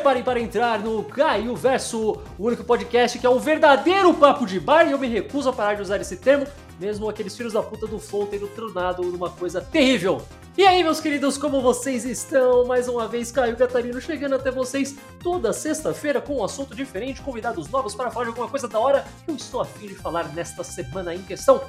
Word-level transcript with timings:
preparem 0.00 0.22
para 0.22 0.40
entrar 0.40 0.78
no 0.78 1.04
Caio 1.04 1.54
Verso, 1.54 2.22
o 2.38 2.46
único 2.46 2.64
podcast 2.64 3.18
que 3.18 3.26
é 3.26 3.28
o 3.28 3.38
verdadeiro 3.38 4.14
papo 4.14 4.46
de 4.46 4.58
bar 4.58 4.88
e 4.88 4.92
eu 4.92 4.98
me 4.98 5.06
recuso 5.06 5.50
a 5.50 5.52
parar 5.52 5.74
de 5.74 5.82
usar 5.82 6.00
esse 6.00 6.16
termo, 6.16 6.46
mesmo 6.80 7.06
aqueles 7.06 7.36
filhos 7.36 7.52
da 7.52 7.62
puta 7.62 7.86
do 7.86 7.98
Flow 7.98 8.26
tendo 8.26 8.48
tronado 8.48 9.02
numa 9.02 9.28
coisa 9.28 9.60
terrível. 9.60 10.22
E 10.56 10.66
aí, 10.66 10.82
meus 10.82 11.00
queridos, 11.00 11.36
como 11.36 11.60
vocês 11.60 12.06
estão? 12.06 12.64
Mais 12.64 12.88
uma 12.88 13.06
vez, 13.06 13.30
Caio 13.30 13.54
Catarino 13.58 14.00
chegando 14.00 14.36
até 14.36 14.50
vocês 14.50 14.96
toda 15.22 15.52
sexta-feira 15.52 16.18
com 16.18 16.38
um 16.38 16.44
assunto 16.44 16.74
diferente, 16.74 17.20
convidados 17.20 17.68
novos 17.68 17.94
para 17.94 18.10
falar 18.10 18.24
de 18.24 18.30
alguma 18.30 18.48
coisa 18.48 18.66
da 18.66 18.78
hora 18.78 19.04
que 19.26 19.30
eu 19.30 19.36
estou 19.36 19.60
afim 19.60 19.86
de 19.86 19.94
falar 19.96 20.32
nesta 20.32 20.64
semana 20.64 21.14
em 21.14 21.20
questão. 21.20 21.60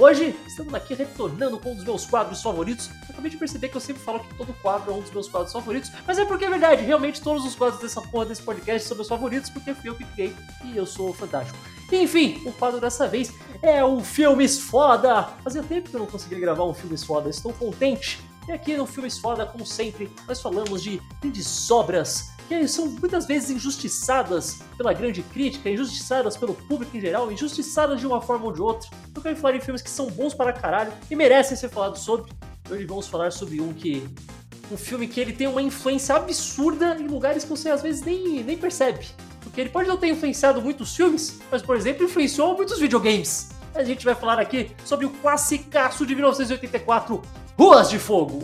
Hoje 0.00 0.34
estamos 0.46 0.72
aqui 0.72 0.94
retornando 0.94 1.58
com 1.58 1.72
um 1.72 1.74
dos 1.74 1.84
meus 1.84 2.06
quadros 2.06 2.40
favoritos. 2.40 2.88
Eu 2.88 3.10
acabei 3.10 3.30
de 3.30 3.36
perceber 3.36 3.68
que 3.68 3.76
eu 3.76 3.80
sempre 3.82 4.02
falo 4.02 4.20
que 4.20 4.34
todo 4.34 4.50
quadro 4.62 4.90
é 4.90 4.94
um 4.94 5.00
dos 5.02 5.10
meus 5.10 5.28
quadros 5.28 5.52
favoritos, 5.52 5.92
mas 6.06 6.18
é 6.18 6.24
porque 6.24 6.46
é 6.46 6.48
verdade, 6.48 6.82
realmente 6.82 7.20
todos 7.20 7.44
os 7.44 7.54
quadros 7.54 7.82
dessa 7.82 8.00
porra 8.00 8.24
desse 8.24 8.40
podcast 8.40 8.88
são 8.88 8.96
meus 8.96 9.08
favoritos, 9.08 9.50
porque 9.50 9.74
fui 9.74 9.90
eu 9.90 9.94
que 9.94 10.04
criei 10.04 10.34
e 10.64 10.74
eu 10.74 10.86
sou 10.86 11.12
fantástico. 11.12 11.58
Enfim, 11.92 12.40
o 12.46 12.52
quadro 12.52 12.80
dessa 12.80 13.06
vez 13.06 13.30
é 13.60 13.84
o 13.84 14.00
Filmes 14.00 14.58
Foda. 14.58 15.34
Fazia 15.44 15.62
tempo 15.62 15.90
que 15.90 15.96
eu 15.96 16.00
não 16.00 16.06
conseguia 16.06 16.40
gravar 16.40 16.64
um 16.64 16.72
Filmes 16.72 17.04
Foda, 17.04 17.28
estou 17.28 17.52
contente. 17.52 18.29
E 18.50 18.52
aqui 18.52 18.76
no 18.76 18.84
Filmes 18.84 19.16
Foda, 19.16 19.46
como 19.46 19.64
sempre, 19.64 20.10
nós 20.26 20.42
falamos 20.42 20.82
de 20.82 21.00
grandes 21.20 21.70
obras 21.70 22.32
que 22.48 22.66
são 22.66 22.86
muitas 22.86 23.24
vezes 23.24 23.48
injustiçadas 23.48 24.58
pela 24.76 24.92
grande 24.92 25.22
crítica, 25.22 25.70
injustiçadas 25.70 26.36
pelo 26.36 26.52
público 26.52 26.96
em 26.96 27.00
geral, 27.00 27.30
injustiçadas 27.30 28.00
de 28.00 28.08
uma 28.08 28.20
forma 28.20 28.46
ou 28.46 28.52
de 28.52 28.60
outra. 28.60 28.90
Eu 29.14 29.22
quero 29.22 29.36
falar 29.36 29.54
em 29.54 29.60
filmes 29.60 29.80
que 29.80 29.88
são 29.88 30.08
bons 30.08 30.34
para 30.34 30.52
caralho 30.52 30.92
e 31.08 31.14
merecem 31.14 31.56
ser 31.56 31.68
falados 31.68 32.00
sobre. 32.00 32.32
Hoje 32.68 32.84
vamos 32.86 33.06
falar 33.06 33.30
sobre 33.30 33.60
um 33.60 33.72
que. 33.72 34.04
Um 34.68 34.76
filme 34.76 35.06
que 35.06 35.20
ele 35.20 35.32
tem 35.32 35.46
uma 35.46 35.62
influência 35.62 36.16
absurda 36.16 36.96
em 36.98 37.06
lugares 37.06 37.44
que 37.44 37.50
você 37.50 37.70
às 37.70 37.82
vezes 37.82 38.02
nem, 38.02 38.42
nem 38.42 38.58
percebe. 38.58 39.06
Porque 39.42 39.60
ele 39.60 39.70
pode 39.70 39.88
não 39.88 39.96
ter 39.96 40.08
influenciado 40.08 40.60
muitos 40.60 40.96
filmes, 40.96 41.38
mas, 41.52 41.62
por 41.62 41.76
exemplo, 41.76 42.04
influenciou 42.04 42.56
muitos 42.56 42.80
videogames. 42.80 43.50
A 43.76 43.84
gente 43.84 44.04
vai 44.04 44.16
falar 44.16 44.40
aqui 44.40 44.72
sobre 44.84 45.06
o 45.06 45.10
classicaço 45.10 46.04
de 46.04 46.16
1984, 46.16 47.22
Ruas 47.60 47.90
de 47.90 47.98
Fogo. 47.98 48.40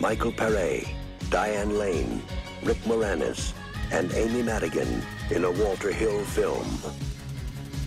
Michael 0.00 0.32
Paré, 0.32 0.82
Diane 1.30 1.72
Lane, 1.72 2.20
Rick 2.64 2.84
Moranis, 2.84 3.54
and 3.92 4.10
Amy 4.10 4.42
Madigan 4.42 5.00
in 5.30 5.44
a 5.44 5.50
Walter 5.52 5.92
Hill 5.92 6.24
film, 6.24 6.66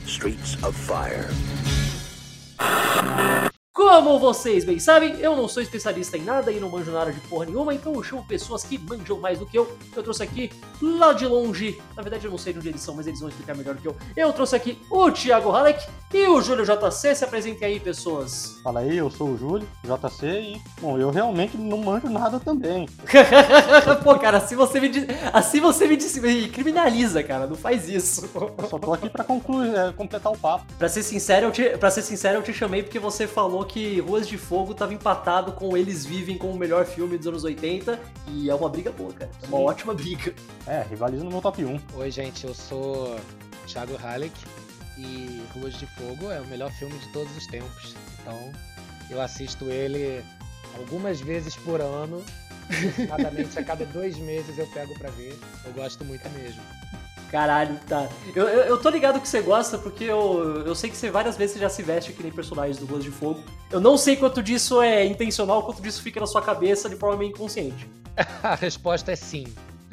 Streets 0.05 0.55
of 0.63 0.73
Fire. 0.73 1.27
Como 3.73 4.19
vocês 4.19 4.65
bem 4.65 4.77
sabem, 4.77 5.19
eu 5.19 5.35
não 5.35 5.47
sou 5.47 5.63
especialista 5.63 6.17
em 6.17 6.21
nada 6.21 6.51
e 6.51 6.59
não 6.59 6.69
manjo 6.69 6.91
nada 6.91 7.11
de 7.11 7.19
porra 7.21 7.45
nenhuma, 7.45 7.73
então 7.73 7.93
eu 7.93 8.03
chamo 8.03 8.27
pessoas 8.27 8.63
que 8.63 8.77
manjam 8.77 9.17
mais 9.19 9.39
do 9.39 9.45
que 9.45 9.57
eu. 9.57 9.77
Eu 9.95 10.03
trouxe 10.03 10.21
aqui, 10.21 10.51
lá 10.81 11.13
de 11.13 11.25
longe, 11.25 11.81
na 11.95 12.01
verdade 12.01 12.25
eu 12.25 12.31
não 12.31 12.37
sei 12.37 12.51
de 12.51 12.59
onde 12.59 12.67
eles 12.67 12.81
são, 12.81 12.93
mas 12.95 13.07
eles 13.07 13.19
vão 13.19 13.29
explicar 13.29 13.55
melhor 13.55 13.75
do 13.75 13.81
que 13.81 13.87
eu. 13.87 13.95
Eu 14.15 14.33
trouxe 14.33 14.55
aqui 14.55 14.77
o 14.91 15.09
Thiago 15.09 15.49
Halleck 15.49 15.85
e 16.13 16.27
o 16.27 16.41
Júlio 16.41 16.65
JC. 16.65 17.15
Se 17.15 17.23
apresentem 17.23 17.67
aí, 17.67 17.79
pessoas. 17.79 18.59
Fala 18.63 18.81
aí, 18.81 18.97
eu 18.97 19.09
sou 19.09 19.29
o 19.29 19.37
Júlio, 19.37 19.67
JC, 19.83 20.27
e, 20.27 20.61
bom, 20.81 20.97
eu 20.97 21.09
realmente 21.09 21.57
não 21.57 21.77
manjo 21.77 22.09
nada 22.09 22.39
também. 22.39 22.87
Pô, 24.03 24.17
cara, 24.17 24.37
assim 24.37 24.55
você 24.55 24.79
me, 24.79 24.91
assim 25.31 25.59
você 25.59 25.87
me, 25.87 25.97
me 25.97 26.49
criminaliza, 26.49 27.23
cara, 27.23 27.45
não 27.47 27.55
faz 27.55 27.87
isso. 27.87 28.29
Eu 28.57 28.67
só 28.67 28.79
tô 28.79 28.93
aqui 28.93 29.09
pra 29.09 29.23
concluir, 29.23 29.73
é, 29.75 29.91
completar 29.91 30.31
o 30.31 30.37
papo. 30.37 30.65
Pra 30.77 30.89
ser 30.89 31.03
sincero, 31.03 31.47
eu 31.47 31.51
te, 31.51 31.77
pra 31.77 31.91
ser 31.91 32.01
sincero, 32.01 32.39
eu 32.39 32.43
te 32.43 32.53
chamei 32.53 32.83
porque 32.83 32.99
você 32.99 33.27
falou 33.27 33.63
que 33.65 33.99
Ruas 33.99 34.27
de 34.27 34.37
Fogo 34.37 34.73
tava 34.73 34.93
empatado 34.93 35.51
com 35.51 35.77
Eles 35.77 36.05
Vivem 36.05 36.37
como 36.37 36.53
o 36.53 36.57
melhor 36.57 36.85
filme 36.85 37.17
dos 37.17 37.27
anos 37.27 37.43
80 37.43 37.99
e 38.27 38.49
é 38.49 38.55
uma 38.55 38.69
briga 38.69 38.91
boa, 38.91 39.13
cara. 39.13 39.29
É 39.43 39.47
uma 39.47 39.57
Sim. 39.57 39.65
ótima 39.65 39.93
briga. 39.93 40.33
É, 40.65 40.83
rivaliza 40.89 41.23
no 41.23 41.29
meu 41.29 41.41
top 41.41 41.63
1. 41.63 41.79
Oi, 41.97 42.11
gente, 42.11 42.45
eu 42.45 42.53
sou 42.53 43.15
Thiago 43.67 43.95
Halleck 43.95 44.33
e 44.99 45.41
Ruas 45.53 45.73
de 45.73 45.85
Fogo 45.85 46.31
é 46.31 46.39
o 46.39 46.45
melhor 46.47 46.71
filme 46.71 46.97
de 46.99 47.07
todos 47.09 47.35
os 47.35 47.47
tempos. 47.47 47.95
Então, 48.19 48.51
eu 49.09 49.21
assisto 49.21 49.69
ele 49.69 50.23
algumas 50.77 51.19
vezes 51.21 51.55
por 51.55 51.81
ano. 51.81 52.23
Aproximadamente 52.69 53.57
a 53.57 53.63
cada 53.63 53.85
dois 53.85 54.17
meses 54.17 54.57
eu 54.57 54.67
pego 54.67 54.93
pra 54.99 55.09
ver. 55.11 55.37
Eu 55.65 55.73
gosto 55.73 56.03
muito 56.05 56.29
mesmo. 56.29 56.61
Caralho, 57.31 57.79
tá. 57.87 58.09
Eu, 58.35 58.47
eu, 58.47 58.63
eu 58.63 58.77
tô 58.77 58.89
ligado 58.89 59.19
que 59.21 59.27
você 59.27 59.41
gosta 59.41 59.77
porque 59.77 60.03
eu, 60.03 60.63
eu 60.65 60.75
sei 60.75 60.89
que 60.89 60.97
você 60.97 61.11
várias 61.11 61.37
vezes 61.37 61.59
já 61.59 61.69
se 61.69 61.83
veste 61.83 62.11
que 62.11 62.23
nem 62.23 62.31
personagens 62.31 62.77
do 62.77 62.85
Ruas 62.85 63.03
de 63.03 63.11
Fogo. 63.11 63.43
Eu 63.71 63.79
não 63.79 63.97
sei 63.97 64.15
quanto 64.15 64.41
disso 64.41 64.81
é 64.81 65.05
intencional, 65.05 65.63
quanto 65.63 65.81
disso 65.81 66.01
fica 66.01 66.19
na 66.19 66.27
sua 66.27 66.41
cabeça 66.41 66.89
de 66.89 66.95
forma 66.95 67.17
meio 67.17 67.31
inconsciente. 67.31 67.87
A 68.41 68.55
resposta 68.55 69.11
é 69.11 69.15
sim. 69.15 69.45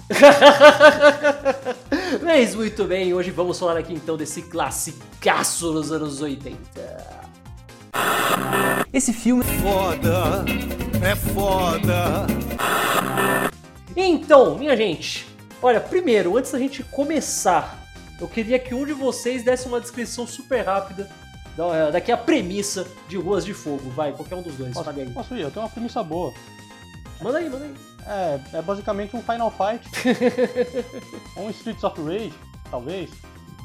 Mas 2.23 2.55
muito 2.55 2.85
bem, 2.85 3.13
hoje 3.13 3.31
vamos 3.31 3.59
falar 3.59 3.77
aqui 3.79 3.93
então 3.93 4.17
desse 4.17 4.43
classicaço 4.43 5.73
dos 5.73 5.91
anos 5.93 6.21
80. 6.21 6.57
Esse 8.93 9.13
filme. 9.13 9.43
Foda, 9.63 10.45
é 11.05 11.15
foda. 11.17 12.27
Então, 13.97 14.57
minha 14.59 14.77
gente, 14.77 15.27
olha, 15.63 15.81
primeiro, 15.81 16.37
antes 16.37 16.53
da 16.53 16.59
gente 16.59 16.83
começar, 16.85 17.83
eu 18.21 18.29
queria 18.29 18.59
que 18.59 18.75
um 18.75 18.85
de 18.85 18.93
vocês 18.93 19.43
desse 19.43 19.67
uma 19.67 19.81
descrição 19.81 20.27
super 20.27 20.63
rápida 20.65 21.09
da- 21.57 21.91
daqui 21.91 22.13
a 22.13 22.17
premissa 22.17 22.87
de 23.09 23.17
Ruas 23.17 23.45
de 23.45 23.55
Fogo. 23.55 23.91
Vai, 23.91 24.13
qualquer 24.13 24.37
um 24.37 24.43
dos 24.43 24.55
dois, 24.55 24.75
Posso, 24.75 24.91
posso 25.15 25.35
ir? 25.35 25.41
Eu 25.43 25.51
tenho 25.51 25.65
uma 25.65 25.71
premissa 25.71 26.03
boa. 26.03 26.33
Manda 27.21 27.39
aí, 27.39 27.49
manda 27.49 27.65
aí. 27.65 27.75
É, 28.07 28.41
é 28.55 28.63
basicamente 28.63 29.17
um 29.17 29.23
Final 29.23 29.51
Fight. 29.51 29.85
um 31.37 31.51
Streets 31.51 31.83
of 31.85 32.01
Rage, 32.03 32.35
talvez. 32.71 33.11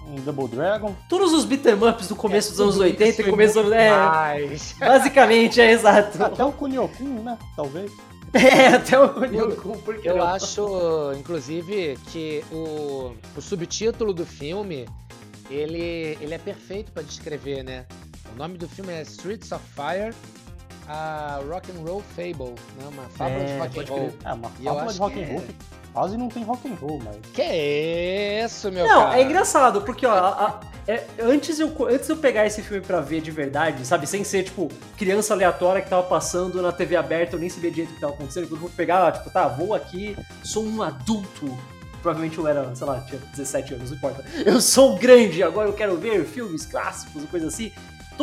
Um 0.07 0.16
Double 0.16 0.47
Dragon. 0.47 0.96
Todos 1.07 1.31
os 1.31 1.46
beat'em 1.46 1.75
ups 1.75 2.07
do 2.07 2.16
começo 2.16 2.50
dos 2.52 2.59
anos 2.59 2.78
80 2.78 3.22
e 3.22 3.29
começo 3.29 3.62
dos 3.62 3.72
anos. 3.72 4.75
É, 4.79 4.79
basicamente, 4.85 5.62
é 5.62 5.72
exato. 5.72 6.24
Até 6.24 6.44
o 6.44 6.52
Kunio-kun, 6.52 7.24
né? 7.24 7.38
Talvez. 7.56 7.91
É, 8.34 8.68
até 8.68 8.97
o 8.97 9.09
Kunio-kun, 9.09 9.78
porque 9.79 10.07
Eu 10.07 10.16
não? 10.16 10.25
acho, 10.25 11.12
inclusive, 11.19 12.00
que 12.13 12.41
o, 12.50 13.13
o 13.35 13.41
subtítulo 13.41 14.13
do 14.13 14.25
filme 14.25 14.88
ele, 15.50 16.18
ele 16.22 16.34
é 16.34 16.38
perfeito 16.38 16.94
pra 16.94 17.03
descrever, 17.03 17.62
né? 17.62 17.85
O 18.34 18.38
nome 18.38 18.58
do 18.58 18.69
filme 18.69 18.94
é 18.94 19.02
Streets 19.02 19.52
of 19.52 19.62
Fire, 19.75 20.16
a 20.88 21.40
Rock 21.50 21.72
and 21.72 21.81
Roll 21.88 22.02
Fable, 22.16 22.56
né? 22.78 22.88
Uma 22.92 23.03
fábula 23.09 23.42
É, 23.44 23.46
de 23.46 23.59
rock 23.59 23.80
and 23.80 23.86
roll. 23.86 24.00
crer. 24.00 24.14
É, 24.25 24.34
uma 24.34 24.50
fábula 24.50 24.94
de 24.94 25.00
rock 25.00 25.24
and 25.24 25.28
roll 25.28 25.40
é- 25.47 25.92
quase 25.94 26.18
não 26.18 26.30
tem 26.30 26.44
rock 26.44 26.68
and 26.72 26.75
roll, 26.75 27.02
mas... 27.03 27.18
Que 27.34 28.42
isso, 28.46 28.72
meu 28.72 28.88
Não, 28.88 29.03
cara? 29.06 29.20
é 29.20 29.24
engraçado, 29.24 29.81
porque 29.81 30.06
ó, 30.06 30.12
a- 30.14 30.30
a- 30.47 30.59
é, 30.88 31.06
antes, 31.20 31.59
eu, 31.59 31.75
antes 31.88 32.08
eu 32.09 32.16
pegar 32.18 32.46
esse 32.46 32.62
filme 32.62 32.81
pra 32.81 33.02
ver 33.02 33.22
de 33.22 33.30
verdade, 33.30 33.86
sabe, 33.86 34.08
sem 34.08 34.24
ser, 34.24 34.44
tipo, 34.44 34.70
criança 34.97 35.34
aleatória 35.34 35.81
que 35.81 35.90
tava 35.90 36.03
passando 36.03 36.62
na 36.62 36.72
TV 36.72 36.96
aberta, 36.96 37.36
eu 37.36 37.40
nem 37.40 37.50
sabia 37.50 37.70
direito 37.72 37.91
o 37.91 37.96
que 37.96 38.02
tava 38.02 38.14
acontecendo, 38.14 38.44
quando 38.46 38.53
eu 38.56 38.59
vou 38.62 38.70
pegar, 38.70 39.12
tipo, 39.12 39.30
tá, 39.30 39.47
vou 39.47 39.74
aqui, 39.74 40.16
sou 40.44 40.64
um 40.66 40.81
adulto, 40.81 41.58
provavelmente 42.02 42.38
eu 42.38 42.47
era, 42.47 42.74
sei 42.74 42.88
lá, 42.88 43.02
tinha 43.02 43.20
17 43.36 43.74
anos, 43.75 43.90
não 43.91 43.97
importa, 43.97 44.24
eu 44.46 44.59
sou 44.62 44.96
grande, 44.97 45.44
agora 45.44 45.68
eu 45.70 45.74
quero 45.74 45.97
ver 45.97 46.24
filmes 46.25 46.66
clássicos 46.66 47.22
e 47.24 47.28
coisa 47.28 47.47
assim, 47.47 47.72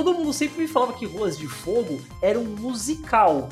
todo 0.05 0.15
mundo 0.15 0.33
sempre 0.33 0.63
me 0.63 0.69
falava 0.69 0.93
que 0.93 1.05
Ruas 1.07 1.37
de 1.37 1.49
Fogo 1.49 2.01
era 2.23 2.39
um 2.39 2.45
musical, 2.45 3.49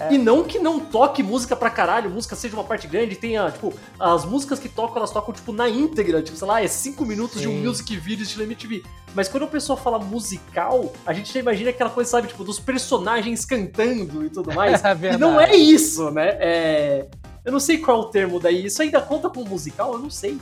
É. 0.00 0.14
e 0.14 0.16
não 0.18 0.42
que 0.44 0.58
não 0.58 0.80
toque 0.80 1.22
música 1.22 1.54
pra 1.54 1.68
caralho, 1.68 2.08
música 2.08 2.34
seja 2.34 2.54
uma 2.56 2.64
parte 2.64 2.86
grande, 2.86 3.14
tenha, 3.16 3.50
tipo, 3.50 3.74
as 4.00 4.24
músicas 4.24 4.58
que 4.58 4.66
tocam, 4.68 4.96
elas 4.96 5.10
tocam, 5.10 5.34
tipo, 5.34 5.52
na 5.52 5.68
íntegra, 5.68 6.22
tipo, 6.22 6.36
sei 6.38 6.48
lá, 6.48 6.62
é 6.62 6.66
5 6.66 7.04
minutos 7.04 7.40
de 7.42 7.48
um 7.48 7.52
Sim. 7.52 7.66
music 7.66 7.96
video 7.98 8.22
estilo 8.24 8.44
MTV. 8.44 8.82
Mas 9.14 9.28
quando 9.28 9.42
a 9.42 9.46
pessoa 9.48 9.76
fala 9.76 9.98
musical, 9.98 10.90
a 11.04 11.12
gente 11.12 11.30
já 11.34 11.40
imagina 11.40 11.68
aquela 11.68 11.90
coisa, 11.90 12.08
sabe, 12.10 12.28
tipo, 12.28 12.42
dos 12.42 12.58
personagens 12.58 13.44
cantando 13.44 14.24
e 14.24 14.30
tudo 14.30 14.50
mais. 14.54 14.82
É 14.82 15.14
e 15.14 15.16
não 15.18 15.38
é 15.38 15.54
isso, 15.54 16.10
né? 16.10 16.28
É... 16.40 17.06
Eu 17.44 17.50
não 17.50 17.58
sei 17.58 17.78
qual 17.78 17.96
é 17.96 18.00
o 18.00 18.04
termo 18.04 18.38
daí. 18.38 18.66
Isso 18.66 18.80
ainda 18.82 19.00
conta 19.00 19.28
como 19.28 19.44
musical? 19.48 19.94
Eu 19.94 19.98
não 19.98 20.10
sei. 20.10 20.38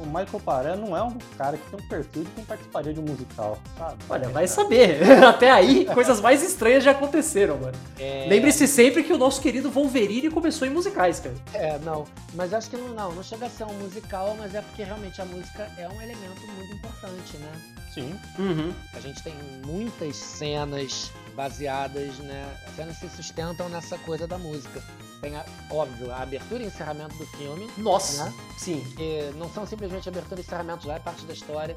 O 0.00 0.06
Michael 0.06 0.40
Paré 0.42 0.76
não 0.76 0.96
é 0.96 1.02
um 1.02 1.18
cara 1.36 1.58
que 1.58 1.70
tem 1.70 1.78
um 1.78 1.88
perfil 1.88 2.24
de 2.24 2.30
quem 2.30 2.44
participaria 2.44 2.94
de 2.94 3.00
um 3.00 3.02
musical, 3.02 3.58
sabe? 3.76 3.96
Olha, 4.08 4.24
É, 4.24 4.28
vai 4.28 4.48
saber. 4.48 5.02
Até 5.24 5.50
aí, 5.50 5.84
coisas 5.92 6.22
mais 6.22 6.42
estranhas 6.42 6.82
já 6.84 6.92
aconteceram, 6.92 7.58
mano. 7.58 7.76
É, 7.98 8.26
Lembre-se 8.28 8.66
sempre 8.66 9.02
que 9.02 9.12
o 9.12 9.18
nosso 9.18 9.42
querido 9.42 9.70
Wolverine 9.70 10.30
começou 10.30 10.66
em 10.66 10.70
musicais, 10.70 11.20
cara. 11.20 11.34
É, 11.52 11.78
não. 11.80 12.06
Mas 12.32 12.54
acho 12.54 12.70
que 12.70 12.78
não, 12.78 12.88
não, 12.88 13.12
não 13.12 13.22
chega 13.22 13.44
a 13.44 13.50
ser 13.50 13.64
um 13.64 13.74
musical, 13.74 14.34
mas 14.38 14.54
é 14.54 14.62
porque 14.62 14.82
realmente 14.82 15.20
a 15.20 15.26
música 15.26 15.70
é 15.76 15.86
um 15.86 16.00
elemento 16.00 16.40
muito 16.56 16.74
importante, 16.74 17.36
né? 17.36 17.52
Sim. 17.92 18.18
Uhum. 18.38 18.72
A 18.94 19.00
gente 19.00 19.22
tem 19.22 19.34
muitas 19.66 20.16
cenas 20.16 21.10
baseadas, 21.34 22.16
né? 22.18 22.56
As 22.66 22.74
cenas 22.74 22.96
se 22.96 23.08
sustentam 23.10 23.68
nessa 23.68 23.98
coisa 23.98 24.26
da 24.26 24.38
música. 24.38 24.82
Tem, 25.20 25.34
a, 25.36 25.44
óbvio, 25.70 26.12
a 26.12 26.22
abertura 26.22 26.62
e 26.62 26.66
encerramento 26.66 27.16
do 27.16 27.26
filme, 27.26 27.68
Nossa, 27.76 28.24
Né? 28.26 28.34
sim. 28.56 28.84
que 28.96 29.32
não 29.36 29.48
são 29.50 29.66
simplesmente 29.66 30.08
abertura 30.08 30.40
e 30.40 30.44
encerramento, 30.44 30.86
já 30.86 30.94
é 30.94 30.98
parte 31.00 31.24
da 31.24 31.32
história. 31.32 31.74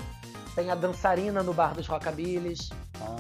Tem 0.56 0.70
a 0.70 0.76
dançarina 0.76 1.42
no 1.42 1.54
bar 1.54 1.74
dos 1.74 1.88
rockabillys. 1.88 2.70
Ah, 3.02 3.16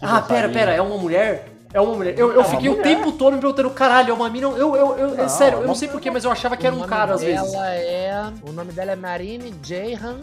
Ah, 0.00 0.22
pera, 0.22 0.48
pera, 0.48 0.72
é 0.72 0.80
uma 0.80 0.96
mulher? 0.96 1.52
É 1.72 1.80
uma 1.80 1.94
mulher. 1.94 2.18
Eu, 2.18 2.32
eu 2.32 2.40
É 2.40 2.44
fiquei 2.44 2.68
o 2.68 2.72
mulher. 2.76 2.82
tempo 2.96 3.12
todo 3.12 3.34
me 3.34 3.40
perguntando, 3.40 3.70
caralho, 3.70 4.10
é 4.10 4.14
uma 4.14 4.28
mina. 4.30 4.46
Eu, 4.48 4.74
eu, 4.74 4.96
eu, 4.98 5.14
é 5.14 5.22
Não, 5.22 5.28
sério, 5.28 5.56
é 5.56 5.58
eu 5.58 5.60
não 5.62 5.68
uma 5.70 5.74
sei 5.76 5.88
porquê, 5.88 6.10
mas 6.10 6.24
eu 6.24 6.30
achava 6.30 6.56
que 6.56 6.66
era 6.66 6.74
O 6.74 6.82
um 6.82 6.86
cara 6.86 7.14
às 7.14 7.20
vezes. 7.20 7.52
dela 7.52 7.74
É, 7.74 8.32
o 8.48 8.50
nome 8.52 8.72
dela 8.72 8.92
é 8.92 8.96
Marine 8.96 9.54
Jahan, 9.62 10.20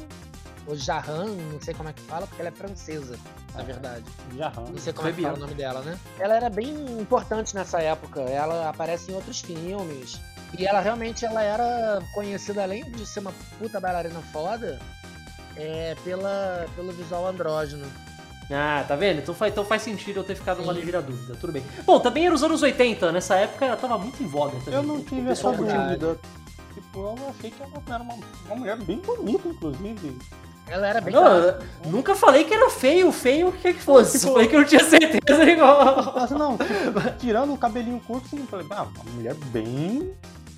ou 0.67 0.75
Jahan, 0.75 1.27
não 1.51 1.61
sei 1.61 1.73
como 1.73 1.87
é 1.87 1.93
que 1.93 2.01
fala, 2.01 2.27
porque 2.27 2.41
ela 2.41 2.49
é 2.49 2.51
francesa, 2.51 3.17
na 3.55 3.63
verdade. 3.63 4.03
Jarrão. 4.35 4.65
Não 4.65 4.77
sei 4.77 4.91
como 4.91 5.07
é 5.07 5.11
que 5.13 5.21
fala 5.21 5.37
o 5.37 5.39
nome 5.39 5.53
dela, 5.53 5.81
né? 5.81 5.97
Ela 6.19 6.35
era 6.35 6.49
bem 6.49 6.75
importante 6.99 7.55
nessa 7.55 7.79
época. 7.79 8.19
Ela 8.21 8.69
aparece 8.69 9.09
em 9.09 9.15
outros 9.15 9.39
filmes. 9.39 10.19
E 10.57 10.65
ela 10.65 10.81
realmente 10.81 11.25
ela 11.25 11.41
era 11.41 12.01
conhecida, 12.13 12.63
além 12.63 12.83
de 12.91 13.05
ser 13.05 13.21
uma 13.21 13.33
puta 13.57 13.79
bailarina 13.79 14.21
foda, 14.33 14.77
é, 15.55 15.95
pela, 16.03 16.65
pelo 16.75 16.91
visual 16.91 17.27
andrógeno. 17.27 17.85
Ah, 18.51 18.83
tá 18.87 18.95
vendo? 18.95 19.19
Então 19.19 19.35
faz, 19.35 19.51
então 19.51 19.65
faz 19.65 19.81
sentido 19.81 20.19
eu 20.19 20.23
ter 20.23 20.35
ficado 20.35 20.63
Sim. 20.63 20.71
ligeira 20.71 21.01
dúvida, 21.01 21.35
tudo 21.39 21.51
bem. 21.51 21.63
Bom, 21.85 21.99
também 21.99 22.25
era 22.25 22.35
os 22.35 22.43
anos 22.43 22.61
80, 22.61 23.11
nessa 23.11 23.35
época 23.35 23.65
ela 23.65 23.75
tava 23.75 23.97
muito 23.97 24.21
em 24.21 24.27
voga 24.27 24.57
também. 24.59 24.73
Eu 24.73 24.83
não 24.83 25.01
tive 25.01 25.29
essa 25.29 25.51
dúvida. 25.51 26.17
Tipo, 26.73 26.99
eu 26.99 27.29
achei 27.29 27.51
que 27.51 27.61
ela 27.61 27.83
era 27.89 28.03
uma, 28.03 28.13
uma 28.45 28.55
mulher 28.55 28.77
bem 28.77 28.99
bonita, 28.99 29.47
inclusive. 29.49 30.17
Ela 30.69 30.87
era 30.87 31.01
bem. 31.01 31.13
Não, 31.13 31.37
eu 31.37 31.55
nunca 31.85 32.15
falei 32.15 32.43
que 32.43 32.53
era 32.53 32.69
feio, 32.69 33.11
feio 33.11 33.49
o 33.49 33.51
que 33.51 33.73
que 33.73 33.81
fosse. 33.81 34.19
Só 34.19 34.31
falei 34.33 34.47
que 34.47 34.55
eu 34.55 34.59
não 34.61 34.67
tinha 34.67 34.83
certeza 34.83 35.43
igual. 35.49 36.13
Mas 36.15 36.31
não, 36.31 36.57
tipo, 36.57 37.17
tirando 37.19 37.53
o 37.53 37.57
cabelinho 37.57 37.99
curto, 38.05 38.27
eu 38.35 38.45
falei, 38.45 38.65
ah, 38.71 38.83
uma 38.83 39.11
mulher 39.13 39.33
bem. 39.51 40.13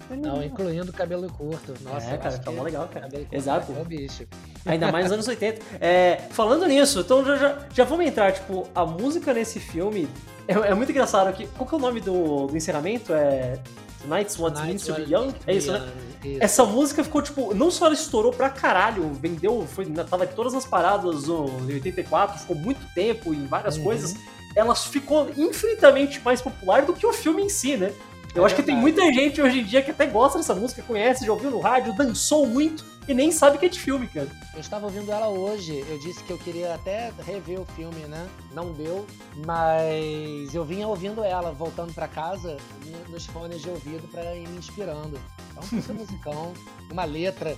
Não, 0.10 0.44
incluindo 0.44 0.90
o 0.90 0.94
cabelo 0.94 1.32
curto. 1.32 1.76
Nossa, 1.84 2.10
É, 2.10 2.18
cara, 2.18 2.36
tá 2.40 2.52
mó 2.52 2.64
legal, 2.64 2.90
cara. 2.92 3.08
Exato. 3.32 3.72
É 3.78 3.80
o 3.80 3.86
bicho. 3.86 4.26
Ainda 4.66 4.92
mais 4.92 5.06
nos 5.06 5.14
anos 5.14 5.28
80. 5.28 5.62
É, 5.80 6.22
falando 6.32 6.66
nisso, 6.66 7.02
então 7.02 7.24
já, 7.24 7.36
já, 7.36 7.58
já 7.72 7.84
vamos 7.84 8.08
entrar, 8.08 8.32
tipo, 8.32 8.68
a 8.74 8.84
música 8.88 9.32
nesse 9.36 9.60
filme 9.60 10.10
é, 10.48 10.54
é 10.54 10.74
muito 10.74 10.92
engraçado. 10.92 11.32
Que, 11.32 11.46
qual 11.46 11.68
que 11.70 11.76
é 11.76 11.78
o 11.78 11.82
nome 11.82 12.02
do, 12.02 12.48
do 12.48 12.58
encerramento? 12.58 13.14
É. 13.14 13.60
Tonight's 14.02 14.38
What 14.40 14.62
Means 14.66 14.86
to 14.86 14.94
Be 14.94 15.14
Young? 15.14 15.34
É 15.46 15.54
isso, 15.56 15.72
né? 15.72 15.88
Isso. 16.24 16.38
Essa 16.42 16.66
música 16.66 17.04
ficou, 17.04 17.22
tipo, 17.22 17.54
não 17.54 17.70
só 17.72 17.86
ela 17.86 17.94
estourou 17.94 18.32
pra 18.32 18.50
caralho, 18.50 19.12
vendeu, 19.14 19.66
foi, 19.68 19.86
tava 19.86 20.26
em 20.26 20.28
todas 20.28 20.54
as 20.54 20.66
paradas 20.66 21.28
em 21.28 21.74
84, 21.74 22.40
ficou 22.40 22.56
muito 22.56 22.82
tempo 22.94 23.34
em 23.34 23.46
várias 23.46 23.78
Uhum. 23.78 23.84
coisas, 23.84 24.16
ela 24.56 24.76
ficou 24.76 25.30
infinitamente 25.38 26.20
mais 26.22 26.42
popular 26.42 26.86
do 26.86 26.94
que 26.94 27.06
o 27.06 27.14
filme 27.14 27.44
em 27.44 27.50
si, 27.50 27.78
né? 27.78 27.94
Eu 28.36 28.44
É 28.44 28.46
acho 28.46 28.56
que 28.56 28.64
tem 28.64 28.76
verdade. 28.82 29.02
muita 29.02 29.14
gente 29.14 29.42
hoje 29.42 29.60
em 29.60 29.64
dia 29.64 29.82
que 29.82 29.92
até 29.92 30.06
gosta 30.06 30.38
dessa 30.38 30.54
música, 30.56 30.82
conhece, 30.84 31.26
já 31.26 31.32
ouviu 31.34 31.50
no 31.52 31.60
rádio, 31.60 31.94
dançou 31.96 32.46
muito 32.46 32.86
e 33.08 33.14
nem 33.14 33.32
sabe 33.32 33.58
que 33.58 33.66
é 33.66 33.70
de 33.70 33.80
filme, 33.80 34.08
cara. 34.08 34.30
Eu 34.54 34.60
estava 34.60 34.86
ouvindo 34.86 35.12
ela 35.12 35.28
hoje. 35.30 35.84
Eu 35.90 35.98
disse 35.98 36.24
que 36.24 36.32
eu 36.32 36.38
queria 36.38 36.76
até 36.76 37.12
rever 37.26 37.60
o 37.60 37.66
filme, 37.66 38.02
né? 38.06 38.28
Não 38.54 38.72
deu, 38.72 39.06
mas 39.64 40.54
eu 40.54 40.64
vinha 40.64 40.88
ouvindo 40.88 41.24
ela 41.24 41.52
voltando 41.52 41.92
pra 41.94 42.08
casa 42.08 42.58
no- 42.86 43.12
nos 43.14 43.26
fones 43.26 43.62
de 43.62 43.70
ouvido 43.70 44.08
pra 44.12 44.36
ir 44.36 44.48
me 44.48 44.58
inspirando. 44.60 45.20
Então, 45.52 45.80
esse 45.80 45.92
musicão, 45.94 46.54
uma 46.92 47.04
letra 47.06 47.58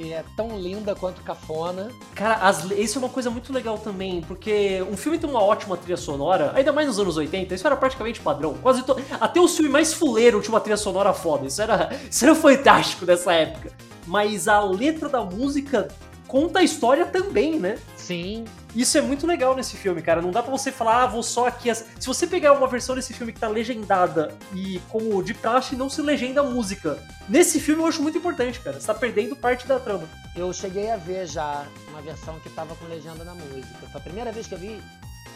que 0.00 0.14
é 0.14 0.24
tão 0.34 0.58
linda 0.58 0.94
quanto 0.94 1.20
cafona. 1.22 1.90
Cara, 2.14 2.36
as, 2.36 2.64
isso 2.70 2.98
é 2.98 3.00
uma 3.00 3.10
coisa 3.10 3.28
muito 3.28 3.52
legal 3.52 3.76
também, 3.76 4.22
porque 4.22 4.82
um 4.90 4.96
filme 4.96 5.18
tem 5.18 5.28
uma 5.28 5.42
ótima 5.42 5.76
trilha 5.76 5.96
sonora, 5.96 6.52
ainda 6.54 6.72
mais 6.72 6.88
nos 6.88 6.98
anos 6.98 7.18
80, 7.18 7.54
isso 7.54 7.66
era 7.66 7.76
praticamente 7.76 8.18
padrão. 8.20 8.54
Quase 8.54 8.82
to... 8.82 8.96
Até 9.20 9.38
o 9.38 9.46
filme 9.46 9.70
mais 9.70 9.92
fuleiro 9.92 10.40
tinha 10.40 10.54
uma 10.54 10.60
trilha 10.60 10.78
sonora 10.78 11.12
foda, 11.12 11.46
isso 11.46 11.60
era, 11.60 11.90
isso 12.10 12.24
era 12.24 12.34
fantástico 12.34 13.04
nessa 13.04 13.32
época. 13.34 13.72
Mas 14.06 14.48
a 14.48 14.64
letra 14.64 15.08
da 15.08 15.22
música 15.22 15.88
conta 16.30 16.60
a 16.60 16.62
história 16.62 17.04
também, 17.06 17.58
né? 17.58 17.76
Sim, 17.96 18.44
Isso 18.74 18.96
é 18.96 19.00
muito 19.00 19.26
legal 19.26 19.56
nesse 19.56 19.76
filme, 19.76 20.00
cara. 20.00 20.22
Não 20.22 20.30
dá 20.30 20.42
pra 20.44 20.52
você 20.52 20.70
falar, 20.70 21.02
ah, 21.02 21.06
vou 21.08 21.24
só 21.24 21.48
aqui. 21.48 21.68
as- 21.68 21.84
Se 21.98 22.06
você 22.06 22.24
pegar 22.24 22.52
uma 22.52 22.68
versão 22.68 22.94
desse 22.94 23.12
filme 23.12 23.32
que 23.32 23.40
tá 23.40 23.48
legendada 23.48 24.32
e 24.54 24.80
como 24.88 25.20
de 25.24 25.34
praxe 25.34 25.74
não 25.74 25.90
se 25.90 26.00
legenda 26.00 26.40
a 26.40 26.44
música, 26.44 26.96
nesse 27.28 27.58
filme 27.58 27.82
eu 27.82 27.86
acho 27.88 28.00
muito 28.00 28.16
importante, 28.18 28.60
cara. 28.60 28.78
Você 28.80 28.86
tá 28.86 28.94
perdendo 28.94 29.34
parte 29.34 29.66
da 29.66 29.80
trama. 29.80 30.08
eu 30.36 30.52
cheguei 30.52 30.88
a 30.90 30.96
ver 30.96 31.26
já 31.26 31.66
uma 31.88 32.00
versão 32.00 32.38
que 32.38 32.48
tava 32.50 32.76
com 32.76 32.84
legenda 32.86 33.24
na 33.24 33.34
música. 33.34 33.88
Foi 33.90 34.00
a 34.00 34.04
primeira 34.04 34.30
vez 34.30 34.46
que 34.46 34.54
eu 34.54 34.58
vi, 34.58 34.80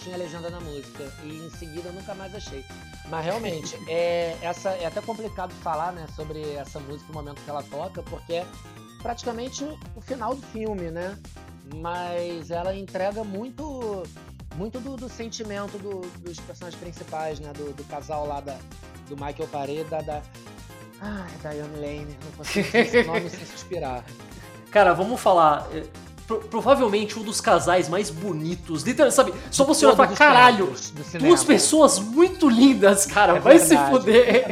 tinha 0.01 0.17
legenda 0.17 0.49
na 0.49 0.61
música. 0.61 1.13
E 1.25 1.29
em 1.45 1.51
seguida 1.59 1.89
eu 1.89 1.93
nunca 1.93 2.15
mais 2.15 2.33
achei. 2.37 2.65
Mas 3.11 3.25
realmente, 3.25 3.77
é, 3.91 4.37
essa, 4.43 4.71
é 4.71 4.87
até 4.87 5.01
complicado 5.01 5.53
falar 5.63 5.91
né, 5.93 6.07
sobre 6.15 6.41
essa 6.55 6.79
música 6.79 7.07
no 7.09 7.15
momento 7.15 7.41
que 7.43 7.51
ela 7.51 7.65
toca, 7.65 8.01
porque 8.05 8.45
praticamente 9.05 9.63
o 9.95 10.01
final 10.01 10.35
do 10.35 10.41
filme, 10.47 10.91
né? 10.91 11.17
Mas 11.77 12.51
ela 12.51 12.75
entrega 12.75 13.23
muito 13.23 14.03
muito 14.57 14.79
do, 14.81 14.97
do 14.97 15.09
sentimento 15.09 15.77
do- 15.79 16.01
dos 16.21 16.39
personagens 16.41 16.81
principais, 16.81 17.39
né? 17.39 17.53
Do, 17.53 17.73
do 17.75 17.85
casal 17.85 18.27
lá 18.27 18.41
da, 18.41 18.57
do 19.09 19.15
Michael 19.17 19.49
Paré 19.53 19.85
da, 19.85 20.01
da. 20.01 20.23
Ai, 21.01 21.29
Diane 21.43 21.77
Lane. 21.77 22.17
Não 22.25 22.33
consigo 22.39 22.69
esse 22.77 23.03
nome 23.05 23.29
sem 23.29 23.45
suspirar. 23.47 24.05
Cara, 24.73 24.93
vamos 24.95 25.21
falar. 25.21 25.69
é, 25.73 25.85
pro- 26.27 26.41
provavelmente 26.49 27.19
um 27.19 27.23
dos 27.23 27.41
casais 27.41 27.89
mais 27.89 28.09
bonitos. 28.11 28.85
literalmente, 28.85 29.17
Sabe? 29.17 29.35
Só 29.51 29.65
você 29.65 29.85
olhar 29.87 29.95
e 29.95 29.97
falar, 29.97 30.13
os 30.13 30.19
caralho, 30.19 30.75
duas 31.19 31.45
pessoas 31.45 31.99
muito 31.99 32.49
lindas, 32.49 33.05
cara. 33.07 33.37
É 33.37 33.41
vai 33.41 33.59
se 33.59 33.69
verdade, 33.69 33.91
fuder. 33.91 34.47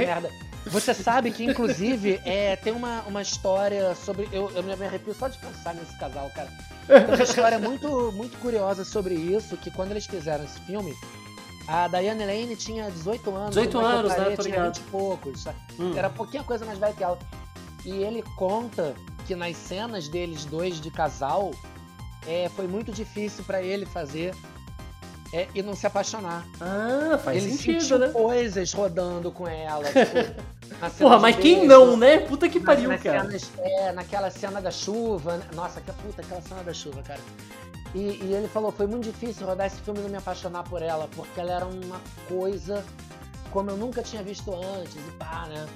Você 0.73 0.95
sabe 0.95 1.31
que, 1.31 1.45
inclusive, 1.45 2.21
é, 2.25 2.57
tem 2.57 2.73
uma, 2.73 3.03
uma 3.03 3.21
história 3.21 3.95
sobre. 3.95 4.29
Eu, 4.33 4.51
eu 4.55 4.63
me 4.63 4.73
arrepio 4.73 5.15
só 5.15 5.29
de 5.29 5.39
pensar 5.39 5.75
nesse 5.75 5.97
casal, 5.99 6.31
cara. 6.35 6.49
Tem 6.87 7.15
uma 7.15 7.23
história 7.23 7.59
muito, 7.59 8.11
muito 8.13 8.39
curiosa 8.39 8.85
sobre 8.85 9.15
isso, 9.15 9.57
que 9.57 9.71
quando 9.71 9.91
eles 9.91 10.07
fizeram 10.07 10.45
esse 10.45 10.59
filme, 10.61 10.95
a 11.69 11.87
Diane 11.89 12.25
Lane 12.25 12.57
tinha 12.57 12.91
18 12.91 13.35
anos. 13.35 13.51
18 13.51 13.79
o 13.79 13.81
Michael 13.81 13.99
anos, 13.99 14.11
né? 14.13 14.25
Tô 14.37 14.43
tinha 14.43 14.55
ligado. 14.55 14.75
20 14.75 14.77
e 14.77 14.91
poucos. 14.91 15.47
Hum. 15.79 15.93
Era 15.97 16.11
pouquinha 16.11 16.43
coisa 16.43 16.65
mais 16.65 16.79
velha 16.79 16.95
que 16.95 17.05
ela. 17.05 17.19
E 17.85 17.91
ele 17.91 18.23
conta 18.37 18.95
que 19.27 19.35
nas 19.35 19.57
cenas 19.57 20.09
deles 20.09 20.45
dois 20.45 20.81
de 20.81 20.91
casal, 20.91 21.53
é, 22.27 22.49
foi 22.57 22.67
muito 22.67 22.93
difícil 22.93 23.45
pra 23.45 23.63
ele 23.63 23.87
fazer 23.87 24.35
é, 25.33 25.49
e 25.55 25.63
não 25.63 25.75
se 25.75 25.87
apaixonar. 25.87 26.47
Ah, 26.61 27.19
faz 27.19 27.43
ele 27.43 27.53
sentido, 27.53 27.81
sentiu 27.81 27.99
né? 27.99 28.09
coisas 28.09 28.73
rodando 28.73 29.31
com 29.33 29.49
ela. 29.49 29.85
Tipo, 29.85 30.43
Porra, 30.99 31.19
mas 31.19 31.37
quem 31.37 31.61
beijo, 31.61 31.67
não, 31.69 31.97
né? 31.97 32.19
Puta 32.19 32.49
que 32.49 32.59
pariu, 32.61 32.89
nas 32.91 33.03
cara. 33.03 33.25
cenas- 33.25 33.51
é, 33.59 33.93
naquela 33.93 34.31
cena 34.31 34.61
da 34.61 34.71
chuva. 34.71 35.37
né? 35.37 35.45
Nossa, 35.55 35.81
que 35.81 35.93
puta, 35.93 36.23
aquela 36.23 36.41
cena 36.41 36.63
da 36.63 36.73
chuva, 36.73 37.03
cara. 37.03 37.21
E, 37.95 37.99
e 38.23 38.33
ele 38.35 38.49
falou, 38.49 38.73
foi 38.73 38.87
muito 38.87 39.05
difícil 39.05 39.47
rodar 39.47 39.67
esse 39.67 39.81
filme 39.83 40.01
e 40.01 40.03
não 40.03 40.11
me 40.11 40.17
apaixonar 40.17 40.63
por 40.65 40.81
ela, 40.83 41.09
porque 41.15 41.39
ela 41.39 41.53
era 41.53 41.67
uma 41.67 42.01
coisa 42.29 42.83
como 43.51 43.71
eu 43.71 43.77
nunca 43.77 44.03
tinha 44.03 44.23
visto 44.23 44.51
antes, 44.55 44.95
e 44.97 45.11
pá, 45.19 45.47
né? 45.49 45.67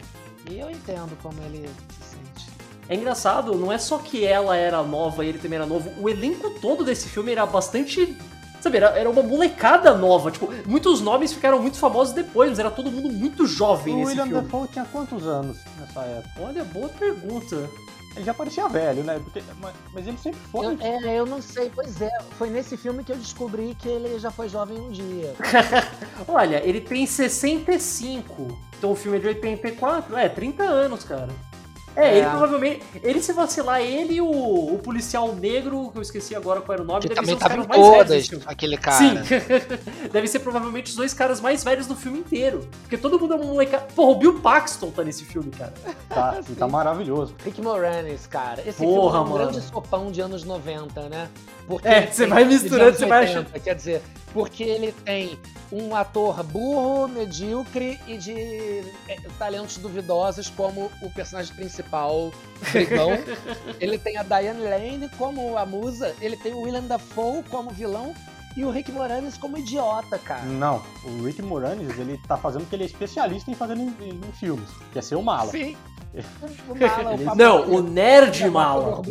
E 0.51 0.59
eu 0.59 0.71
entendo 0.71 1.15
como 1.23 1.39
ele 1.43 1.69
se 2.01 2.17
sente. 2.17 2.49
É 2.89 2.95
engraçado, 2.95 3.55
não 3.57 3.71
é 3.71 3.77
só 3.79 3.99
que 3.99 4.25
ela 4.25 4.57
era 4.57 4.83
nova 4.83 5.25
e 5.25 5.29
ele 5.29 5.39
também 5.39 5.57
era 5.59 5.67
novo, 5.67 5.91
o 6.01 6.09
elenco 6.09 6.49
todo 6.61 6.85
desse 6.85 7.09
filme 7.09 7.33
era 7.33 7.45
bastante. 7.45 8.17
Sabe, 8.61 8.79
era, 8.79 8.89
era 8.99 9.09
uma 9.09 9.23
molecada 9.23 9.95
nova. 9.95 10.31
Tipo, 10.31 10.53
muitos 10.67 11.01
nomes 11.01 11.33
ficaram 11.33 11.61
muito 11.61 11.79
famosos 11.79 12.15
depois, 12.15 12.51
mas 12.51 12.59
era 12.59 12.71
todo 12.71 12.91
mundo 12.91 13.09
muito 13.09 13.47
jovem 13.47 13.95
O 13.95 13.99
nesse 13.99 14.11
William 14.11 14.27
filme. 14.27 14.43
Dafoe 14.43 14.69
tinha 14.69 14.85
quantos 14.87 15.27
anos 15.27 15.59
nessa 15.79 16.01
época? 16.01 16.43
Olha, 16.43 16.65
boa 16.65 16.89
pergunta. 16.89 17.69
Ele 18.17 18.25
já 18.25 18.33
parecia 18.33 18.67
velho, 18.67 19.05
né? 19.05 19.21
Porque, 19.23 19.43
mas, 19.61 19.75
mas 19.93 20.07
ele 20.07 20.17
sempre 20.17 20.41
foi. 20.51 20.67
Eu, 20.67 20.79
é, 20.81 21.19
eu 21.19 21.27
não 21.27 21.43
sei, 21.43 21.71
pois 21.75 22.01
é, 22.01 22.11
foi 22.39 22.49
nesse 22.49 22.75
filme 22.75 23.05
que 23.05 23.13
eu 23.13 23.17
descobri 23.17 23.77
que 23.79 23.89
ele 23.89 24.19
já 24.19 24.31
foi 24.31 24.49
jovem 24.49 24.79
um 24.79 24.91
dia. 24.91 25.35
Olha, 26.27 26.67
ele 26.67 26.81
tem 26.81 27.05
65. 27.07 28.59
Então 28.79 28.93
o 28.93 28.95
filme 28.97 29.19
é 29.19 29.21
de 29.21 29.27
84. 29.29 30.17
É, 30.17 30.31
30 30.31 30.63
anos, 30.65 31.05
cara. 31.05 31.29
É, 31.97 32.09
É. 32.09 32.19
ele 32.19 32.27
provavelmente. 32.29 32.83
Ele 33.03 33.23
se 33.23 33.33
vacilar, 33.33 33.81
ele 33.81 34.15
e 34.15 34.21
o, 34.21 34.29
o 34.75 34.79
policial 34.83 35.35
negro, 35.35 35.91
que 35.91 35.99
eu 35.99 36.03
esqueci 36.03 36.35
agora 36.35 36.61
qual 36.61 36.75
era 36.75 36.83
o 36.83 36.87
nome, 36.87 37.01
Que 37.01 37.09
deve 37.09 37.21
também 37.21 37.31
ser 37.31 37.37
os 37.37 37.43
em 37.45 37.49
caras 37.49 37.67
mais 37.67 37.81
velhos 37.81 37.97
todas, 37.97 38.09
desse 38.17 38.29
filme. 38.29 38.45
aquele 38.47 38.77
cara. 38.77 38.97
Sim, 39.25 40.09
deve 40.13 40.27
ser 40.29 40.39
provavelmente 40.41 40.91
os 40.91 40.97
dois 40.97 41.15
caras 41.15 41.41
mais 41.41 41.65
velhos 41.65 41.87
do 41.87 41.97
filme 41.97 42.19
inteiro. 42.19 42.69
Porque 42.83 42.97
todo 42.99 43.19
mundo 43.19 43.35
é 43.35 43.37
um 43.37 43.45
molecada. 43.47 43.87
Porra, 43.95 44.11
o 44.13 44.15
Bill 44.17 44.41
Paxton 44.41 44.91
tá 44.91 45.03
nesse 45.03 45.25
filme, 45.25 45.51
cara. 45.51 45.73
Tá, 46.09 46.41
tá 46.59 46.69
maravilhoso. 46.69 47.35
Rick 47.45 47.61
Moranis, 47.63 48.27
cara. 48.27 48.61
Esse 48.67 48.79
Porra, 48.85 49.11
filme 49.13 49.17
é 49.17 49.21
um 49.21 49.25
mano. 49.33 49.51
grande 49.53 49.61
sopão 49.67 50.11
de 50.11 50.21
anos 50.21 50.45
90, 50.45 51.09
né? 51.09 51.29
Porque 51.67 51.89
É, 51.89 51.99
ele 51.99 52.07
você 52.09 52.23
tem- 52.25 52.29
vai 52.29 52.45
misturando, 52.45 52.97
você 52.99 53.07
vai 53.07 53.27
80, 53.27 53.59
Quer 53.61 53.75
dizer, 53.75 54.03
porque 54.33 54.63
ele 54.63 54.93
tem 54.93 55.39
um 55.73 55.97
ator 55.97 56.43
burro, 56.45 57.09
medíocre 57.09 57.99
e 58.07 58.17
de 58.19 58.33
é, 59.09 59.17
talentos 59.39 59.77
duvidosos 59.79 60.49
como 60.51 60.91
o 61.03 61.11
personagem 61.11 61.55
principal, 61.55 62.31
brigão. 62.73 63.11
ele 63.81 63.99
tem 63.99 64.17
a 64.17 64.23
Diane 64.23 64.63
Lane 64.63 65.09
como 65.19 65.57
a 65.59 65.67
musa, 65.67 66.15
ele 66.21 66.37
tem 66.37 66.53
o 66.53 66.61
William 66.61 66.83
Dafoe 66.85 67.43
como 67.51 67.71
vilão 67.71 68.15
e 68.57 68.65
o 68.65 68.71
Rick 68.71 68.91
Moranis 68.93 69.37
como 69.37 69.59
idiota, 69.59 70.19
cara. 70.19 70.43
Não, 70.45 70.83
o 71.05 71.25
Rick 71.25 71.43
Moranis, 71.43 71.99
ele 71.99 72.19
tá 72.27 72.37
fazendo 72.37 72.63
o 72.63 72.67
que 72.67 72.75
ele 72.77 72.85
é 72.85 72.87
especialista 72.87 73.51
em 73.51 73.55
fazer 73.55 73.77
em, 73.77 73.89
em 74.01 74.33
filmes, 74.33 74.69
que 74.93 74.99
é 74.99 75.03
ser 75.03 75.17
o 75.17 75.23
mala. 75.23 75.51
Sim. 75.51 75.77
O 76.69 76.75
mala, 76.75 77.15
o 77.15 77.37
Não, 77.37 77.71
o 77.71 77.83
nerd 77.83 78.39
Ele 78.39 78.49
é 78.49 78.51
mala. 78.51 79.03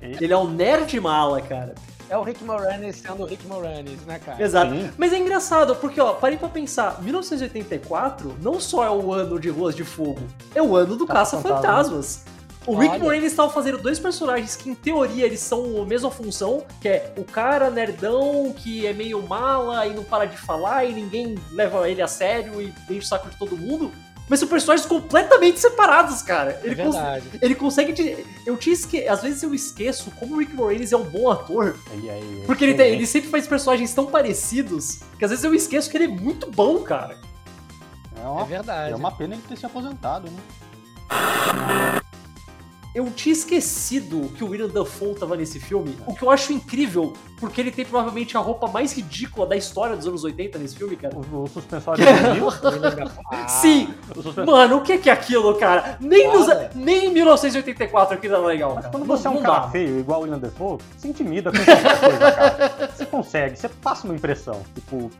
Ele 0.00 0.32
é 0.32 0.36
um 0.36 0.48
nerd 0.48 1.00
mala, 1.00 1.40
cara. 1.40 1.74
É 2.08 2.16
o 2.16 2.22
Rick 2.22 2.44
Moranis 2.44 2.96
sendo 2.96 3.22
o 3.22 3.26
Rick 3.26 3.46
Moranis, 3.46 4.04
né, 4.04 4.18
cara? 4.18 4.42
Exato. 4.42 4.74
Sim. 4.74 4.90
Mas 4.98 5.14
é 5.14 5.18
engraçado, 5.18 5.74
porque, 5.76 5.98
ó, 5.98 6.12
parei 6.12 6.36
pra 6.36 6.48
pensar, 6.48 7.02
1984 7.02 8.36
não 8.42 8.60
só 8.60 8.84
é 8.84 8.90
o 8.90 9.12
ano 9.12 9.40
de 9.40 9.48
Ruas 9.48 9.74
de 9.74 9.82
Fogo, 9.82 10.20
é 10.54 10.62
o 10.62 10.76
ano 10.76 10.94
do 10.94 11.06
Caça-Fantasmas. 11.06 12.24
O 12.66 12.76
Rick 12.76 12.94
Olha. 12.94 13.02
Moranis 13.02 13.32
estava 13.32 13.50
fazendo 13.50 13.78
dois 13.78 13.98
personagens 13.98 14.54
que, 14.54 14.70
em 14.70 14.74
teoria, 14.74 15.24
eles 15.26 15.40
são 15.40 15.82
a 15.82 15.84
mesma 15.86 16.10
função, 16.10 16.64
que 16.80 16.88
é 16.88 17.12
o 17.16 17.24
cara 17.24 17.70
nerdão 17.70 18.52
que 18.56 18.86
é 18.86 18.92
meio 18.92 19.20
mala 19.26 19.86
e 19.86 19.94
não 19.94 20.04
para 20.04 20.26
de 20.26 20.36
falar 20.36 20.84
e 20.84 20.92
ninguém 20.92 21.36
leva 21.50 21.88
ele 21.88 22.02
a 22.02 22.06
sério 22.06 22.60
e 22.60 22.72
enche 22.90 22.98
o 22.98 23.02
saco 23.02 23.28
de 23.30 23.36
todo 23.36 23.56
mundo. 23.56 23.90
Mas 24.28 24.38
são 24.38 24.48
personagens 24.48 24.86
completamente 24.86 25.60
separados, 25.60 26.22
cara. 26.22 26.60
É 26.62 26.66
Ele, 26.66 26.76
cons- 26.76 26.94
verdade. 26.94 27.24
ele 27.42 27.54
consegue. 27.54 27.92
te- 27.92 28.26
Eu 28.46 28.56
tinha 28.56 28.72
esque... 28.72 29.06
Às 29.06 29.20
vezes 29.22 29.42
eu 29.42 29.54
esqueço 29.54 30.10
como 30.12 30.36
o 30.36 30.38
Rick 30.38 30.54
Moranis 30.54 30.90
é 30.92 30.96
um 30.96 31.04
bom 31.04 31.30
ator. 31.30 31.76
É- 31.90 31.94
ele 31.96 32.08
é 32.42 32.44
Porque 32.46 32.64
ele, 32.64 32.74
tem- 32.74 32.92
ele 32.94 33.06
sempre 33.06 33.28
faz 33.30 33.46
personagens 33.46 33.92
tão 33.92 34.06
parecidos 34.06 35.00
que 35.18 35.24
às 35.24 35.30
vezes 35.30 35.44
eu 35.44 35.54
esqueço 35.54 35.90
que 35.90 35.96
ele 35.96 36.04
é 36.04 36.08
muito 36.08 36.50
bom, 36.50 36.78
cara. 36.82 37.18
É 38.16 38.26
uma, 38.26 38.42
É 38.42 38.44
verdade. 38.44 38.92
é 38.92 38.96
uma 38.96 39.10
pena 39.10 39.34
ele 39.34 39.42
ter 39.46 39.56
se 39.56 39.66
aposentado, 39.66 40.30
né? 40.30 42.00
Eu 42.94 43.10
tinha 43.10 43.32
esquecido 43.32 44.28
que 44.36 44.44
o 44.44 44.48
William 44.48 44.68
Dafoe 44.68 45.14
tava 45.14 45.34
nesse 45.34 45.58
filme, 45.58 45.96
o 46.06 46.14
que 46.14 46.22
eu 46.22 46.30
acho 46.30 46.52
incrível, 46.52 47.14
porque 47.40 47.58
ele 47.58 47.70
tem 47.70 47.86
provavelmente 47.86 48.36
a 48.36 48.40
roupa 48.40 48.68
mais 48.68 48.92
ridícula 48.92 49.46
da 49.46 49.56
história 49.56 49.96
dos 49.96 50.06
anos 50.06 50.22
80 50.24 50.58
nesse 50.58 50.76
filme, 50.76 50.94
cara. 50.96 51.16
O, 51.16 51.44
o 51.44 51.48
suspensório 51.48 52.04
Dafoe. 52.04 53.10
Ah, 53.32 53.48
Sim! 53.48 53.94
o 54.10 54.16
suspensório... 54.22 54.46
Mano, 54.50 54.76
o 54.76 54.82
que 54.82 54.98
que 54.98 55.08
é 55.08 55.12
aquilo, 55.12 55.54
cara? 55.54 55.96
Nem, 56.00 56.28
nos, 56.30 56.46
nem 56.74 57.06
em 57.06 57.12
1984 57.12 58.14
aquilo 58.14 58.34
era 58.34 58.44
legal, 58.46 58.74
Mas 58.74 58.84
cara. 58.84 58.90
quando 58.92 59.06
Não- 59.06 59.16
você 59.16 59.26
é 59.26 59.30
um 59.30 59.34
não 59.34 59.42
cara 59.42 59.58
dá. 59.60 59.68
feio, 59.70 59.98
igual 59.98 60.20
o 60.20 60.22
William 60.24 60.38
Defoe, 60.38 60.78
se 60.98 61.08
intimida 61.08 61.50
com 61.50 61.56
qualquer 61.64 61.98
coisa, 62.00 62.32
cara. 62.32 62.90
Você 62.94 63.06
consegue, 63.06 63.56
você 63.58 63.68
passa 63.70 64.04
uma 64.06 64.14
impressão. 64.14 64.62
Tipo, 64.74 65.10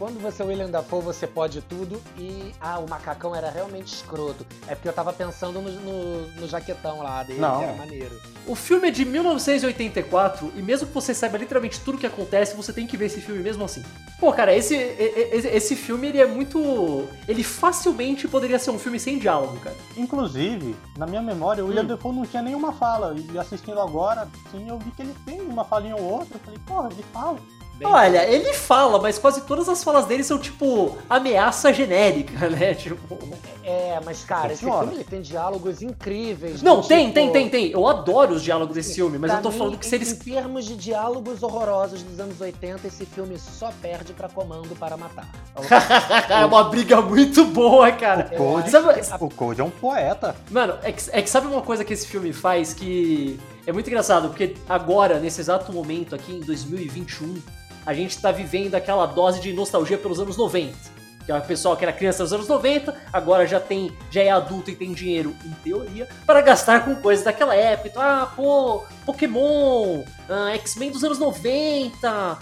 Quando 0.00 0.18
você 0.18 0.40
é 0.40 0.44
o 0.46 0.48
William 0.48 0.70
Dafoe, 0.70 1.02
você 1.02 1.26
pode 1.26 1.60
tudo 1.60 2.00
e. 2.16 2.54
Ah, 2.58 2.78
o 2.78 2.88
macacão 2.88 3.36
era 3.36 3.50
realmente 3.50 3.92
escroto. 3.94 4.46
É 4.66 4.74
porque 4.74 4.88
eu 4.88 4.94
tava 4.94 5.12
pensando 5.12 5.60
no, 5.60 5.70
no, 5.70 6.26
no 6.40 6.48
jaquetão 6.48 7.02
lá 7.02 7.22
dele, 7.22 7.38
Não. 7.38 7.58
que 7.58 7.64
era 7.64 7.74
maneiro. 7.74 8.18
O 8.46 8.54
filme 8.54 8.88
é 8.88 8.90
de 8.90 9.04
1984 9.04 10.52
e 10.56 10.62
mesmo 10.62 10.86
que 10.86 10.94
você 10.94 11.12
saiba 11.12 11.36
literalmente 11.36 11.78
tudo 11.80 11.98
que 11.98 12.06
acontece, 12.06 12.56
você 12.56 12.72
tem 12.72 12.86
que 12.86 12.96
ver 12.96 13.04
esse 13.06 13.20
filme 13.20 13.42
mesmo 13.42 13.62
assim. 13.62 13.82
Pô, 14.18 14.32
cara, 14.32 14.54
esse, 14.54 14.74
esse, 14.74 15.48
esse 15.48 15.76
filme 15.76 16.08
ele 16.08 16.18
é 16.18 16.26
muito. 16.26 17.06
Ele 17.28 17.44
facilmente 17.44 18.26
poderia 18.26 18.58
ser 18.58 18.70
um 18.70 18.78
filme 18.78 18.98
sem 18.98 19.18
diálogo, 19.18 19.58
cara. 19.60 19.76
inclusive, 19.98 20.74
na 20.96 21.06
minha 21.06 21.20
memória, 21.20 21.62
o 21.62 21.68
William 21.68 21.82
Hum. 21.82 21.88
Defoe 21.88 22.14
não 22.16 22.24
tinha 22.24 22.42
nenhuma 22.42 22.72
fala. 22.72 23.14
E 23.34 23.38
assistindo 23.38 23.78
agora, 23.78 24.26
sim, 24.50 24.66
eu 24.66 24.78
vi 24.78 24.90
que 24.92 25.02
ele 25.02 25.14
tem 25.26 25.42
uma 25.42 25.62
falinha 25.62 25.94
ou 25.96 26.02
outra. 26.02 26.36
Eu 26.36 26.40
falei, 26.40 26.58
porra, 26.66 26.88
ele 26.90 27.04
fala. 27.12 27.38
Bem- 27.80 27.88
Olha, 27.88 28.28
ele 28.30 28.52
fala, 28.52 29.00
mas 29.00 29.18
quase 29.18 29.40
todas 29.40 29.66
as 29.68 29.82
falas 29.82 30.04
dele 30.04 30.22
são 30.22 30.38
tipo 30.38 30.98
ameaça 31.08 31.72
genérica, 31.72 32.46
né? 32.50 32.74
Tipo. 32.74 33.18
É, 33.64 33.98
mas 34.04 34.22
cara, 34.24 34.52
esse 34.52 34.62
filme 34.64 34.94
ele 34.94 35.04
tem 35.04 35.22
diálogos 35.22 35.80
incríveis. 35.80 36.60
Não, 36.60 36.82
tem, 36.82 37.04
tipo- 37.06 37.14
tem, 37.14 37.30
tem, 37.32 37.48
tem. 37.48 37.70
Eu 37.70 37.86
adoro 37.88 38.34
os 38.34 38.42
diálogos 38.42 38.74
desse 38.74 38.94
filme, 38.96 39.16
mas 39.16 39.30
Pra 39.30 39.38
eu 39.40 39.42
tô 39.44 39.50
mim, 39.50 39.58
falando 39.58 39.78
que 39.78 39.86
se 39.86 39.94
eles. 39.94 40.12
Em 40.12 40.16
termos 40.16 40.64
de 40.66 40.76
diálogos 40.76 41.42
horrorosos 41.42 42.02
dos 42.02 42.20
anos 42.20 42.38
80, 42.40 42.86
esse 42.86 43.06
filme 43.06 43.38
só 43.38 43.70
perde 43.80 44.12
pra 44.12 44.28
Comando 44.28 44.76
para 44.76 44.96
Matar. 44.98 45.26
é 46.28 46.44
uma 46.44 46.64
briga 46.64 47.00
muito 47.00 47.44
boa, 47.46 47.90
cara. 47.92 48.28
Eu 48.32 48.38
Code, 48.38 48.76
acho 48.76 49.04
Sabe- 49.04 49.24
o 49.24 49.30
Code 49.30 49.60
é 49.60 49.64
um 49.64 49.70
poeta. 49.70 50.36
Mano, 50.50 50.74
é 50.82 50.92
que, 50.92 51.02
é 51.12 51.22
que 51.22 51.30
sabe 51.30 51.46
uma 51.46 51.62
coisa 51.62 51.82
que 51.84 51.92
esse 51.94 52.06
filme 52.06 52.32
faz 52.32 52.74
que 52.74 53.38
é 53.66 53.72
muito 53.72 53.86
engraçado, 53.88 54.28
porque 54.28 54.56
agora, 54.68 55.18
nesse 55.20 55.40
exato 55.40 55.72
momento 55.72 56.14
aqui 56.14 56.32
em 56.32 56.40
2021, 56.40 57.36
a 57.84 57.94
gente 57.94 58.18
tá 58.18 58.30
vivendo 58.30 58.74
aquela 58.74 59.06
dose 59.06 59.40
de 59.40 59.52
nostalgia 59.52 59.98
pelos 59.98 60.20
anos 60.20 60.36
90. 60.36 61.00
Que 61.24 61.32
é 61.32 61.36
o 61.36 61.42
pessoal 61.42 61.76
que 61.76 61.84
era 61.84 61.92
criança 61.92 62.22
nos 62.22 62.32
anos 62.32 62.48
90, 62.48 62.96
agora 63.12 63.46
já 63.46 63.60
tem, 63.60 63.92
já 64.10 64.22
é 64.22 64.30
adulto 64.30 64.70
e 64.70 64.76
tem 64.76 64.92
dinheiro, 64.92 65.34
em 65.44 65.50
teoria, 65.62 66.08
para 66.26 66.40
gastar 66.40 66.84
com 66.84 66.96
coisas 66.96 67.24
daquela 67.24 67.54
época. 67.54 67.88
Então, 67.88 68.02
ah, 68.02 68.32
pô, 68.34 68.82
Pokémon, 69.04 70.02
ah, 70.28 70.54
X-Men 70.54 70.90
dos 70.90 71.04
anos 71.04 71.18
90, 71.18 72.08
ah, 72.08 72.38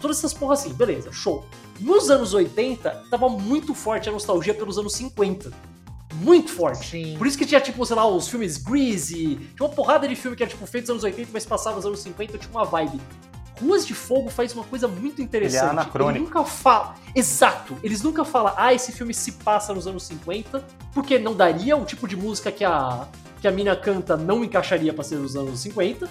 todas 0.00 0.18
essas 0.18 0.32
porra 0.32 0.54
assim, 0.54 0.72
beleza, 0.72 1.12
show. 1.12 1.44
Nos 1.80 2.10
anos 2.10 2.32
80, 2.32 3.04
tava 3.10 3.28
muito 3.28 3.74
forte 3.74 4.08
a 4.08 4.12
nostalgia 4.12 4.54
pelos 4.54 4.78
anos 4.78 4.92
50. 4.94 5.52
Muito 6.14 6.52
forte. 6.52 6.90
Sim. 6.90 7.16
Por 7.18 7.26
isso 7.26 7.36
que 7.36 7.46
tinha, 7.46 7.60
tipo, 7.60 7.84
sei 7.84 7.96
lá, 7.96 8.06
os 8.06 8.28
filmes 8.28 8.56
Greasy, 8.58 9.36
tinha 9.56 9.66
uma 9.66 9.68
porrada 9.68 10.06
de 10.06 10.14
filme 10.14 10.36
que 10.36 10.42
era, 10.42 10.50
tipo, 10.50 10.64
feito 10.66 10.84
nos 10.84 10.90
anos 10.90 11.04
80, 11.04 11.30
mas 11.32 11.44
passava 11.44 11.76
nos 11.76 11.86
anos 11.86 12.00
50, 12.00 12.38
tinha 12.38 12.50
uma 12.50 12.64
vibe. 12.64 13.00
Ruas 13.62 13.86
de 13.86 13.94
Fogo 13.94 14.28
faz 14.30 14.52
uma 14.54 14.64
coisa 14.64 14.88
muito 14.88 15.22
interessante. 15.22 15.60
Ele 15.60 15.66
é 15.66 15.70
anacrônico. 15.70 16.18
Ele 16.18 16.24
nunca 16.24 16.44
fala. 16.44 16.94
Exato. 17.14 17.76
Eles 17.82 18.02
nunca 18.02 18.24
falam, 18.24 18.52
ah, 18.56 18.74
esse 18.74 18.92
filme 18.92 19.14
se 19.14 19.32
passa 19.32 19.72
nos 19.72 19.86
anos 19.86 20.04
50, 20.04 20.64
porque 20.92 21.18
não 21.18 21.34
daria 21.34 21.76
o 21.76 21.84
tipo 21.84 22.08
de 22.08 22.16
música 22.16 22.50
que 22.50 22.64
a, 22.64 23.06
que 23.40 23.46
a 23.46 23.50
mina 23.50 23.76
canta 23.76 24.16
não 24.16 24.44
encaixaria 24.44 24.92
pra 24.92 25.04
ser 25.04 25.16
nos 25.16 25.36
anos 25.36 25.60
50. 25.60 26.08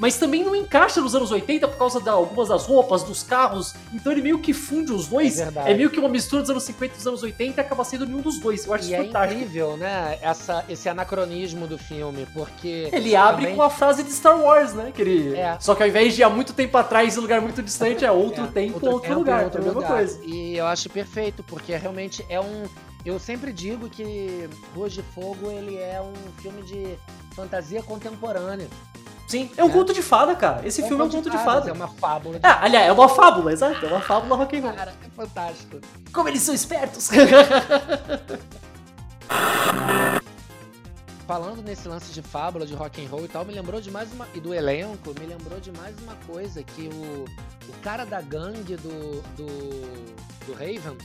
Mas 0.00 0.16
também 0.16 0.42
não 0.42 0.56
encaixa 0.56 0.98
nos 1.00 1.14
anos 1.14 1.30
80 1.30 1.68
por 1.68 1.76
causa 1.76 2.00
de 2.00 2.08
algumas 2.08 2.48
das 2.48 2.64
roupas, 2.64 3.02
dos 3.02 3.22
carros. 3.22 3.74
Então 3.92 4.10
ele 4.10 4.22
meio 4.22 4.38
que 4.38 4.54
funde 4.54 4.90
os 4.92 5.06
dois. 5.06 5.38
É. 5.38 5.52
É 5.66 5.74
meio 5.74 5.90
que 5.90 6.00
uma 6.00 6.08
mistura 6.08 6.40
dos 6.40 6.50
anos 6.50 6.62
50 6.62 6.94
e 6.94 6.96
dos 6.96 7.06
anos 7.06 7.22
80 7.22 7.60
e 7.60 7.62
acaba 7.62 7.84
sendo 7.84 8.06
nenhum 8.06 8.22
dos 8.22 8.40
dois. 8.40 8.64
Eu 8.64 8.72
acho 8.72 8.88
E 8.88 8.94
é 8.94 9.04
fantástico. 9.04 9.38
incrível, 9.38 9.76
né? 9.76 10.18
Essa, 10.22 10.64
esse 10.70 10.88
anacronismo 10.88 11.66
do 11.66 11.76
filme, 11.76 12.26
porque. 12.32 12.88
Ele 12.90 13.14
abre 13.14 13.42
também- 13.42 13.56
com 13.56 13.62
a 13.62 13.68
frase 13.68 14.02
de 14.02 14.10
Star 14.10 14.40
Wars, 14.40 14.72
né? 14.72 14.90
Que 14.94 15.02
ele... 15.02 15.36
É. 15.36 15.58
Só 15.60 15.74
que 15.74 15.82
ao 15.82 15.88
invés 15.90 16.14
de 16.16 16.22
há 16.22 16.30
muito 16.30 16.54
tempo 16.54 16.78
atrás 16.78 17.18
em 17.18 17.20
lugar 17.20 17.42
muito 17.42 17.62
distante, 17.62 18.02
é 18.02 18.10
outro 18.10 18.44
É, 18.44 18.46
tempo, 18.46 18.74
outro, 18.86 19.00
tempo, 19.00 19.14
lugar. 19.16 19.44
outro 19.44 19.58
é 19.58 19.62
a 19.62 19.64
mesma 19.66 19.80
lugar. 19.82 19.96
coisa. 19.98 20.18
E 20.24 20.56
eu 20.56 20.66
acho 20.66 20.88
perfeito, 20.88 21.42
porque 21.42 21.76
realmente 21.76 22.24
é 22.30 22.40
um. 22.40 22.64
Eu 23.04 23.18
sempre 23.18 23.52
digo 23.52 23.88
que 23.90 24.48
Ruas 24.74 24.94
de 24.94 25.02
Fogo 25.02 25.50
ele 25.50 25.76
é 25.76 26.00
um 26.00 26.12
filme 26.40 26.62
de 26.62 26.96
fantasia 27.34 27.82
contemporânea. 27.82 28.66
Sim, 29.30 29.48
é 29.56 29.62
um 29.64 29.68
É. 29.68 29.72
conto 29.72 29.94
de 29.94 30.02
fada, 30.02 30.34
cara. 30.34 30.66
Esse 30.66 30.82
filme 30.82 31.00
é 31.02 31.06
um 31.06 31.08
conto 31.08 31.30
de 31.30 31.36
fadas, 31.38 31.54
fada. 31.66 31.70
É 31.70 31.72
uma 31.72 31.86
fábula. 31.86 32.40
de- 32.40 32.44
Ah, 32.46 32.64
aliás, 32.64 32.88
é 32.88 32.92
uma 32.92 33.08
fábula, 33.08 33.52
exato. 33.52 33.86
É 33.86 33.88
uma 33.88 34.00
fábula 34.00 34.34
rock 34.36 34.56
and 34.58 34.62
roll. 34.62 34.72
Cara, 34.72 34.92
é 35.06 35.10
fantástico. 35.16 35.78
Como 36.12 36.28
eles 36.28 36.42
são 36.42 36.52
espertos. 36.52 37.08
Falando 41.26 41.62
nesse 41.62 41.86
lance 41.86 42.12
de 42.12 42.22
fábula, 42.22 42.66
de 42.66 42.74
rock 42.74 43.04
and 43.04 43.08
roll 43.08 43.24
e 43.24 43.28
tal, 43.28 43.44
me 43.44 43.54
lembrou 43.54 43.80
de 43.80 43.88
mais 43.88 44.12
uma. 44.12 44.26
E 44.34 44.40
do 44.40 44.52
elenco, 44.52 45.14
me 45.18 45.26
lembrou 45.26 45.60
de 45.60 45.70
mais 45.70 45.94
uma 46.02 46.16
coisa 46.26 46.60
que 46.64 46.88
o, 46.92 47.24
o 47.68 47.72
cara 47.82 48.04
da 48.04 48.20
gangue 48.20 48.74
do. 48.76 49.22
do. 49.36 49.46
do 50.46 50.52
Raven, 50.54 50.96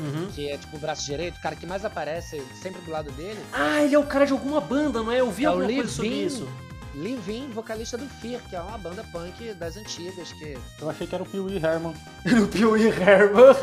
Uhum. 0.00 0.26
que 0.34 0.50
é 0.50 0.58
tipo 0.58 0.76
o 0.76 0.80
braço 0.80 1.04
direito, 1.04 1.36
o 1.38 1.40
cara 1.40 1.54
que 1.54 1.64
mais 1.64 1.84
aparece 1.84 2.44
sempre 2.60 2.82
do 2.82 2.90
lado 2.90 3.12
dele, 3.12 3.38
Ah, 3.52 3.80
ele 3.80 3.94
é 3.94 3.98
o 3.98 4.02
cara 4.02 4.26
de 4.26 4.32
alguma 4.32 4.60
banda, 4.60 5.00
não 5.04 5.12
é? 5.12 5.20
Eu 5.20 5.30
vi 5.30 5.44
É 5.44 5.46
alguma 5.46 5.66
coisa 5.72 5.88
sobre 5.88 6.08
isso. 6.08 6.48
Livin, 6.94 7.48
vocalista 7.50 7.98
do 7.98 8.06
Fear, 8.06 8.40
que 8.48 8.54
é 8.54 8.60
uma 8.60 8.78
banda 8.78 9.04
punk 9.12 9.52
das 9.54 9.76
antigas, 9.76 10.32
que 10.32 10.56
Eu 10.80 10.88
achei 10.88 11.06
que 11.06 11.14
era 11.14 11.24
o 11.24 11.26
Pee 11.26 11.40
Wee 11.40 11.56
Herman, 11.56 11.94
No 12.24 12.46
Pee 12.46 12.64
Wee 12.64 12.86
Herman. 12.88 13.54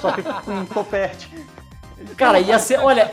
só 0.00 0.12
que 0.12 0.22
com 0.22 0.64
topete. 0.66 1.28
Cara, 2.16 2.38
ia 2.40 2.58
ser. 2.58 2.78
Olha, 2.78 3.12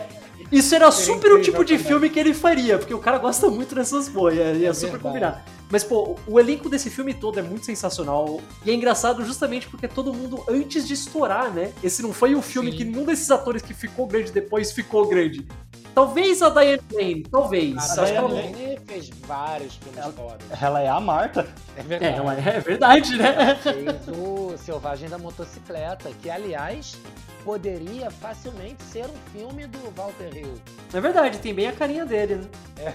isso 0.52 0.74
era 0.76 0.92
super 0.92 1.32
o 1.34 1.42
tipo 1.42 1.64
de 1.66 1.78
filme 1.78 2.10
que 2.10 2.20
ele 2.20 2.34
faria, 2.34 2.78
porque 2.78 2.94
o 2.94 3.00
cara 3.00 3.18
gosta 3.18 3.50
muito 3.50 3.74
dessas 3.76 4.08
boas, 4.08 4.36
ia, 4.36 4.54
ia 4.54 4.70
É 4.70 4.74
super 4.74 4.92
verdade. 4.92 5.04
combinar. 5.04 5.46
Mas, 5.72 5.84
pô, 5.84 6.16
o 6.26 6.40
elenco 6.40 6.68
desse 6.68 6.90
filme 6.90 7.14
todo 7.14 7.40
é 7.40 7.44
muito 7.44 7.64
sensacional. 7.66 8.42
E 8.66 8.72
é 8.72 8.74
engraçado 8.74 9.24
justamente 9.24 9.68
porque 9.68 9.88
todo 9.88 10.12
mundo, 10.12 10.44
antes 10.50 10.88
de 10.88 10.96
estourar, 10.96 11.52
né? 11.52 11.72
Esse 11.84 12.02
não 12.02 12.12
foi 12.12 12.34
o 12.34 12.42
filme 12.42 12.72
Sim. 12.72 12.78
que 12.78 12.84
nenhum 12.86 13.06
desses 13.06 13.30
atores 13.30 13.62
que 13.62 13.74
ficou 13.74 14.08
grande 14.08 14.32
depois 14.32 14.72
ficou 14.72 15.08
grande. 15.08 15.48
Talvez 16.00 16.42
a 16.42 16.50
Diane 16.50 16.82
Lane, 16.94 17.24
talvez. 17.30 17.76
a 18.00 18.06
que 18.06 18.12
ela- 18.12 18.30
Diane 18.30 18.54
Diane 18.54 18.80
fez 18.88 19.10
vários 19.28 19.76
filmes 19.76 19.98
Ela- 20.02 20.14
fodas. 20.14 20.62
Ela 20.62 20.82
é 20.82 20.88
a 20.88 21.00
Marta. 21.02 21.46
É 21.76 21.82
É, 21.82 21.84
verdade. 21.84 22.18
ela 22.18 22.34
é 22.40 22.60
verdade, 22.62 23.18
né? 23.18 23.56
Fez 23.62 24.08
o 24.18 24.58
Selvagem 24.58 25.10
da 25.10 25.18
Motocicleta, 25.18 26.10
que 26.22 26.30
aliás 26.30 26.96
poderia 27.44 28.10
facilmente 28.10 28.82
ser 28.84 29.08
um 29.08 29.38
filme 29.38 29.68
do 29.68 29.78
Walter 29.94 30.30
Hill. 30.38 30.54
É 30.94 31.02
verdade, 31.02 31.38
tem 31.40 31.54
bem 31.54 31.68
a 31.68 31.74
carinha 31.74 32.06
dele, 32.06 32.36
né? 32.78 32.94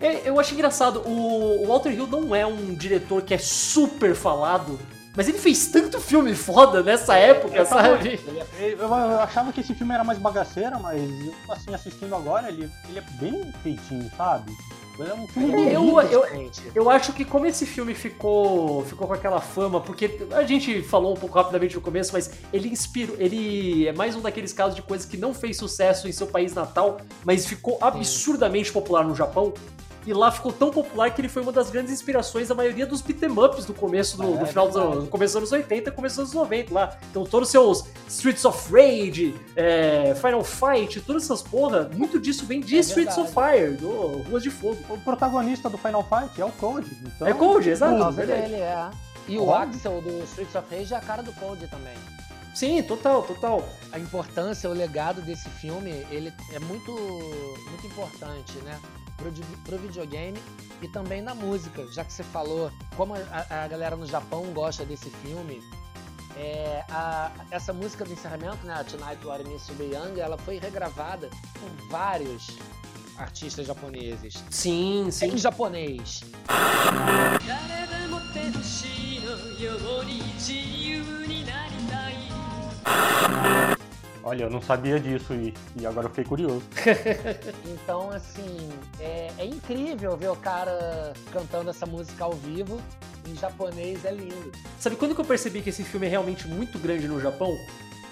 É, 0.00 0.28
Eu 0.28 0.38
acho 0.38 0.54
engraçado, 0.54 1.02
o 1.04 1.66
Walter 1.66 1.90
Hill 1.92 2.06
não 2.06 2.32
é 2.32 2.46
um 2.46 2.72
diretor 2.76 3.22
que 3.22 3.34
é 3.34 3.38
super 3.38 4.14
falado, 4.14 4.78
mas 5.16 5.28
ele 5.28 5.38
fez 5.38 5.66
tanto 5.66 6.00
filme 6.00 6.34
foda 6.34 6.82
nessa 6.82 7.16
época, 7.16 7.58
é, 7.60 7.64
sabe? 7.64 8.20
É 8.58 8.72
Eu, 8.72 8.78
eu 8.78 9.20
achava 9.20 9.52
que 9.52 9.60
esse 9.60 9.74
filme 9.74 9.92
era 9.94 10.04
mais 10.04 10.18
bagaceira, 10.18 10.78
mas 10.78 11.00
eu, 11.02 11.34
assim, 11.52 11.74
assistindo 11.74 12.14
agora, 12.14 12.48
ele, 12.48 12.70
ele 12.88 12.98
é 12.98 13.04
bem 13.20 13.52
feitinho, 13.62 14.10
sabe? 14.16 14.52
É 15.00 15.14
um 15.14 15.26
filme 15.28 15.72
Eu- 15.72 15.80
bonito. 15.82 16.12
eu- 16.12 16.28
gente. 16.28 16.60
Eu 16.74 16.90
acho 16.90 17.14
que 17.14 17.24
como 17.24 17.46
esse 17.46 17.64
filme 17.64 17.94
ficou 17.94 18.84
ficou 18.84 19.06
com 19.08 19.14
aquela 19.14 19.40
fama, 19.40 19.80
porque 19.80 20.18
a 20.32 20.42
gente 20.42 20.82
falou 20.82 21.12
um 21.14 21.16
pouco 21.16 21.38
rapidamente 21.38 21.74
no 21.74 21.80
começo, 21.80 22.12
mas 22.12 22.30
ele 22.52 22.68
inspirou, 22.68 23.16
ele 23.18 23.88
é 23.88 23.92
mais 23.94 24.14
um 24.14 24.20
daqueles 24.20 24.52
casos 24.52 24.74
de 24.76 24.82
coisas 24.82 25.06
que 25.06 25.16
não 25.16 25.32
fez 25.32 25.56
sucesso 25.56 26.06
em 26.06 26.12
seu 26.12 26.26
país 26.26 26.52
natal, 26.52 26.98
mas 27.24 27.46
ficou 27.46 27.78
absurdamente 27.80 28.70
popular 28.70 29.02
no 29.02 29.14
Japão. 29.16 29.54
E 30.06 30.12
lá 30.12 30.30
ficou 30.30 30.52
tão 30.52 30.70
popular 30.70 31.10
que 31.10 31.20
ele 31.20 31.28
foi 31.28 31.42
uma 31.42 31.52
das 31.52 31.70
grandes 31.70 31.92
inspirações 31.92 32.48
da 32.48 32.54
maioria 32.54 32.86
dos 32.86 33.00
beat'em 33.02 33.30
ups 33.30 33.66
do 33.66 33.74
começo 33.74 34.16
do, 34.16 34.34
É, 34.34 34.38
do 34.38 34.46
final 34.46 34.66
dos 34.66 34.76
anos, 34.76 35.08
começo 35.08 35.32
dos 35.40 35.52
anos 35.52 35.52
80 35.52 35.90
começo 35.92 36.16
dos 36.16 36.34
anos 36.34 36.34
90 36.50 36.72
lá. 36.74 36.96
Então 37.10 37.24
todos 37.24 37.48
os 37.48 37.52
seus 37.52 37.84
Streets 38.08 38.44
of 38.44 38.72
Rage, 38.72 39.34
é, 39.56 40.14
Final 40.14 40.42
Fight, 40.44 41.00
todas 41.00 41.24
essas 41.24 41.42
porra, 41.42 41.90
muito 41.94 42.18
disso 42.18 42.44
vem 42.46 42.60
de 42.60 42.76
É 42.76 42.80
Streets 42.80 43.16
of 43.18 43.32
Fire, 43.32 43.76
do 43.76 44.22
Ruas 44.28 44.42
de 44.42 44.50
Fogo. 44.50 44.78
O 44.88 44.98
protagonista 44.98 45.68
do 45.68 45.76
Final 45.78 46.02
Fight 46.02 46.40
é 46.40 46.44
o 46.44 46.52
Code. 46.52 46.90
Então, 47.04 47.26
É 47.26 47.32
Code, 47.32 47.64
Por 47.64 47.68
exato. 47.70 48.12
dele, 48.12 48.54
é. 48.54 48.90
E 49.28 49.38
o. 49.38 49.52
Axel 49.54 50.00
do 50.00 50.22
Streets 50.24 50.54
of 50.54 50.74
Rage 50.74 50.92
é 50.94 50.96
a 50.96 51.00
cara 51.00 51.22
do 51.22 51.32
Cold 51.34 51.66
também. 51.68 51.94
Sim, 52.54 52.82
total, 52.82 53.22
total. 53.22 53.64
A 53.92 53.98
importância, 53.98 54.68
o 54.68 54.72
legado 54.72 55.22
desse 55.22 55.48
filme, 55.48 55.90
ele 56.10 56.32
é 56.52 56.58
muito, 56.58 56.90
muito 56.92 57.86
importante, 57.86 58.58
né? 58.64 58.78
Pro, 59.20 59.30
di- 59.30 59.42
pro 59.64 59.76
videogame 59.78 60.38
e 60.80 60.88
também 60.88 61.20
na 61.20 61.34
música, 61.34 61.86
já 61.92 62.02
que 62.04 62.12
você 62.12 62.22
falou 62.24 62.72
como 62.96 63.14
a, 63.14 63.64
a 63.64 63.68
galera 63.68 63.94
no 63.96 64.06
Japão 64.06 64.44
gosta 64.52 64.84
desse 64.84 65.10
filme. 65.10 65.62
É, 66.36 66.84
a- 66.88 67.30
essa 67.50 67.72
música 67.72 68.04
do 68.04 68.12
encerramento, 68.12 68.64
né, 68.66 68.82
Tonight 68.88 69.24
What 69.26 69.44
Means 69.44 69.66
to 69.66 69.74
Be 69.74 69.84
Young, 69.92 70.18
ela 70.18 70.38
foi 70.38 70.58
regravada 70.58 71.28
por 71.60 71.88
vários 71.88 72.46
artistas 73.18 73.66
japoneses. 73.66 74.42
Sim, 74.48 75.10
sim. 75.10 75.26
Em 75.26 75.36
japonês. 75.38 76.22
Olha, 84.22 84.44
eu 84.44 84.50
não 84.50 84.60
sabia 84.60 85.00
disso 85.00 85.32
e, 85.32 85.54
e 85.76 85.86
agora 85.86 86.06
eu 86.06 86.10
fiquei 86.10 86.24
curioso. 86.24 86.62
Então, 87.66 88.10
assim, 88.10 88.68
é, 89.00 89.30
é 89.38 89.44
incrível 89.44 90.16
ver 90.16 90.28
o 90.28 90.36
cara 90.36 91.12
cantando 91.32 91.70
essa 91.70 91.86
música 91.86 92.24
ao 92.24 92.32
vivo. 92.32 92.80
Em 93.26 93.34
japonês 93.36 94.04
é 94.04 94.12
lindo. 94.12 94.52
Sabe 94.78 94.96
quando 94.96 95.14
que 95.14 95.20
eu 95.20 95.24
percebi 95.24 95.60
que 95.60 95.70
esse 95.70 95.82
filme 95.82 96.06
é 96.06 96.10
realmente 96.10 96.46
muito 96.46 96.78
grande 96.78 97.06
no 97.08 97.20
Japão? 97.20 97.56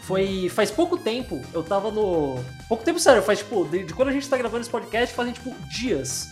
Foi 0.02 0.48
faz 0.48 0.70
pouco 0.70 0.96
tempo, 0.96 1.40
eu 1.52 1.62
tava 1.62 1.90
no. 1.90 2.42
Pouco 2.66 2.82
tempo, 2.82 2.98
sério, 2.98 3.22
faz 3.22 3.40
tipo, 3.40 3.64
de, 3.66 3.84
de 3.84 3.92
quando 3.92 4.08
a 4.08 4.12
gente 4.12 4.28
tá 4.28 4.38
gravando 4.38 4.62
esse 4.62 4.70
podcast, 4.70 5.14
fazem 5.14 5.34
tipo 5.34 5.54
dias. 5.68 6.28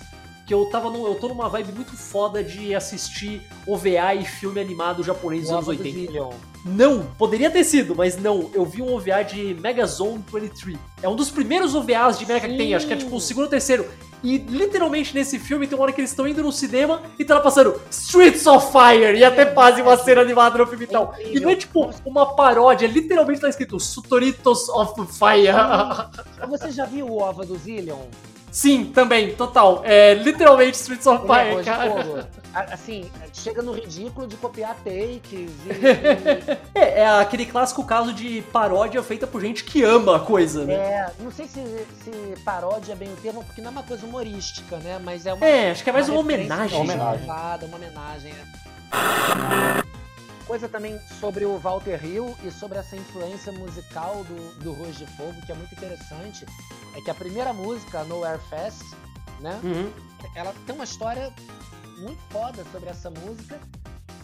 Que 0.47 0.55
eu 0.55 0.65
tava 0.67 0.91
no, 0.91 1.07
eu 1.07 1.17
tô 1.17 1.29
numa 1.29 1.49
vibe 1.49 1.73
muito 1.73 1.97
foda 1.97 2.43
de 2.43 2.75
assistir 2.75 3.43
OVA 3.67 4.15
e 4.15 4.25
filme 4.25 4.61
animado 4.61 5.03
japonês 5.03 5.43
dos 5.43 5.51
anos 5.51 5.69
Ova 5.69 5.77
do 5.77 5.83
80. 5.83 5.99
Zillion. 5.99 6.33
Não, 6.65 7.05
poderia 7.19 7.51
ter 7.51 7.63
sido, 7.65 7.95
mas 7.95 8.17
não. 8.17 8.51
Eu 8.53 8.65
vi 8.65 8.83
um 8.83 8.95
OVA 8.95 9.23
de 9.23 9.55
Megazone 9.61 10.25
23. 10.33 10.77
É 11.03 11.09
um 11.09 11.15
dos 11.15 11.31
primeiros 11.31 11.75
OVAs 11.75 12.19
de 12.19 12.27
Mega 12.27 12.49
que 12.49 12.57
tem, 12.57 12.75
acho 12.75 12.87
que 12.87 12.93
é 12.93 12.97
tipo 12.97 13.15
o 13.15 13.21
segundo 13.21 13.45
ou 13.45 13.51
terceiro. 13.51 13.87
E 14.23 14.39
literalmente 14.39 15.15
nesse 15.15 15.39
filme 15.39 15.67
tem 15.67 15.77
uma 15.79 15.85
hora 15.85 15.93
que 15.93 16.01
eles 16.01 16.11
estão 16.11 16.27
indo 16.27 16.43
no 16.43 16.51
cinema 16.51 17.03
e 17.19 17.25
tá 17.25 17.35
lá 17.35 17.41
passando 17.41 17.81
Streets 17.91 18.47
of 18.47 18.73
Fire 18.73 19.17
e 19.17 19.23
até 19.23 19.47
fazem 19.53 19.85
uma 19.85 19.97
cena 19.97 20.23
animada 20.23 20.59
no 20.59 20.67
filme 20.67 20.85
e 20.85 20.89
tal. 20.89 21.15
E 21.19 21.39
não 21.39 21.51
é 21.51 21.55
tipo 21.55 21.91
uma 22.05 22.35
paródia, 22.35 22.89
literalmente 22.89 23.41
tá 23.41 23.49
escrito 23.49 23.79
Sutoritos 23.79 24.69
of 24.69 24.95
Fire. 25.13 25.53
Você 26.49 26.73
já 26.73 26.87
viu 26.87 27.07
o 27.07 27.19
Ova 27.21 27.45
do 27.45 27.57
Zillion? 27.57 28.07
Sim, 28.57 28.87
também, 28.87 29.35
total. 29.35 29.83
É 29.85 30.15
literalmente 30.15 30.79
Streets 30.79 31.07
of 31.07 31.31
é 31.31 31.55
Fire, 31.55 31.63
cara. 31.63 31.91
fogo. 31.91 32.25
Assim, 32.73 33.11
chega 33.31 33.61
no 33.61 33.73
ridículo 33.73 34.27
de 34.27 34.35
copiar 34.37 34.75
takes 34.77 35.31
e, 35.31 35.47
É, 36.75 37.01
é 37.01 37.07
aquele 37.21 37.45
clássico 37.45 37.85
caso 37.85 38.15
de 38.15 38.41
paródia 38.51 39.03
feita 39.03 39.27
por 39.27 39.43
gente 39.43 39.63
que 39.63 39.83
ama 39.83 40.17
a 40.17 40.21
coisa, 40.21 40.65
né? 40.65 40.73
é, 40.73 41.13
não 41.21 41.31
sei 41.31 41.47
se, 41.47 41.61
se 42.03 42.43
paródia 42.47 42.95
é 42.95 42.97
bem 42.97 43.13
o 43.13 43.17
termo, 43.17 43.45
porque 43.45 43.61
não 43.61 43.69
é 43.69 43.73
uma 43.73 43.83
coisa 43.83 44.07
humorística, 44.07 44.79
né? 44.79 44.99
Mas 45.05 45.27
é 45.27 45.35
uma, 45.35 45.45
É, 45.45 45.73
acho 45.73 45.85
que 45.85 45.91
é 45.91 45.93
mais 45.93 46.09
uma 46.09 46.23
referência 46.23 46.55
homenagem. 46.55 46.81
Uma 46.81 46.95
homenagem. 46.95 47.27
uma 47.67 47.77
homenagem. 47.77 48.33
é. 48.33 49.86
Coisa 50.47 50.69
também 50.69 50.99
sobre 51.19 51.45
o 51.45 51.59
Walter 51.59 52.05
Hill 52.05 52.35
e 52.45 52.51
sobre 52.53 52.79
essa 52.79 52.95
influência 52.95 53.51
musical 53.53 54.25
do, 54.25 54.59
do 54.61 54.73
Ruas 54.73 54.97
de 54.97 55.07
Fogo, 55.17 55.35
que 55.45 55.51
é 55.51 55.55
muito 55.55 55.73
interessante, 55.73 56.47
é 56.95 57.01
que 57.01 57.11
a 57.11 57.15
primeira 57.15 57.53
música, 57.53 58.05
Nowhere 58.05 58.41
Fest, 58.49 58.83
né? 59.41 59.59
Uhum. 59.65 59.91
Ela 60.37 60.55
tem 60.65 60.75
uma 60.75 60.85
história 60.85 61.33
muito 61.99 62.21
foda 62.31 62.65
sobre 62.71 62.89
essa 62.89 63.11
música 63.11 63.59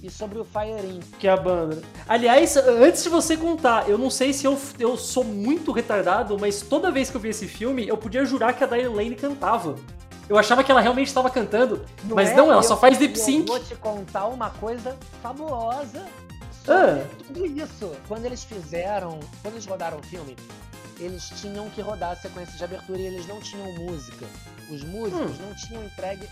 e 0.03 0.11
sobre 0.11 0.39
o 0.39 0.45
Fire 0.45 0.87
Inc. 0.87 1.05
Que 1.19 1.29
é 1.29 1.31
a 1.31 1.37
banda. 1.37 1.83
Aliás, 2.09 2.57
antes 2.57 3.03
de 3.03 3.09
você 3.09 3.37
contar, 3.37 3.89
eu 3.89 3.97
não 3.97 4.11
sei 4.11 4.33
se 4.33 4.45
eu, 4.45 4.59
eu 4.79 4.97
sou 4.97 5.25
muito 5.25 5.73
retardado, 5.73 6.39
mas 6.39 6.61
toda 6.61 6.91
vez 6.91 7.09
que 7.11 7.17
eu 7.17 7.21
vi 7.21 7.29
esse 7.29 7.47
filme, 7.47 7.87
eu 7.87 7.97
podia 7.97 8.25
jurar 8.25 8.53
que 8.53 8.65
a 8.65 8.67
Diane 8.67 8.95
Lane 8.95 9.15
cantava. 9.15 9.77
Eu 10.33 10.39
achava 10.39 10.65
que 10.65 10.73
ela 10.73 10.81
realmente 10.81 11.09
estava 11.09 11.29
cantando, 11.29 11.85
mas 12.05 12.31
é? 12.31 12.35
não, 12.35 12.51
ela 12.51 12.63
só 12.63 12.75
faz 12.75 12.99
lip 12.99 13.19
sync. 13.19 13.41
Eu 13.47 13.55
vou 13.55 13.61
te 13.63 13.75
contar 13.75 14.29
uma 14.29 14.49
coisa 14.49 14.97
fabulosa 15.23 16.07
sobre 16.65 17.03
Ah. 17.03 17.07
tudo 17.27 17.45
isso. 17.45 17.93
Quando 18.09 18.25
eles 18.25 18.43
fizeram, 18.43 19.21
quando 19.43 19.55
eles 19.57 19.67
rodaram 19.67 19.99
o 19.99 20.03
filme, 20.03 20.35
eles 20.99 21.29
tinham 21.37 21.69
que 21.69 21.83
rodar 21.83 22.13
a 22.13 22.17
sequência 22.17 22.57
de 22.57 22.65
abertura 22.65 22.99
e 22.99 23.07
eles 23.09 23.27
não 23.27 23.41
tinham 23.41 23.71
música. 23.75 24.25
Os 24.71 24.83
músicos 24.85 25.39
Hum. 25.39 25.47
não 25.49 25.55
tinham 25.55 25.85
entregue 25.85 26.27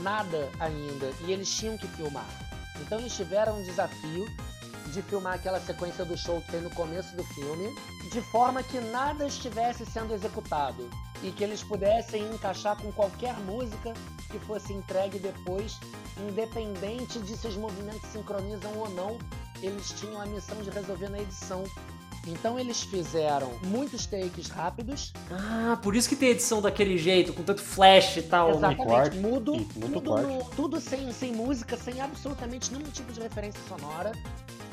nada 0.00 0.48
ainda 0.58 1.10
e 1.26 1.30
eles 1.30 1.50
tinham 1.50 1.76
que 1.76 1.86
filmar. 1.88 2.24
Então 2.80 2.98
eles 2.98 3.14
tiveram 3.14 3.58
um 3.58 3.62
desafio 3.64 4.26
de 4.96 5.02
filmar 5.02 5.34
aquela 5.34 5.60
sequência 5.60 6.06
do 6.06 6.16
show 6.16 6.40
que 6.40 6.52
tem 6.52 6.62
no 6.62 6.70
começo 6.70 7.14
do 7.14 7.22
filme, 7.22 7.68
de 8.10 8.20
forma 8.22 8.62
que 8.62 8.80
nada 8.80 9.26
estivesse 9.26 9.84
sendo 9.84 10.14
executado 10.14 10.88
e 11.22 11.30
que 11.30 11.44
eles 11.44 11.62
pudessem 11.62 12.22
encaixar 12.32 12.76
com 12.80 12.90
qualquer 12.92 13.34
música 13.40 13.92
que 14.30 14.38
fosse 14.38 14.72
entregue 14.72 15.18
depois, 15.18 15.78
independente 16.28 17.18
de 17.18 17.36
se 17.36 17.46
os 17.46 17.56
movimentos 17.56 18.08
sincronizam 18.10 18.72
ou 18.78 18.88
não, 18.90 19.18
eles 19.62 19.90
tinham 19.92 20.18
a 20.20 20.24
missão 20.26 20.56
de 20.62 20.70
resolver 20.70 21.10
na 21.10 21.18
edição. 21.18 21.62
Então 22.26 22.58
eles 22.58 22.82
fizeram 22.82 23.52
muitos 23.66 24.04
takes 24.06 24.48
rápidos, 24.48 25.12
Ah, 25.30 25.78
por 25.80 25.94
isso 25.94 26.08
que 26.08 26.16
tem 26.16 26.30
edição 26.30 26.60
daquele 26.60 26.98
jeito, 26.98 27.32
com 27.32 27.42
tanto 27.44 27.62
flash 27.62 28.16
e 28.16 28.22
tal. 28.22 28.48
né? 28.48 28.56
exatamente, 28.56 28.86
corte, 28.88 29.16
mudo, 29.18 29.52
muito 29.54 30.00
tudo, 30.00 30.16
no- 30.22 30.44
tudo 30.56 30.80
sem, 30.80 31.12
sem 31.12 31.32
música, 31.32 31.76
sem 31.76 32.00
absolutamente 32.00 32.72
nenhum 32.72 32.90
tipo 32.90 33.12
de 33.12 33.20
referência 33.20 33.60
sonora. 33.68 34.10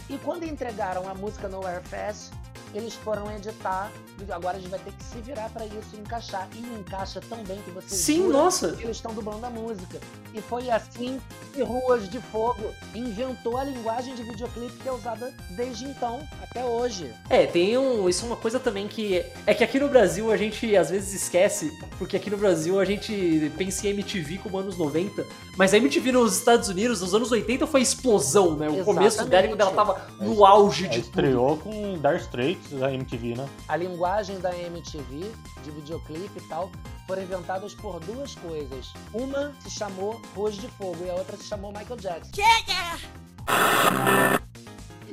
E 0.10 0.18
quando 0.18 0.44
entregaram 0.44 1.08
a 1.08 1.14
música 1.14 1.48
Nowhere 1.48 1.84
Fest, 1.84 2.34
eles 2.74 2.94
foram 2.96 3.32
editar. 3.32 3.92
Agora 4.30 4.58
a 4.58 4.60
gente 4.60 4.70
vai 4.70 4.80
ter 4.80 4.92
que 4.92 5.04
se 5.04 5.18
virar 5.22 5.50
pra 5.50 5.66
isso 5.66 5.96
e 5.96 6.00
encaixar. 6.00 6.48
E 6.56 6.60
encaixa 6.80 7.22
tão 7.28 7.44
bem 7.44 7.60
que 7.64 7.72
você 7.72 7.96
Sim, 7.96 8.28
nossa. 8.30 8.72
que 8.74 8.84
eles 8.84 8.98
estão 8.98 9.14
dublando 9.14 9.46
a 9.46 9.50
música. 9.50 10.00
E 10.34 10.42
foi 10.42 10.70
assim 10.70 11.20
que 11.54 11.62
Ruas 11.62 12.10
de 12.10 12.20
Fogo 12.20 12.74
inventou 12.96 13.58
a 13.58 13.64
linguagem 13.64 14.16
de 14.16 14.24
videoclipe 14.24 14.74
que 14.82 14.90
é 14.90 14.92
usada 14.92 15.34
desde 15.52 15.86
então 15.86 16.28
até 16.42 16.64
hoje. 16.64 17.12
É, 17.30 17.46
tem 17.46 17.78
um. 17.78 18.08
Isso 18.10 18.26
é 18.26 18.28
uma 18.28 18.38
coisa 18.38 18.60
também 18.60 18.88
que. 18.88 19.24
É 19.46 19.54
que 19.54 19.64
aqui 19.64 19.80
no 19.80 19.88
Brasil 19.90 20.32
a 20.32 20.38
gente 20.38 20.76
às 20.76 20.90
vezes 20.90 21.14
esquece, 21.14 21.72
porque 21.98 22.16
aqui 22.18 22.30
no 22.30 22.38
Brasil 22.38 22.80
a 22.80 22.86
gente 22.86 23.52
pensa 23.58 23.88
em 23.88 23.92
MTV 23.92 24.40
como 24.40 24.58
anos 24.58 24.78
90, 24.78 25.26
mas 25.58 25.74
a 25.74 25.78
MTV 25.78 26.12
nos 26.12 26.38
Estados 26.38 26.70
Unidos, 26.70 27.02
nos 27.02 27.14
anos 27.14 27.32
80, 27.32 27.68
foi 27.68 27.82
explosão, 27.82 28.56
né? 28.56 28.70
O 28.70 28.84
começo 28.84 29.24
dela, 29.26 29.48
quando 29.48 29.62
ela 29.62 29.72
tava 29.72 30.08
no 30.20 30.46
auge 30.46 30.86
Ela 30.86 30.94
de 30.94 31.00
tudo. 31.02 31.10
estreou 31.10 31.58
com 31.58 31.94
Dire 31.98 32.18
Straits 32.18 32.63
da 32.72 32.92
MTV, 32.94 33.36
né? 33.36 33.50
A 33.68 33.76
linguagem 33.76 34.40
da 34.40 34.56
MTV, 34.56 35.32
de 35.64 35.72
videoclipe 35.72 36.38
e 36.38 36.48
tal, 36.48 36.72
foram 37.08 37.22
inventadas 37.24 37.74
por 37.76 38.00
duas 38.02 38.36
coisas. 38.36 38.94
Uma 39.14 39.54
se 39.62 39.72
chamou 39.72 40.22
Ruas 40.36 40.56
de 40.56 40.68
Fogo 40.70 40.98
e 41.06 41.10
a 41.10 41.14
outra 41.14 41.38
se 41.38 41.44
chamou 41.44 41.72
Michael 41.72 42.00
Jackson. 42.00 42.32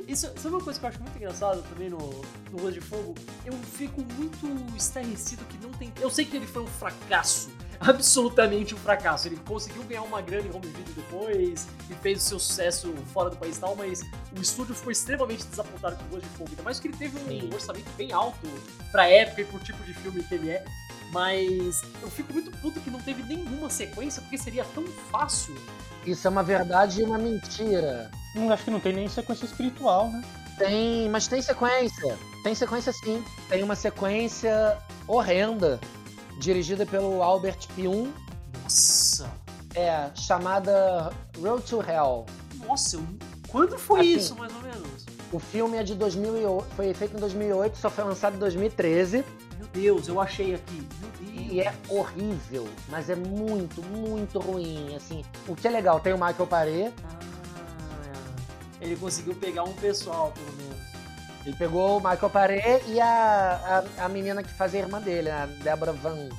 Isso, 0.07 0.27
sabe 0.35 0.55
uma 0.55 0.61
coisa 0.61 0.77
que 0.77 0.85
eu 0.85 0.89
acho 0.89 1.01
muito 1.01 1.15
engraçada 1.15 1.61
também 1.61 1.89
no, 1.89 1.97
no 1.97 2.57
Ruas 2.59 2.73
de 2.73 2.81
Fogo? 2.81 3.15
Eu 3.45 3.53
fico 3.53 4.01
muito 4.01 4.75
estarrecido 4.75 5.45
que 5.45 5.57
não 5.57 5.71
tem. 5.71 5.91
Eu 6.01 6.09
sei 6.09 6.25
que 6.25 6.35
ele 6.35 6.47
foi 6.47 6.63
um 6.63 6.67
fracasso. 6.67 7.49
Absolutamente 7.81 8.75
um 8.75 8.77
fracasso. 8.77 9.27
Ele 9.27 9.37
conseguiu 9.37 9.83
ganhar 9.83 10.03
uma 10.03 10.21
grana 10.21 10.47
em 10.47 10.55
home 10.55 10.67
video 10.67 10.93
depois 10.93 11.67
e 11.89 11.95
fez 11.95 12.19
o 12.19 12.21
seu 12.21 12.39
sucesso 12.39 12.93
fora 13.11 13.29
do 13.29 13.37
país 13.37 13.57
e 13.57 13.59
tal, 13.59 13.75
mas 13.75 14.01
o 14.37 14.39
estúdio 14.39 14.75
ficou 14.75 14.91
extremamente 14.91 15.43
desapontado 15.45 15.95
com 15.95 16.03
o 16.05 16.09
Ruas 16.09 16.23
de 16.23 16.29
Fogo. 16.29 16.49
Ainda 16.51 16.63
mais 16.63 16.79
que 16.79 16.87
ele 16.87 16.97
teve 16.97 17.17
um 17.17 17.27
Sim. 17.27 17.49
orçamento 17.51 17.89
bem 17.97 18.11
alto 18.11 18.47
pra 18.91 19.07
época 19.07 19.41
e 19.41 19.45
pro 19.45 19.59
tipo 19.59 19.83
de 19.83 19.93
filme 19.95 20.23
que 20.23 20.35
ele 20.35 20.51
é. 20.51 20.63
Mas 21.11 21.81
eu 22.01 22.09
fico 22.09 22.31
muito 22.31 22.51
puto 22.59 22.79
que 22.79 22.89
não 22.89 23.01
teve 23.01 23.23
nenhuma 23.23 23.69
sequência, 23.69 24.21
porque 24.21 24.37
seria 24.37 24.63
tão 24.63 24.85
fácil. 25.11 25.55
Isso 26.05 26.25
é 26.25 26.29
uma 26.29 26.43
verdade 26.43 27.01
e 27.01 27.03
uma 27.03 27.17
mentira. 27.17 28.09
Hum, 28.35 28.49
acho 28.51 28.63
que 28.63 28.71
não 28.71 28.79
tem 28.79 28.93
nem 28.93 29.09
sequência 29.09 29.45
espiritual, 29.45 30.09
né? 30.09 30.23
Tem, 30.57 31.09
mas 31.09 31.27
tem 31.27 31.41
sequência. 31.41 32.17
Tem 32.43 32.55
sequência 32.55 32.93
sim. 32.93 33.23
Tem 33.49 33.63
uma 33.63 33.75
sequência 33.75 34.77
horrenda, 35.07 35.79
dirigida 36.41 36.85
pelo 36.85 37.21
Albert 37.21 37.67
Pyun, 37.75 38.11
Nossa! 38.63 39.31
é 39.75 40.09
chamada 40.15 41.13
Road 41.39 41.63
to 41.63 41.81
Hell. 41.81 42.25
Nossa, 42.67 42.97
eu... 42.97 43.03
quando 43.47 43.77
foi 43.77 43.99
Assim, 44.01 44.15
isso, 44.15 44.35
mais 44.35 44.53
ou 44.53 44.61
menos? 44.61 45.05
O 45.31 45.39
filme 45.39 45.77
é 45.77 45.83
de 45.83 45.95
2008, 45.95 46.65
foi 46.75 46.93
feito 46.93 47.15
em 47.15 47.19
2008, 47.19 47.77
só 47.77 47.89
foi 47.89 48.03
lançado 48.03 48.35
em 48.35 48.39
2013. 48.39 49.23
Meu 49.57 49.67
Deus, 49.71 50.07
eu 50.07 50.19
achei 50.19 50.55
aqui. 50.55 50.85
Ele 51.21 51.61
é 51.61 51.73
horrível, 51.87 52.67
mas 52.89 53.09
é 53.09 53.15
muito, 53.15 53.81
muito 53.83 54.39
ruim, 54.39 54.95
assim. 54.95 55.23
O 55.47 55.55
que 55.55 55.67
é 55.67 55.71
legal, 55.71 55.99
tem 55.99 56.11
o 56.11 56.17
Michael 56.17 56.47
Paré, 56.47 56.91
Ah, 57.05 57.19
ele 58.81 58.95
conseguiu 58.95 59.35
pegar 59.35 59.63
um 59.63 59.73
pessoal, 59.73 60.33
pelo 60.33 60.51
menos. 60.57 60.80
Ele 61.45 61.55
pegou 61.55 61.97
o 61.97 61.99
Michael 61.99 62.29
Paré 62.29 62.81
e 62.87 62.99
a, 62.99 63.83
a, 63.97 64.05
a 64.05 64.09
menina 64.09 64.43
que 64.43 64.53
fazia 64.53 64.81
a 64.81 64.83
irmã 64.83 65.01
dele, 65.01 65.29
a 65.29 65.45
Deborah 65.45 65.91
Van... 65.93 66.29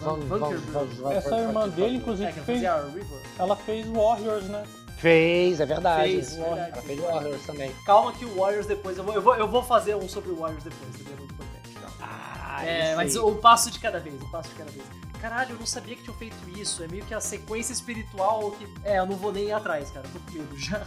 Van 0.00 0.16
Vankerburg. 0.20 1.12
Essa 1.16 1.36
irmã 1.38 1.68
dele, 1.68 1.94
É, 1.96 1.98
inclusive, 1.98 2.32
que 2.32 2.40
fez, 2.40 2.58
fazia 2.62 2.72
a 2.74 2.82
River. 2.84 3.20
ela 3.38 3.56
fez 3.56 3.86
Warriors, 3.88 4.44
né? 4.44 4.62
Fez, 4.98 5.60
é 5.60 5.66
verdade. 5.66 6.02
Fez, 6.12 6.34
verdade. 6.36 6.70
Ela 6.72 6.82
fez 6.82 7.00
Warriors 7.00 7.42
também. 7.46 7.72
Calma 7.84 8.12
que 8.12 8.24
o 8.24 8.36
Warriors 8.36 8.66
depois, 8.66 8.96
eu 8.96 9.02
vou, 9.04 9.14
eu 9.14 9.22
vou, 9.22 9.34
eu 9.34 9.48
vou 9.48 9.62
fazer 9.62 9.96
um 9.96 10.08
sobre 10.08 10.30
o 10.30 10.36
Warriors 10.36 10.62
depois, 10.64 10.92
também 10.96 11.14
é 11.14 11.16
muito 11.16 11.34
importante. 11.34 11.70
calma. 11.80 11.96
Ah, 12.00 12.64
É, 12.64 12.94
mas 12.94 13.16
aí. 13.16 13.22
o 13.22 13.34
passo 13.36 13.70
de 13.72 13.80
cada 13.80 13.98
vez, 13.98 14.20
o 14.22 14.30
passo 14.30 14.48
de 14.50 14.54
cada 14.54 14.70
vez. 14.70 14.84
Caralho, 15.20 15.54
eu 15.54 15.58
não 15.58 15.66
sabia 15.66 15.96
que 15.96 16.02
tinham 16.04 16.16
feito 16.16 16.36
isso. 16.56 16.80
É 16.84 16.86
meio 16.86 17.04
que 17.04 17.12
a 17.12 17.20
sequência 17.20 17.72
espiritual 17.72 18.52
que. 18.52 18.68
É, 18.84 19.00
eu 19.00 19.06
não 19.06 19.16
vou 19.16 19.32
nem 19.32 19.46
ir 19.46 19.52
atrás, 19.52 19.90
cara. 19.90 20.06
Tô 20.12 20.20
com 20.20 20.38
medo 20.38 20.56
já. 20.58 20.78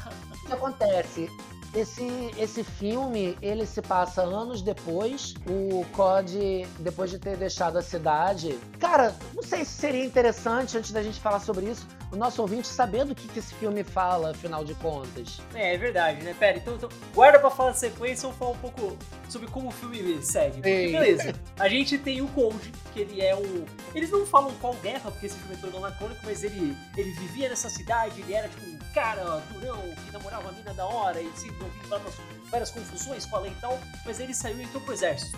O 0.42 0.46
que 0.48 0.54
acontece? 0.54 1.30
Esse, 1.74 2.32
esse 2.38 2.64
filme, 2.64 3.38
ele 3.42 3.66
se 3.66 3.82
passa 3.82 4.22
anos 4.22 4.62
depois. 4.62 5.34
O 5.48 5.86
COD, 5.94 6.68
depois 6.80 7.10
de 7.10 7.18
ter 7.18 7.38
deixado 7.38 7.78
a 7.78 7.82
cidade. 7.82 8.60
Cara, 8.80 9.16
não 9.34 9.42
sei 9.42 9.64
se 9.64 9.72
seria 9.72 10.04
interessante, 10.04 10.78
antes 10.78 10.92
da 10.92 11.02
gente 11.02 11.20
falar 11.20 11.40
sobre 11.40 11.66
isso, 11.68 11.88
o 12.12 12.15
nosso 12.15 12.41
ouvinte 12.41 12.67
saber 12.67 13.06
do 13.06 13.15
que, 13.15 13.28
que 13.28 13.39
esse 13.39 13.54
filme 13.56 13.84
fala, 13.84 14.32
afinal 14.32 14.65
de 14.65 14.76
contas. 14.76 15.39
É, 15.56 15.76
é 15.76 15.78
verdade, 15.78 16.24
né? 16.24 16.36
Pera, 16.38 16.58
então, 16.58 16.76
então 16.76 16.89
guarda 17.13 17.39
pra 17.39 17.50
falar 17.50 17.71
de 17.71 17.80
sequência 17.80 18.28
ou 18.28 18.34
falar 18.34 18.52
um 18.52 18.58
pouco 18.58 18.97
sobre 19.30 19.47
como 19.47 19.69
o 19.69 19.71
filme 19.71 20.21
segue. 20.21 20.56
Porque, 20.56 20.88
beleza, 20.89 21.34
a 21.58 21.69
gente 21.69 21.97
tem 21.97 22.21
o 22.21 22.28
Cold, 22.30 22.71
que 22.93 23.00
ele 23.00 23.21
é 23.21 23.36
o. 23.36 23.65
Eles 23.95 24.10
não 24.12 24.26
falam 24.26 24.54
qual 24.60 24.74
guerra, 24.76 25.10
porque 25.10 25.28
esse 25.28 25.38
filme 25.38 25.56
é 25.56 25.58
todo 25.58 25.78
anacrônico, 25.78 26.19
mas 26.26 26.43
ele, 26.43 26.76
ele 26.97 27.12
vivia 27.12 27.47
nessa 27.47 27.69
cidade, 27.69 28.19
ele 28.21 28.34
era 28.34 28.50
tipo 28.50 28.65
um 28.65 28.78
cara 28.93 29.41
durão 29.54 29.82
que 30.06 30.12
namorava 30.12 30.50
a 30.50 30.52
mina 30.52 30.74
da 30.74 30.86
hora 30.86 31.21
e 31.21 31.32
se 31.36 31.47
envolvia 31.47 31.82
em 31.84 31.88
várias, 31.88 32.15
várias 32.50 32.71
confusões 32.71 33.26
com 33.26 33.38
a 33.38 33.39
lei 33.39 33.52
e 33.52 33.62
tal, 33.62 33.80
mas 34.06 34.19
ele 34.19 34.34
saiu 34.34 34.60
e 34.60 34.63
entrou 34.63 34.82
pro 34.84 34.93
exército. 34.93 35.38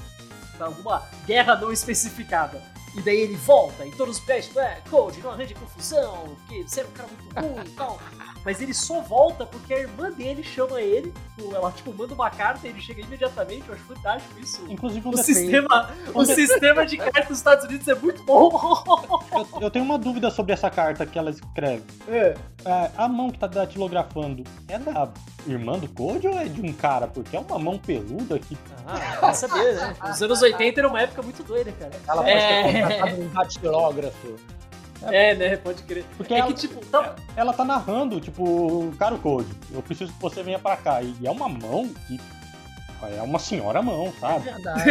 Pra 0.58 0.68
alguma 0.68 1.08
guerra 1.26 1.56
não 1.56 1.72
especificada. 1.72 2.62
E 2.96 3.02
daí 3.02 3.22
ele 3.22 3.36
volta, 3.36 3.86
e 3.86 3.92
todos 3.92 4.18
os 4.18 4.24
pés, 4.24 4.56
é, 4.56 4.82
Cold, 4.90 5.20
não 5.22 5.32
arranje 5.32 5.54
confusão, 5.56 6.36
porque 6.36 6.64
você 6.64 6.82
era 6.82 6.90
um 6.90 6.92
cara 6.92 7.10
muito 7.10 7.40
ruim 7.40 7.66
e 7.66 7.70
tal. 7.72 8.00
Mas 8.46 8.62
ele 8.62 8.74
só 8.74 9.00
volta 9.02 9.46
porque 9.46 9.74
a 9.74 9.80
irmã 9.80 10.12
dele 10.12 10.44
chama 10.44 10.82
ele, 10.82 11.14
ela 11.54 11.72
tipo 11.72 11.94
manda 11.94 12.14
uma 12.14 12.30
carta 12.30 12.68
e 12.68 12.70
ele 12.72 12.82
chega 12.82 13.02
imediatamente, 13.02 13.64
eu 13.68 13.74
acho 13.74 13.84
fantástico 13.86 14.40
isso. 14.40 14.66
Inclusive 14.70 15.08
um 15.08 15.12
O 15.12 15.16
defeito. 15.16 15.40
sistema, 15.40 15.90
o 16.14 16.26
sistema 16.26 16.86
de 16.86 16.98
carta 16.98 17.24
dos 17.30 17.38
Estados 17.38 17.66
Unidos 17.66 17.88
é 17.88 17.96
muito 17.96 18.22
bom. 18.24 18.52
Eu, 19.54 19.62
eu 19.62 19.72
tenho 19.72 19.86
uma 19.86 19.98
dúvida 19.98 20.30
sobre 20.30 20.54
essa 20.54 20.70
carta 20.70 21.06
que 21.06 21.18
ela 21.18 21.30
escreve. 21.30 21.84
É. 22.08 22.36
É, 22.66 22.92
a 22.98 23.08
mão 23.08 23.30
que 23.32 23.40
tá 23.40 23.48
datilografando 23.48 24.44
é 24.68 24.78
da 24.78 25.10
irmã 25.48 25.78
do 25.80 25.88
Code 25.88 26.28
ou 26.28 26.38
é 26.40 26.46
de 26.46 26.62
um 26.62 26.72
cara? 26.74 27.08
Porque 27.08 27.36
é 27.36 27.40
uma 27.40 27.58
mão 27.60 27.78
peluda 27.78 28.38
que. 28.40 28.58
Ah, 28.86 29.20
vai 29.22 29.34
saber, 29.34 29.76
né? 29.76 29.96
Os 30.10 30.22
anos 30.22 30.42
80 30.42 30.80
era 30.80 30.88
uma 30.88 31.02
época 31.02 31.22
muito 31.22 31.44
doida, 31.44 31.72
cara. 31.74 31.92
Ela 32.08 32.18
pode 32.24 32.30
É. 32.30 32.64
ter 32.64 32.82
contratado 32.82 33.22
um 33.22 33.28
datilógrafo. 33.30 34.36
É, 35.12 35.36
né? 35.36 35.58
Pode 35.58 35.84
crer. 35.84 36.06
Porque 36.18 36.34
É 36.34 36.40
ela, 36.40 36.48
que, 36.48 36.54
tipo, 36.62 36.86
tá... 36.86 37.16
ela 37.36 37.54
tá 37.54 37.66
narrando, 37.66 38.20
tipo, 38.22 38.94
cara, 38.98 39.16
o 39.16 39.20
Code, 39.20 39.50
eu 39.72 39.82
preciso 39.82 40.12
que 40.14 40.22
você 40.22 40.42
venha 40.44 40.60
pra 40.60 40.78
cá. 40.78 41.02
E 41.02 41.16
é 41.26 41.32
uma 41.32 41.50
mão 41.50 41.90
que. 42.08 42.20
É 43.18 43.22
uma 43.22 43.38
senhora 43.38 43.82
mão, 43.82 44.08
É 44.08 44.20
sabe? 44.20 44.46
verdade. 44.46 44.84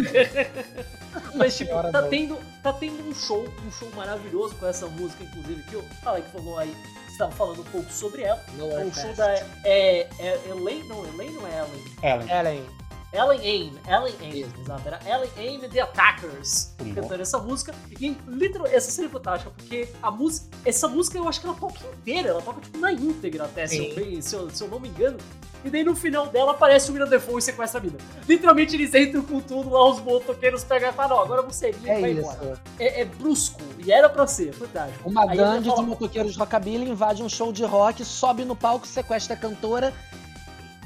Mas, 1.35 1.57
tipo, 1.57 1.73
tá 1.91 2.03
tendo, 2.03 2.39
tá 2.63 2.71
tendo 2.73 3.09
um 3.09 3.15
show, 3.15 3.43
um 3.67 3.71
show 3.73 3.89
maravilhoso 3.97 4.55
com 4.57 4.67
essa 4.67 4.87
música, 4.87 5.25
inclusive, 5.25 5.63
que 5.63 5.77
o 5.77 5.85
Alec 6.05 6.29
falou 6.31 6.59
aí, 6.59 6.77
você 7.09 7.17
tava 7.19 7.33
falando 7.33 7.61
um 7.63 7.65
pouco 7.65 7.91
sobre 7.91 8.23
ela. 8.23 8.39
No 8.59 8.65
É 8.65 8.69
o 8.69 8.85
Warfest. 8.85 9.01
show 9.01 9.15
da. 9.15 9.33
É, 9.65 10.07
é 10.19 10.41
Elaine? 10.47 10.87
Não, 10.89 11.07
Elaine 11.07 11.33
não 11.35 11.47
é 11.47 11.59
Ellen. 11.59 11.85
Ellen. 12.03 12.31
Ellen. 12.39 12.65
Ellen 13.13 13.41
Aim, 13.41 13.73
Ellen 13.87 14.15
Aim, 14.23 14.47
exato. 14.63 14.83
Era 14.89 14.99
Ellen 15.07 15.31
Aim 15.37 15.69
the 15.69 15.81
Attackers 15.81 16.75
Uhum. 16.81 16.95
cantando 16.95 17.23
essa 17.23 17.39
música. 17.39 17.75
E 18.01 18.17
literalmente, 18.27 18.75
essa 18.77 18.91
cena 18.91 19.07
é 19.09 19.11
fantástica, 19.11 19.53
porque 19.57 19.89
a 20.03 20.11
música, 20.11 20.47
essa 20.65 20.89
música 20.89 21.19
eu 21.19 21.29
acho 21.29 21.41
que 21.41 21.47
ela 21.47 21.55
toca 21.57 21.75
inteira, 21.99 22.31
ela 22.31 22.41
toca 22.43 22.61
tipo 22.61 22.79
na 22.79 22.91
íntegra 22.93 23.45
até, 23.45 23.67
se 23.67 23.79
eu, 23.79 24.23
se, 24.23 24.35
eu, 24.35 24.51
se 24.51 24.65
eu 24.65 24.69
não 24.69 24.81
me 24.81 24.89
engano. 24.89 25.19
E 25.65 25.71
daí 25.71 25.85
no 25.85 25.95
final 25.95 26.27
dela 26.27 26.51
aparece 26.53 26.91
o 26.91 26.95
William 26.95 27.09
Defoe 27.09 27.39
e 27.39 27.43
sequestra 27.43 27.79
a 27.79 27.83
mina. 27.85 27.97
Literalmente 28.29 28.75
eles 28.75 28.93
entram 28.95 29.23
com 29.23 29.41
tudo 29.41 29.71
lá, 29.71 29.89
os 29.91 30.01
motoqueiros 30.01 30.65
pegam 30.65 30.89
e 30.89 30.93
falam: 30.93 31.17
Não, 31.19 31.23
agora 31.23 31.43
você 31.43 31.71
vinha 31.71 31.93
É 31.93 31.99
e 31.99 32.01
vai 32.01 32.11
isso. 32.13 32.21
embora. 32.21 32.61
É, 32.81 33.03
é 33.03 33.05
brusco, 33.05 33.61
e 33.85 33.93
era 33.93 34.09
pra 34.09 34.27
ser, 34.27 34.49
é 34.49 34.53
fantástico. 34.53 35.09
Uma 35.09 35.25
gangue 35.27 35.57
ele 35.59 35.61
de 35.65 35.69
fala- 35.69 35.83
motoqueiros 35.83 36.37
rockabilly 36.37 36.89
invade 36.91 37.23
um 37.23 37.29
show 37.29 37.53
de 37.53 37.63
rock, 37.65 38.05
sobe 38.05 38.45
no 38.45 38.57
palco, 38.57 38.87
sequestra 38.87 39.35
a 39.35 39.39
cantora. 39.39 39.93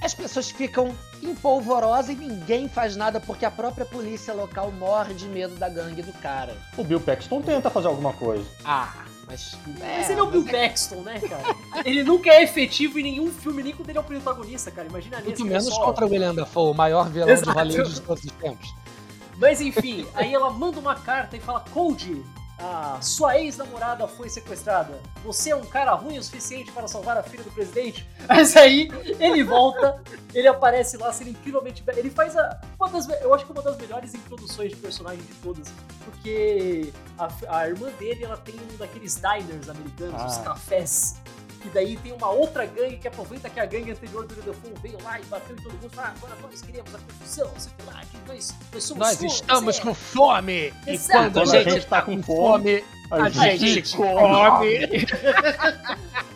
As 0.06 0.14
pessoas 0.14 0.48
ficam 0.48 0.94
empolvorosas 1.20 2.10
e 2.10 2.14
ninguém 2.14 2.68
faz 2.68 2.94
nada 2.94 3.18
porque 3.18 3.44
a 3.44 3.50
própria 3.50 3.84
polícia 3.84 4.32
local 4.32 4.70
morre 4.70 5.14
de 5.14 5.26
medo 5.26 5.56
da 5.56 5.68
gangue 5.68 6.00
do 6.00 6.12
cara. 6.12 6.56
O 6.76 6.84
Bill 6.84 7.00
Paxton 7.00 7.42
tenta 7.42 7.68
fazer 7.70 7.88
alguma 7.88 8.12
coisa. 8.12 8.44
Ah, 8.64 8.94
mas. 9.26 9.58
Mas 9.80 10.08
ele 10.08 10.20
é 10.20 10.22
o 10.22 10.30
Bill 10.30 10.44
Paxton, 10.44 11.00
né, 11.00 11.18
cara? 11.18 11.56
ele 11.84 12.04
nunca 12.04 12.30
é 12.30 12.44
efetivo 12.44 13.00
em 13.00 13.02
nenhum 13.02 13.32
filme, 13.32 13.64
nem 13.64 13.72
quando 13.74 13.88
ele 13.88 13.98
é 13.98 14.00
o 14.00 14.04
protagonista, 14.04 14.70
cara. 14.70 14.86
Imagina 14.86 15.16
nesse 15.16 15.40
Muito 15.42 15.46
é 15.46 15.58
menos 15.58 15.74
só- 15.74 15.84
contra 15.84 16.06
o 16.06 16.08
William 16.08 16.36
Dafoe, 16.36 16.70
o 16.70 16.74
maior 16.74 17.08
vilão 17.10 17.28
Exato. 17.28 17.50
de 17.50 17.56
Hollywood 17.56 17.94
de 17.94 18.00
todos 18.00 18.22
os 18.22 18.30
tempos. 18.30 18.72
Mas 19.38 19.60
enfim, 19.60 20.06
aí 20.14 20.32
ela 20.32 20.50
manda 20.50 20.78
uma 20.78 20.94
carta 20.94 21.36
e 21.36 21.40
fala: 21.40 21.64
Cold, 21.74 22.24
a 22.58 22.98
sua 23.02 23.38
ex-namorada 23.38 24.08
foi 24.08 24.28
sequestrada. 24.30 24.98
Você 25.24 25.50
é 25.50 25.56
um 25.56 25.64
cara 25.64 25.92
ruim 25.94 26.16
o 26.18 26.22
suficiente 26.22 26.72
para 26.72 26.88
salvar 26.88 27.16
a 27.18 27.22
filha 27.22 27.42
do 27.42 27.50
presidente? 27.50 28.08
Mas 28.26 28.56
aí 28.56 28.88
ele 29.20 29.44
volta, 29.44 30.02
ele 30.32 30.48
aparece 30.48 30.96
lá 30.96 31.12
sendo 31.12 31.30
incrivelmente. 31.30 31.82
Ele 31.96 32.10
faz 32.10 32.36
a, 32.36 32.60
uma 32.78 32.88
das. 32.88 33.08
Eu 33.20 33.34
acho 33.34 33.44
que 33.44 33.52
uma 33.52 33.62
das 33.62 33.76
melhores 33.76 34.14
introduções 34.14 34.70
de 34.70 34.76
personagem 34.76 35.22
de 35.22 35.34
todas. 35.34 35.68
Porque 36.04 36.92
a, 37.18 37.28
a 37.58 37.68
irmã 37.68 37.90
dele 37.98 38.24
ela 38.24 38.36
tem 38.38 38.54
um 38.54 38.76
daqueles 38.76 39.16
diners 39.16 39.68
americanos, 39.68 40.22
os 40.22 40.38
Ah. 40.38 40.42
cafés. 40.44 41.16
E 41.66 41.70
daí 41.70 41.96
tem 41.96 42.12
uma 42.12 42.30
outra 42.30 42.64
gangue 42.64 42.96
que 42.96 43.08
aproveita 43.08 43.50
que 43.50 43.58
a 43.58 43.66
gangue 43.66 43.90
anterior 43.90 44.24
do 44.24 44.34
Defoe 44.36 44.72
veio 44.80 45.02
lá 45.02 45.18
e 45.18 45.24
bateu 45.24 45.56
em 45.56 45.60
todo 45.60 45.72
mundo. 45.72 45.90
Ah, 45.96 46.14
agora 46.16 46.36
nós 46.40 46.62
queremos 46.62 46.94
a 46.94 46.98
confusão, 46.98 47.50
sei 47.58 47.72
lá, 47.84 48.02
que 48.08 48.18
nós, 48.28 48.54
nós 48.72 48.84
somos 48.84 49.06
Nós 49.08 49.16
fãs, 49.18 49.32
estamos 49.32 49.78
é. 49.78 49.82
com 49.82 49.94
fome! 49.94 50.72
E 50.86 50.90
Exato. 50.92 51.18
quando 51.18 51.38
a 51.38 51.44
Quando 51.44 51.70
gente, 51.70 51.86
tá 51.86 52.02
com 52.02 52.22
fome, 52.22 52.84
a 53.10 53.28
gente 53.28 53.96
come! 53.96 55.06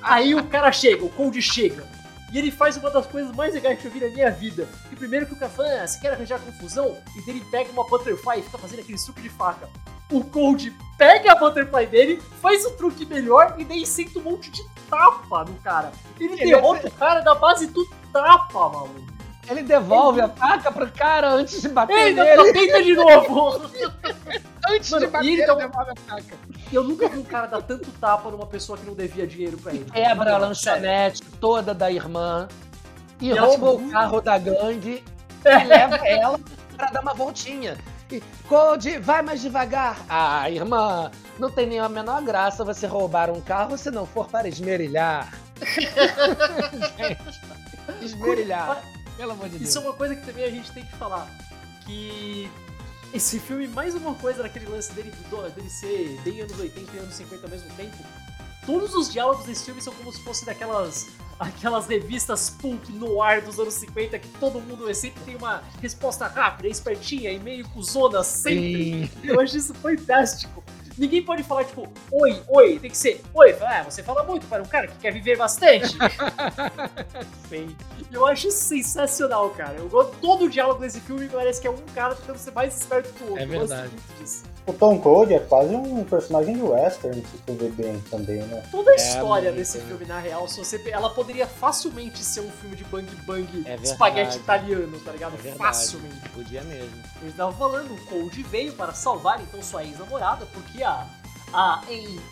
Aí 0.03 0.35
o 0.35 0.45
cara 0.47 0.73
chega, 0.73 1.05
o 1.05 1.09
Cold 1.11 1.41
chega. 1.41 1.87
E 2.33 2.39
ele 2.39 2.51
faz 2.51 2.77
uma 2.77 2.91
das 2.91 3.07
coisas 3.07 3.35
mais 3.35 3.55
legais 3.55 3.79
que 3.79 3.87
eu 3.87 3.91
vi 3.91 4.01
na 4.01 4.09
minha 4.09 4.31
vida. 4.33 4.69
Que 4.89 4.97
primeiro 4.97 5.27
que 5.27 5.35
o 5.35 5.37
cara 5.37 5.51
fala, 5.51 5.69
ah, 5.69 6.01
quer 6.01 6.13
arranjar 6.13 6.41
confusão? 6.41 6.97
E 7.15 7.31
ele 7.31 7.45
pega 7.53 7.71
uma 7.71 7.85
butterfly 7.85 8.41
e 8.41 8.43
fica 8.43 8.59
fazendo 8.59 8.81
aquele 8.81 8.99
truque 8.99 9.23
de 9.23 9.29
faca. 9.29 9.69
O 10.11 10.25
Cold 10.25 10.73
pega 10.99 11.33
a 11.33 11.35
butterfly 11.37 11.87
dele, 11.87 12.21
faz 12.41 12.65
o 12.65 12.73
truque 12.73 13.07
melhor 13.07 13.55
e 13.59 13.65
daí 13.65 13.87
senta 13.87 14.19
um 14.19 14.23
monte 14.23 14.51
de 14.51 14.63
tapa 14.91 15.45
no 15.45 15.55
cara. 15.63 15.93
Ele 16.19 16.33
Ele 16.35 16.45
derrota 16.53 16.89
o 16.89 16.91
cara 16.91 17.21
da 17.21 17.35
base 17.35 17.67
do 17.69 17.87
tapa, 18.13 18.69
maluco. 18.69 19.11
Ele 19.49 19.63
devolve 19.63 20.21
a 20.21 20.29
faca 20.29 20.71
pro 20.71 20.89
cara 20.93 21.31
antes 21.33 21.61
de 21.63 21.69
bater 21.71 21.93
Ei, 21.97 22.15
nele. 22.15 22.37
não, 22.37 22.53
tenta 22.53 22.83
de 22.83 22.95
novo! 22.95 23.71
Antes 24.69 24.91
Mano, 24.91 25.07
de 25.07 25.11
bater, 25.13 25.27
ele 25.27 25.43
então- 25.43 25.57
devolve 25.57 25.91
a 25.91 25.97
faca. 25.97 26.35
Eu 26.73 26.85
nunca 26.85 27.09
vi 27.09 27.19
um 27.19 27.25
cara 27.25 27.47
dar 27.47 27.63
tanto 27.63 27.91
tapa 27.93 28.31
numa 28.31 28.47
pessoa 28.47 28.79
que 28.79 28.85
não 28.87 28.95
devia 28.95 29.27
dinheiro 29.27 29.57
pra 29.57 29.73
ele. 29.73 29.87
Quebra 29.91 30.35
a 30.35 30.39
lanchonete 30.39 31.23
toda 31.41 31.75
da 31.75 31.91
irmã 31.91 32.47
e, 33.21 33.29
E 33.29 33.31
ela, 33.33 33.47
rouba 33.49 33.71
o 33.73 33.91
carro 33.91 34.21
da 34.21 34.39
gangue 34.39 35.03
e 35.45 35.65
leva 35.65 35.97
ela 36.07 36.39
pra 36.77 36.87
dar 36.91 37.01
uma 37.01 37.15
voltinha. 37.15 37.77
E, 38.11 38.21
Code, 38.49 38.99
vai 38.99 39.23
mais 39.23 39.41
devagar. 39.41 40.05
Ah, 40.09 40.51
irmã, 40.51 41.11
não 41.39 41.51
tem 41.51 41.67
nem 41.67 41.79
a 41.79 41.89
menor 41.89 42.23
graça 42.23 42.65
você 42.65 42.87
roubar 42.87 43.31
um 43.31 43.41
carro 43.41 43.79
se 43.79 43.91
não 43.91 44.05
for 44.07 44.27
para 44.27 44.49
esmerilhar. 44.49 45.33
Gente, 46.99 47.21
esmerilhar. 48.05 48.83
Pelo 49.17 49.33
amor 49.33 49.49
de 49.49 49.59
Deus. 49.59 49.69
Isso 49.71 49.79
é 49.79 49.83
uma 49.83 49.93
coisa 49.93 50.17
que 50.17 50.25
também 50.27 50.45
a 50.45 50.51
gente 50.51 50.71
tem 50.73 50.85
que 50.85 50.97
falar. 50.97 51.29
Que 51.85 52.51
esse 53.13 53.39
filme, 53.39 53.69
mais 53.69 53.95
uma 53.95 54.15
coisa 54.15 54.43
naquele 54.43 54.67
lance 54.67 54.93
dele, 54.93 55.13
do- 55.29 55.51
dele 55.51 55.69
ser 55.71 56.21
bem 56.25 56.41
anos 56.41 56.59
80 56.59 56.97
e 56.97 56.99
anos 57.01 57.15
50 57.15 57.47
ao 57.47 57.51
mesmo 57.51 57.71
tempo. 57.77 57.97
Todos 58.67 58.95
os 58.95 59.13
diálogos 59.13 59.47
desse 59.47 59.65
filme 59.65 59.81
são 59.83 59.93
como 59.95 60.13
se 60.13 60.23
fosse 60.23 60.45
daquelas 60.47 61.09
aquelas 61.41 61.87
revistas 61.87 62.51
pulp 62.51 62.89
no 62.91 63.23
ar 63.23 63.41
dos 63.41 63.59
anos 63.59 63.75
50 63.75 64.19
que 64.19 64.29
todo 64.39 64.61
mundo 64.61 64.93
sempre 64.95 65.23
tem 65.25 65.37
uma 65.37 65.63
resposta 65.81 66.27
rápida, 66.27 66.69
espertinha 66.69 67.33
e 67.33 67.39
meio 67.39 67.67
cuzona 67.71 68.23
sempre. 68.23 69.07
Sim. 69.07 69.11
Eu 69.25 69.41
acho 69.41 69.57
isso 69.57 69.73
fantástico. 69.75 70.63
Ninguém 70.99 71.23
pode 71.23 71.43
falar, 71.43 71.65
tipo, 71.65 71.89
oi, 72.13 72.43
oi, 72.47 72.79
tem 72.79 72.91
que 72.91 72.99
ser, 72.99 73.23
oi. 73.33 73.57
Ah, 73.63 73.83
você 73.85 74.03
fala 74.03 74.23
muito 74.23 74.47
para 74.47 74.63
um 74.63 74.67
cara 74.67 74.87
que 74.87 74.99
quer 74.99 75.11
viver 75.15 75.39
bastante. 75.39 75.97
Sim. 77.49 77.75
Eu 78.13 78.27
acho 78.27 78.49
isso 78.49 78.65
sensacional, 78.65 79.49
cara. 79.51 79.77
Eu 79.79 79.89
gosto 79.89 80.15
todo 80.21 80.45
o 80.45 80.51
diálogo 80.51 80.81
desse 80.81 81.01
filme 81.01 81.27
parece 81.29 81.59
que 81.59 81.67
é 81.67 81.71
um 81.71 81.79
cara 81.95 82.15
tentando 82.15 82.37
ser 82.39 82.51
mais 82.53 82.79
esperto 82.79 83.15
que 83.15 83.25
o 83.25 83.31
outro. 83.31 83.43
É 83.43 83.45
Eu 83.47 83.49
gosto 83.61 83.69
verdade. 83.69 83.89
muito 83.95 84.21
disso. 84.21 84.43
O 84.67 84.73
Tom 84.73 85.01
Cole 85.01 85.35
é 85.35 85.41
quase 85.41 85.75
um 85.75 86.05
personagem 86.05 86.55
de 86.55 86.63
western, 86.63 87.17
se 87.17 87.39
tu 87.47 87.55
ver 87.55 87.73
bem 87.73 87.99
também, 88.11 88.43
né? 88.43 88.63
Toda 88.71 88.91
a 88.91 88.95
É, 88.95 88.97
história 88.97 89.51
muito, 89.51 89.59
desse 89.59 89.81
filme, 89.81 90.05
na 90.05 90.19
real, 90.21 90.47
se 90.47 90.59
você 90.59 90.81
ela 90.91 91.11
poderia 91.11 91.47
facilmente 91.47 92.19
ser 92.23 92.41
um 92.41 92.51
filme 92.51 92.77
de 92.77 92.85
bang 92.85 93.07
bang 93.27 93.63
É 93.67 93.75
espaguete 93.77 94.37
italiano, 94.37 94.99
tá 95.01 95.13
ligado? 95.13 95.35
É. 95.45 95.53
Facilmente. 95.53 96.29
Podia 96.29 96.63
mesmo. 96.63 97.03
Eles 97.21 97.33
estavam 97.33 97.53
falando, 97.57 97.93
o 97.93 98.07
Cold 98.07 98.43
veio 98.45 98.73
para 98.75 98.93
salvar 98.93 99.41
então 99.41 99.63
sua 99.63 99.83
ex-namorada, 99.83 100.47
porque 100.53 100.83
a, 100.83 101.07
a 101.53 101.83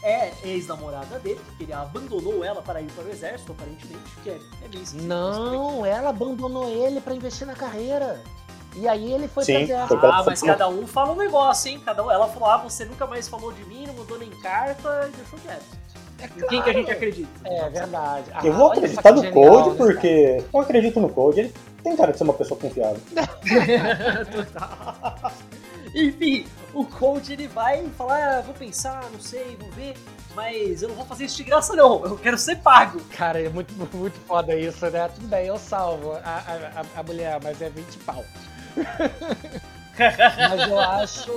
é 0.04 0.32
ex-namorada 0.44 1.18
dele, 1.18 1.40
que 1.56 1.64
ele 1.64 1.72
abandonou 1.72 2.44
ela 2.44 2.62
para 2.62 2.80
ir 2.80 2.90
para 2.92 3.04
o 3.04 3.10
exército, 3.10 3.52
aparentemente, 3.52 4.10
que 4.22 4.30
é, 4.30 4.38
é 4.64 4.68
bem 4.68 4.82
esquisito. 4.82 5.08
Não, 5.08 5.84
ela 5.84 6.10
abandonou 6.10 6.68
ele 6.68 7.00
pra 7.00 7.14
investir 7.14 7.46
na 7.46 7.54
carreira. 7.54 8.22
E 8.76 8.86
aí 8.86 9.12
ele 9.12 9.26
foi 9.28 9.44
Sim, 9.44 9.72
Ah, 9.72 10.22
mas 10.24 10.40
cada 10.42 10.68
um 10.68 10.86
fala 10.86 11.12
um 11.12 11.16
negócio, 11.16 11.70
hein? 11.70 11.80
Cada 11.84 12.04
um, 12.04 12.10
ela 12.10 12.28
falou, 12.28 12.48
ah, 12.50 12.56
você 12.58 12.84
nunca 12.84 13.06
mais 13.06 13.28
falou 13.28 13.52
de 13.52 13.64
mim, 13.64 13.84
não 13.86 13.94
mandou 13.94 14.18
nem 14.18 14.30
carta 14.30 15.08
e 15.12 15.16
deixou 15.16 15.38
quieto. 15.40 15.64
É 16.20 16.24
Em 16.26 16.46
quem 16.48 16.62
que 16.62 16.70
a 16.70 16.72
gente 16.72 16.90
acredita? 16.90 17.30
É 17.44 17.68
verdade. 17.70 18.30
Ah, 18.34 18.40
Eu 18.44 18.52
vou 18.52 18.72
acreditar 18.72 19.12
no 19.12 19.22
genial, 19.22 19.52
Code 19.64 19.70
né, 19.70 19.76
porque 19.76 20.44
eu 20.52 20.60
acredito 20.60 21.00
no 21.00 21.08
Code, 21.08 21.40
ele 21.40 21.54
tem 21.82 21.96
cara 21.96 22.12
de 22.12 22.18
ser 22.18 22.24
uma 22.24 22.34
pessoa 22.34 22.58
confiável. 22.58 23.00
Total. 24.32 25.32
Enfim, 25.94 26.46
o 26.74 26.84
coach 26.84 27.32
ele 27.32 27.48
vai 27.48 27.82
falar, 27.96 28.38
ah, 28.38 28.40
vou 28.42 28.54
pensar, 28.54 29.04
não 29.10 29.18
sei, 29.20 29.56
vou 29.58 29.70
ver, 29.70 29.94
mas 30.34 30.82
eu 30.82 30.88
não 30.88 30.94
vou 30.96 31.06
fazer 31.06 31.24
isso 31.24 31.36
de 31.38 31.44
graça 31.44 31.74
não, 31.74 32.04
eu 32.04 32.16
quero 32.18 32.36
ser 32.36 32.56
pago. 32.56 33.00
Cara, 33.16 33.40
é 33.40 33.48
muito, 33.48 33.72
muito 33.96 34.18
foda 34.26 34.54
isso, 34.54 34.84
né? 34.90 35.08
Tudo 35.08 35.26
bem, 35.28 35.46
eu 35.46 35.58
salvo 35.58 36.12
a, 36.12 36.18
a, 36.18 36.80
a- 36.80 37.00
a 37.00 37.02
mulher, 37.02 37.40
mas 37.42 37.60
é 37.62 37.70
20 37.70 37.96
pau. 38.00 38.22
Mas 40.50 40.68
eu 40.68 40.78
acho, 40.78 41.30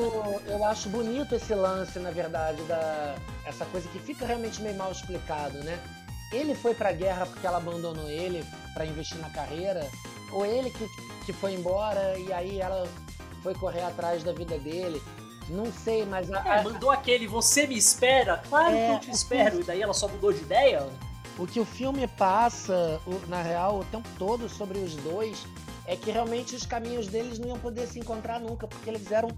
eu 0.45 0.63
acho 0.65 0.89
bonito 0.89 1.33
esse 1.35 1.53
lance, 1.55 1.97
na 1.99 2.11
verdade, 2.11 2.61
da 2.63 3.15
essa 3.45 3.65
coisa 3.65 3.87
que 3.89 3.97
fica 3.99 4.25
realmente 4.25 4.61
meio 4.61 4.77
mal 4.77 4.91
explicado, 4.91 5.57
né? 5.63 5.79
Ele 6.31 6.53
foi 6.55 6.73
pra 6.73 6.91
guerra 6.91 7.25
porque 7.25 7.45
ela 7.45 7.57
abandonou 7.57 8.07
ele 8.09 8.45
pra 8.73 8.85
investir 8.85 9.17
na 9.17 9.29
carreira, 9.29 9.85
ou 10.31 10.45
ele 10.45 10.69
que, 10.69 10.87
que 11.25 11.33
foi 11.33 11.53
embora 11.53 12.17
e 12.19 12.31
aí 12.31 12.61
ela 12.61 12.87
foi 13.41 13.53
correr 13.55 13.81
atrás 13.83 14.23
da 14.23 14.31
vida 14.31 14.57
dele. 14.59 15.01
Não 15.49 15.65
sei, 15.73 16.05
mas 16.05 16.31
a, 16.31 16.37
É, 16.47 16.59
a- 16.59 16.63
mandou 16.63 16.91
aquele, 16.91 17.27
você 17.27 17.65
me 17.67 17.75
espera? 17.77 18.41
Claro 18.47 18.73
É, 18.75 18.85
que 18.85 18.91
eu 18.93 18.99
te 18.99 19.11
espero. 19.11 19.59
E 19.59 19.63
daí 19.63 19.81
ela 19.81 19.93
só 19.93 20.07
mudou 20.07 20.31
de 20.31 20.39
ideia? 20.39 20.87
O 21.37 21.47
que 21.47 21.59
o 21.59 21.65
filme 21.65 22.07
passa, 22.07 23.01
na 23.27 23.41
real, 23.41 23.79
o 23.79 23.85
tempo 23.85 24.07
todo 24.19 24.47
sobre 24.47 24.77
os 24.79 24.95
dois, 24.95 25.43
é 25.87 25.95
que 25.95 26.11
realmente 26.11 26.55
os 26.55 26.65
caminhos 26.65 27.07
deles 27.07 27.39
não 27.39 27.49
iam 27.49 27.59
poder 27.59 27.87
se 27.87 27.99
encontrar 27.99 28.39
nunca, 28.39 28.67
porque 28.67 28.89
eles 28.89 29.11
eram 29.11 29.29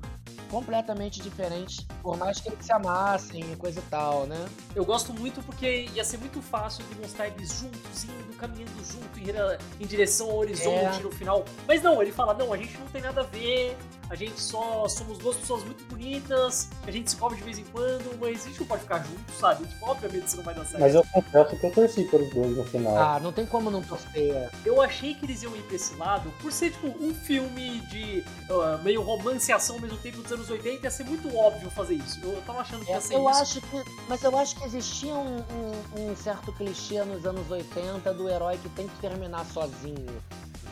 completamente 0.49 1.19
diferentes, 1.21 1.85
por 2.01 2.15
mais 2.17 2.39
que 2.39 2.47
eles 2.49 2.63
se 2.63 2.71
amassem 2.71 3.41
e 3.51 3.55
coisa 3.55 3.79
e 3.79 3.83
tal, 3.83 4.25
né? 4.27 4.45
Eu 4.75 4.85
gosto 4.85 5.11
muito 5.13 5.41
porque 5.43 5.87
ia 5.95 6.03
ser 6.03 6.17
muito 6.19 6.41
fácil 6.41 6.83
de 6.85 6.95
mostrar 6.99 7.27
eles 7.27 7.59
juntos, 7.59 8.03
indo, 8.03 8.37
caminhando 8.37 8.71
junto 8.85 9.19
em, 9.19 9.23
dire- 9.23 9.57
em 9.79 9.85
direção 9.87 10.29
ao 10.29 10.37
horizonte 10.37 10.99
É. 10.99 11.01
no 11.01 11.11
final. 11.11 11.43
Mas 11.67 11.81
não, 11.81 12.01
ele 12.01 12.11
fala, 12.11 12.33
não, 12.35 12.53
a 12.53 12.57
gente 12.57 12.77
não 12.77 12.85
tem 12.87 13.01
nada 13.01 13.21
a 13.21 13.23
ver, 13.23 13.75
a 14.09 14.15
gente 14.15 14.39
só 14.39 14.87
somos 14.87 15.17
duas 15.17 15.35
pessoas 15.37 15.63
muito 15.63 15.83
bonitas, 15.85 16.69
a 16.85 16.91
gente 16.91 17.09
se 17.09 17.15
cobre 17.17 17.37
de 17.37 17.43
vez 17.43 17.57
em 17.57 17.63
quando, 17.65 18.17
mas 18.19 18.43
a 18.45 18.47
gente 18.49 18.59
não 18.59 18.67
pode 18.67 18.81
ficar 18.83 18.99
juntos, 18.99 19.35
sabe? 19.39 19.65
Tipo, 19.65 19.89
obviamente 19.89 20.27
isso 20.27 20.37
não 20.37 20.43
vai 20.43 20.53
dar 20.53 20.65
certo. 20.65 20.81
Mas 20.81 20.93
eu 20.95 21.03
confesso 21.11 21.55
que 21.57 21.65
eu 21.65 21.71
torci 21.73 22.03
pelos 22.05 22.29
dois 22.33 22.57
no 22.57 22.63
final. 22.65 22.95
Ah, 22.97 23.19
não 23.19 23.31
tem 23.31 23.45
como 23.45 23.71
não 23.71 23.81
torcer. 23.81 24.49
Eu 24.65 24.81
achei 24.81 25.15
que 25.15 25.25
eles 25.25 25.41
iam 25.43 25.55
ir 25.55 25.61
pra 25.63 25.75
esse 25.75 25.95
lado 25.95 26.31
por 26.41 26.51
ser, 26.51 26.71
tipo, 26.71 26.87
um 26.87 27.13
filme 27.13 27.79
de 27.87 28.23
ah, 28.49 28.79
meio 28.83 29.01
romance 29.01 29.49
e 29.49 29.53
ação 29.53 29.75
ao 29.77 29.81
mesmo 29.81 29.97
tempo 29.97 30.21
dos 30.21 30.31
anos 30.31 30.49
80, 30.49 30.83
ia 30.85 30.91
ser 30.91 31.03
muito 31.05 31.35
óbvio 31.35 31.69
fazer 31.71 31.95
isso. 31.95 32.19
Eu 32.23 32.41
tava 32.45 32.59
achando 32.61 32.85
que 32.85 32.91
ia 32.91 33.01
ser 33.01 33.13
É, 33.15 33.17
eu 33.17 33.29
isso. 33.29 33.39
acho 33.41 33.61
que, 33.61 33.83
mas 34.07 34.23
eu 34.23 34.37
acho 34.37 34.55
que 34.55 34.65
existia 34.65 35.13
um, 35.13 35.37
um- 35.39 36.11
um 36.11 36.15
certo 36.15 36.51
clichê 36.53 37.03
nos 37.03 37.25
anos 37.25 37.49
80 37.49 38.13
do 38.13 38.29
herói 38.29 38.57
que 38.57 38.69
tem 38.69 38.87
que 38.87 38.97
terminar 38.99 39.45
sozinho, 39.45 40.05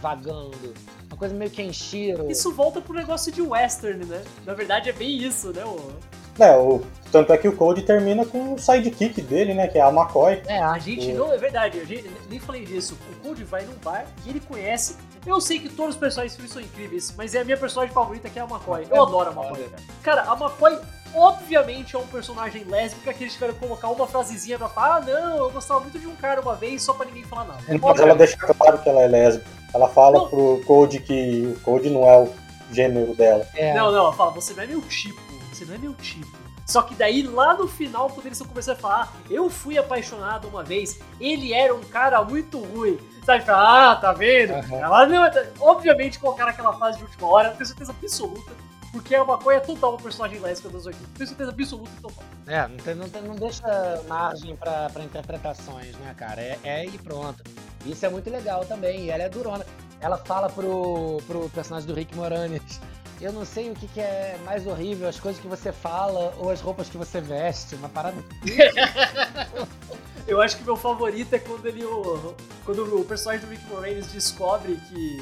vagando. 0.01 0.73
Coisa 1.21 1.35
meio 1.35 1.51
Kenshiro. 1.51 2.31
Isso 2.31 2.51
volta 2.51 2.81
pro 2.81 2.95
negócio 2.95 3.31
de 3.31 3.43
western, 3.43 4.03
né? 4.05 4.23
Na 4.43 4.55
verdade 4.55 4.89
é 4.89 4.91
bem 4.91 5.17
isso, 5.19 5.53
né? 5.53 5.63
o- 5.63 5.91
É, 6.39 6.57
o, 6.57 6.81
tanto 7.11 7.31
é 7.31 7.37
que 7.37 7.47
o 7.47 7.55
Code 7.55 7.83
termina 7.83 8.25
com 8.25 8.55
o 8.55 8.57
sidekick 8.57 9.21
dele, 9.21 9.53
né? 9.53 9.67
Que 9.67 9.77
é 9.77 9.81
a 9.83 9.89
McCoy. 9.91 10.41
É, 10.47 10.57
A 10.57 10.79
gente 10.79 11.13
não, 11.13 11.31
é 11.31 11.37
verdade, 11.37 11.79
a 11.79 11.83
gente 11.85 12.09
nem 12.27 12.39
falei 12.39 12.65
disso. 12.65 12.97
O 13.11 13.27
Cody 13.27 13.43
vai 13.43 13.63
num 13.65 13.75
bar 13.83 14.03
e 14.25 14.31
ele 14.31 14.39
conhece. 14.39 14.95
Eu 15.23 15.39
sei 15.39 15.59
que 15.59 15.69
todos 15.69 15.93
os 15.93 15.99
personagens 15.99 16.35
são 16.51 16.59
incríveis, 16.59 17.13
mas 17.15 17.35
é 17.35 17.41
a 17.41 17.45
minha 17.45 17.57
personagem 17.57 17.93
favorita 17.93 18.27
que 18.27 18.39
é 18.39 18.41
a 18.41 18.45
McCoy. 18.45 18.87
Eu 18.89 18.95
É 18.95 18.99
adoro 18.99 19.29
a 19.29 19.31
McCoy, 19.31 19.63
cara. 19.69 19.83
Cara, 20.01 20.31
a 20.31 20.33
McCoy 20.35 20.79
obviamente 21.13 21.95
é 21.95 21.99
um 21.99 22.07
personagem 22.07 22.63
lésbica 22.63 23.13
que 23.13 23.25
eles 23.25 23.33
tiveram 23.33 23.53
que 23.53 23.59
colocar 23.59 23.89
uma 23.89 24.07
frasezinha 24.07 24.57
pra 24.57 24.69
falar: 24.69 24.95
ah, 24.95 25.01
não, 25.01 25.37
eu 25.37 25.51
gostava 25.51 25.81
muito 25.81 25.99
de 25.99 26.07
um 26.07 26.15
cara 26.15 26.41
uma 26.41 26.55
vez 26.55 26.81
só 26.81 26.93
pra 26.93 27.05
ninguém 27.05 27.23
falar 27.25 27.43
nada. 27.45 27.59
Mas 27.79 27.99
ela 27.99 28.15
deixa 28.15 28.37
claro 28.37 28.79
que 28.79 28.89
ela 28.89 29.01
é 29.03 29.07
lésbica. 29.07 29.60
Ela 29.73 29.87
fala 29.89 30.19
Não. 30.19 30.29
pro 30.29 30.61
Code 30.65 30.99
que 30.99 31.53
o 31.55 31.59
Code 31.61 31.89
não 31.89 32.07
é 32.07 32.17
o 32.19 32.29
gênero 32.71 33.15
dela. 33.15 33.45
é. 33.55 33.73
Não, 33.73 33.91
não, 33.91 33.99
ela 33.99 34.13
fala, 34.13 34.31
você 34.31 34.53
não 34.53 34.63
é 34.63 34.67
meu 34.67 34.81
tipo, 34.81 35.19
você 35.51 35.65
não 35.65 35.75
é 35.75 35.77
meu 35.77 35.93
tipo. 35.93 36.27
Só 36.65 36.81
que 36.81 36.95
daí, 36.95 37.21
lá 37.23 37.53
no 37.53 37.67
final, 37.67 38.09
quando 38.09 38.27
eles 38.27 38.41
começam 38.41 38.73
a 38.73 38.77
falar, 38.77 39.13
eu 39.29 39.49
fui 39.49 39.77
apaixonado 39.77 40.47
uma 40.47 40.63
vez, 40.63 40.99
ele 41.19 41.53
era 41.53 41.75
um 41.75 41.81
cara 41.81 42.23
muito 42.23 42.59
ruim. 42.59 42.97
Sabe, 43.25 43.43
fala, 43.43 43.91
ah, 43.91 43.95
tá 43.97 44.13
vendo? 44.13 44.53
Aham. 44.53 44.77
Ela 44.77 45.05
não, 45.05 45.29
obviamente 45.59 46.17
colocaram 46.17 46.49
aquela 46.49 46.71
fase 46.73 46.97
de 46.99 47.03
última 47.03 47.27
hora, 47.27 47.49
eu 47.49 47.53
tenho 47.55 47.65
certeza 47.65 47.91
absoluta, 47.91 48.51
porque 48.91 49.15
a 49.15 49.23
maconha 49.23 49.57
é 49.57 49.61
total 49.61 49.91
uma 49.91 49.99
personagem 50.01 50.39
lésbica 50.39 50.69
dos 50.69 50.85
80. 50.85 51.05
Tenho 51.15 51.27
certeza 51.27 51.51
absoluta 51.51 51.91
e 51.97 52.01
total. 52.01 52.23
É, 52.47 52.67
não, 52.67 52.77
tem- 52.77 52.95
não, 52.95 53.09
tem- 53.09 53.21
não 53.23 53.35
deixa 53.35 53.63
margem 54.07 54.55
pra, 54.55 54.89
pra 54.89 55.03
interpretações, 55.03 55.95
né, 55.97 56.13
cara? 56.17 56.41
É, 56.41 56.59
é 56.63 56.85
e 56.85 56.97
pronto. 56.97 57.43
Isso 57.85 58.05
é 58.05 58.09
muito 58.09 58.29
legal 58.29 58.65
também. 58.65 59.05
E 59.05 59.09
ela 59.09 59.23
é 59.23 59.29
durona. 59.29 59.65
Ela 59.99 60.17
fala 60.17 60.49
pro, 60.49 61.21
pro 61.27 61.49
personagem 61.49 61.87
do 61.87 61.93
Rick 61.93 62.15
Moranis. 62.15 62.79
Eu 63.19 63.31
não 63.31 63.45
sei 63.45 63.69
o 63.69 63.75
que, 63.75 63.87
que 63.87 63.99
é 63.99 64.35
mais 64.43 64.65
horrível, 64.65 65.07
as 65.07 65.19
coisas 65.19 65.39
que 65.39 65.47
você 65.47 65.71
fala 65.71 66.33
ou 66.39 66.49
as 66.49 66.59
roupas 66.59 66.89
que 66.89 66.97
você 66.97 67.21
veste. 67.21 67.75
Uma 67.75 67.87
parada. 67.87 68.17
Eu 70.27 70.41
acho 70.41 70.57
que 70.57 70.63
meu 70.63 70.75
favorito 70.75 71.33
é 71.33 71.39
quando 71.39 71.65
ele. 71.65 71.83
o- 71.83 72.35
Quando 72.65 72.99
o 72.99 73.03
personagem 73.05 73.45
do 73.45 73.51
Rick 73.51 73.65
Moranis 73.67 74.07
descobre 74.11 74.75
que, 74.89 75.17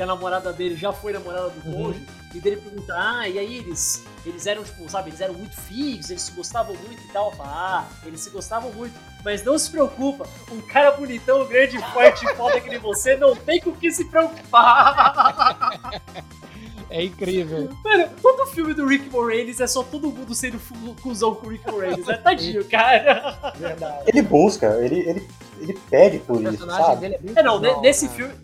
que 0.00 0.04
a 0.04 0.06
namorada 0.06 0.50
dele 0.50 0.76
já 0.76 0.94
foi 0.94 1.12
namorada 1.12 1.50
do 1.50 1.68
Uhum. 1.68 1.84
Code, 1.84 2.06
e 2.34 2.40
dele 2.40 2.56
pergunta, 2.56 2.94
ah, 2.96 3.28
e 3.28 3.38
aí 3.38 3.58
eles. 3.58 4.02
Eles 4.24 4.46
eram, 4.46 4.64
tipo, 4.64 4.88
sabe, 4.88 5.10
eles 5.10 5.20
eram 5.20 5.34
muito 5.34 5.54
fixos, 5.60 6.08
eles 6.10 6.22
se 6.22 6.32
gostavam 6.32 6.74
muito 6.74 7.02
e 7.02 7.08
tal. 7.12 7.30
Fala, 7.32 7.50
ah, 7.52 7.84
eles 8.06 8.18
se 8.22 8.30
gostavam 8.30 8.72
muito. 8.72 8.98
Mas 9.22 9.44
não 9.44 9.58
se 9.58 9.70
preocupa, 9.70 10.26
um 10.50 10.62
cara 10.62 10.92
bonitão, 10.92 11.46
grande, 11.46 11.76
forte 11.92 12.24
e 12.24 12.32
foda 12.34 12.58
que 12.62 12.70
nem 12.70 12.78
você 12.78 13.14
não 13.16 13.36
tem 13.36 13.60
com 13.60 13.70
o 13.70 13.76
que 13.76 13.90
se 13.92 14.06
preocupar. 14.06 16.00
É 16.92 17.04
incrível. 17.04 17.70
Mano, 17.84 18.08
todo 18.20 18.46
filme 18.48 18.74
do 18.74 18.84
Rick 18.84 19.08
Moranis 19.10 19.60
é 19.60 19.66
só 19.68 19.80
todo 19.80 20.10
mundo 20.10 20.34
sendo 20.34 20.58
cuzão 21.00 21.36
com 21.36 21.46
o 21.46 21.50
Rick 21.50 21.70
Moranis. 21.70 22.08
É 22.08 22.16
tadinho, 22.16 22.64
cara. 22.68 23.38
Verdade. 23.56 24.02
Ele 24.08 24.22
busca, 24.22 24.66
ele, 24.84 24.98
ele, 25.08 25.28
ele 25.60 25.78
pede 25.88 26.18
por 26.18 26.38
O 26.38 26.52
isso, 26.52 26.66
sabe? 26.66 27.02
dele 27.02 27.14
é 27.36 27.38
É, 27.38 27.42
não, 27.44 27.60
cuzão, 27.60 27.80
nesse 27.80 28.06
cara. 28.08 28.16
filme. 28.16 28.34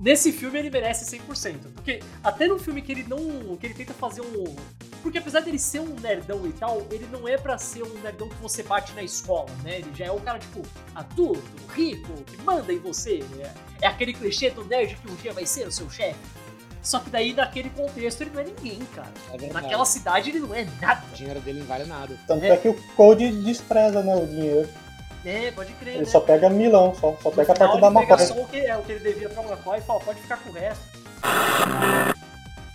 Nesse 0.00 0.32
filme 0.32 0.58
ele 0.58 0.70
merece 0.70 1.04
100%. 1.18 1.56
Porque 1.74 2.00
até 2.24 2.46
no 2.48 2.58
filme 2.58 2.80
que 2.80 2.90
ele 2.90 3.04
não. 3.06 3.56
que 3.56 3.66
ele 3.66 3.74
tenta 3.74 3.92
fazer 3.92 4.22
um. 4.22 4.56
Porque 5.02 5.18
apesar 5.18 5.40
dele 5.40 5.58
ser 5.58 5.80
um 5.80 5.94
nerdão 6.00 6.46
e 6.46 6.52
tal, 6.52 6.86
ele 6.90 7.06
não 7.12 7.28
é 7.28 7.36
pra 7.36 7.58
ser 7.58 7.82
um 7.82 7.94
nerdão 8.02 8.28
que 8.28 8.36
você 8.36 8.62
bate 8.62 8.92
na 8.94 9.02
escola, 9.02 9.48
né? 9.62 9.78
Ele 9.78 9.90
já 9.94 10.06
é 10.06 10.10
o 10.10 10.20
cara, 10.20 10.38
tipo, 10.38 10.62
adulto, 10.94 11.42
rico, 11.74 12.12
que 12.24 12.36
manda 12.42 12.72
em 12.72 12.78
você. 12.78 13.22
É, 13.38 13.50
é 13.82 13.86
aquele 13.86 14.12
clichê 14.14 14.50
do 14.50 14.64
nerd 14.64 14.96
que 14.96 15.10
um 15.10 15.14
dia 15.16 15.32
vai 15.32 15.44
ser 15.46 15.66
o 15.66 15.72
seu 15.72 15.88
chefe. 15.90 16.18
Só 16.82 16.98
que 16.98 17.10
daí, 17.10 17.34
naquele 17.34 17.68
contexto, 17.70 18.22
ele 18.22 18.30
não 18.32 18.40
é 18.40 18.44
ninguém, 18.44 18.78
cara. 18.94 19.12
É. 19.38 19.52
Naquela 19.52 19.84
cidade, 19.84 20.30
ele 20.30 20.40
não 20.40 20.54
é 20.54 20.66
nada. 20.80 21.02
O 21.12 21.14
dinheiro 21.14 21.40
dele 21.40 21.60
não 21.60 21.66
vale 21.66 21.84
nada. 21.84 22.18
Tanto 22.26 22.42
É. 22.44 22.48
é 22.50 22.56
que 22.56 22.68
o 22.68 22.74
Code 22.96 23.30
despreza 23.42 24.02
né, 24.02 24.16
o 24.16 24.26
dinheiro. 24.26 24.66
É, 25.24 25.50
pode 25.52 25.72
crer. 25.74 25.94
Ele 25.96 26.04
né? 26.04 26.10
só 26.10 26.20
pega 26.20 26.48
milão, 26.48 26.94
só, 26.94 27.16
só 27.22 27.30
No 27.30 27.36
pega 27.36 27.52
a 27.52 27.56
parte 27.56 27.80
da 27.80 27.88
ele 27.88 27.98
pega 27.98 28.14
McCoy. 28.14 28.26
só 28.26 28.34
o 28.42 28.48
que, 28.48 28.56
é, 28.60 28.76
o 28.76 28.82
que 28.82 28.92
ele 28.92 29.12
devia 29.12 29.28
pra 29.28 29.42
McCoy 29.42 29.78
e 29.78 29.82
fala, 29.82 30.00
pode 30.00 30.20
ficar 30.20 30.36
com 30.38 30.50
o 30.50 30.52
resto. 30.52 30.84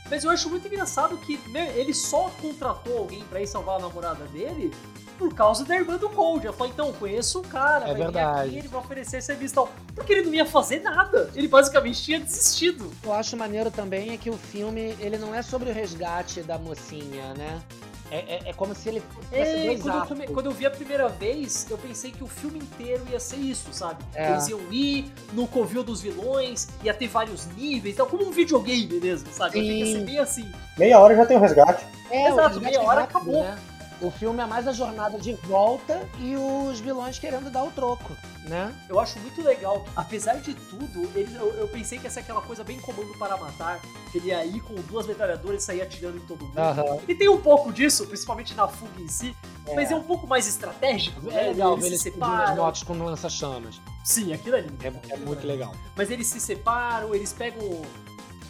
Mas 0.09 0.23
eu 0.23 0.29
acho 0.29 0.49
muito 0.49 0.67
engraçado 0.67 1.17
que 1.17 1.37
né, 1.49 1.73
ele 1.75 1.93
só 1.93 2.29
contratou 2.41 2.97
alguém 2.99 3.23
pra 3.23 3.41
ir 3.41 3.47
salvar 3.47 3.77
a 3.77 3.79
namorada 3.79 4.23
dele 4.25 4.71
por 5.17 5.33
causa 5.33 5.63
da 5.65 5.75
irmã 5.75 5.97
do 5.97 6.09
Cold. 6.09 6.45
Ela 6.45 6.55
falou, 6.55 6.71
então, 6.71 6.93
conheço 6.93 7.39
o 7.39 7.43
cara, 7.47 7.85
É 7.85 7.87
vai 7.87 7.95
vir 7.95 8.03
verdade. 8.03 8.49
aqui, 8.49 8.57
ele 8.59 8.67
vai 8.67 8.81
oferecer 8.81 9.21
serviço 9.23 9.53
e 9.53 9.55
tal. 9.55 9.69
Porque 9.95 10.13
ele 10.13 10.23
não 10.23 10.33
ia 10.33 10.45
fazer 10.45 10.81
nada. 10.81 11.31
Ele 11.33 11.47
basicamente 11.47 12.03
tinha 12.03 12.19
desistido. 12.19 12.91
Eu 13.03 13.13
acho 13.13 13.35
maneiro 13.35 13.71
também 13.71 14.13
é 14.13 14.17
que 14.17 14.29
o 14.29 14.37
filme, 14.37 14.95
ele 14.99 15.17
não 15.17 15.33
é 15.33 15.41
sobre 15.41 15.69
o 15.71 15.73
resgate 15.73 16.41
da 16.43 16.57
mocinha, 16.59 17.33
né? 17.33 17.61
É, 18.11 18.17
é- 18.35 18.49
é 18.49 18.53
como 18.53 18.75
se 18.75 18.87
ele 18.87 19.01
fosse 19.01 19.27
É, 19.33 19.65
dois 19.65 19.81
quando, 19.81 19.93
eu, 19.93 19.99
atos. 20.01 20.09
come- 20.09 20.27
quando 20.27 20.45
eu 20.45 20.51
vi 20.51 20.65
a 20.65 20.71
primeira 20.71 21.07
vez, 21.09 21.65
eu 21.69 21.77
pensei 21.77 22.11
que 22.11 22.23
o 22.23 22.27
filme 22.27 22.59
inteiro 22.59 23.03
ia 23.11 23.19
ser 23.19 23.37
isso, 23.37 23.67
sabe? 23.71 24.03
É. 24.13 24.31
Eles 24.31 24.47
iam 24.47 24.59
ir 24.71 25.11
no 25.33 25.47
covil 25.47 25.83
dos 25.83 26.01
vilões, 26.01 26.67
ia 26.83 26.93
ter 26.93 27.07
vários 27.07 27.47
níveis, 27.57 27.95
então, 27.95 28.05
como 28.05 28.23
um 28.27 28.31
videogame 28.31 28.99
mesmo, 28.99 29.27
sabe? 29.31 29.57
Eu 29.57 29.61
achei 29.63 29.73
que 29.73 29.79
ia 29.79 29.85
ser 29.93 29.99
Sim. 29.99 30.05
bem 30.05 30.19
assim. 30.19 30.51
Meia 30.77 30.99
hora 30.99 31.15
já 31.15 31.25
tem 31.25 31.35
o 31.37 31.39
resgate. 31.39 31.83
É, 32.11 32.27
Exato, 32.27 32.57
o 32.57 32.59
resgate 32.59 32.65
meia 32.65 32.77
é 32.77 32.79
hora 32.79 33.01
rápido, 33.01 33.17
acabou. 33.17 33.43
Né? 33.43 33.57
O 34.01 34.11
filme 34.11 34.41
é 34.41 34.45
mais 34.45 34.67
a 34.67 34.73
jornada 34.73 35.17
de 35.17 35.33
volta 35.33 36.07
e 36.19 36.35
os 36.35 36.79
vilões 36.79 37.17
querendo 37.17 37.49
dar 37.49 37.63
o 37.63 37.71
troco, 37.71 38.15
né? 38.43 38.73
Eu 38.89 38.99
acho 38.99 39.19
muito 39.19 39.41
legal. 39.41 39.85
Apesar 39.95 40.35
de 40.35 40.53
tudo, 40.53 41.09
eu, 41.15 41.53
eu 41.53 41.67
pensei 41.67 41.97
que 41.97 42.05
ia 42.05 42.09
ser 42.09 42.19
aquela 42.19 42.41
coisa 42.41 42.63
bem 42.63 42.79
comando 42.79 43.17
para 43.17 43.37
matar. 43.37 43.79
Que 44.11 44.17
ele 44.17 44.27
ia 44.27 44.45
ir 44.45 44.61
com 44.61 44.75
duas 44.75 45.07
metralhadoras 45.07 45.63
e 45.63 45.65
sair 45.65 45.81
atirando 45.81 46.17
em 46.17 46.21
todo 46.21 46.45
mundo. 46.45 46.57
Aham. 46.57 46.99
E 47.07 47.15
tem 47.15 47.29
um 47.29 47.39
pouco 47.39 47.71
disso, 47.71 48.05
principalmente 48.05 48.53
na 48.53 48.67
fuga 48.67 49.01
em 49.01 49.07
si, 49.07 49.35
mas 49.73 49.91
é 49.91 49.95
um 49.95 50.03
pouco 50.03 50.27
mais 50.27 50.47
estratégico. 50.47 51.29
É 51.29 51.33
né? 51.33 51.41
legal 51.49 51.75
ver 51.75 51.87
eles 51.87 51.87
eles 51.87 52.01
se 52.01 52.11
separam. 52.11 52.55
motos 52.57 52.83
com 52.83 52.93
lança-chamas. 52.93 53.81
Sim, 54.03 54.33
aquilo 54.33 54.55
ali. 54.55 54.69
É, 54.83 55.13
é 55.13 55.17
muito 55.17 55.45
legal. 55.47 55.73
Mas 55.95 56.11
eles 56.11 56.27
se 56.27 56.39
separam, 56.39 57.15
eles 57.15 57.33
pegam. 57.33 57.81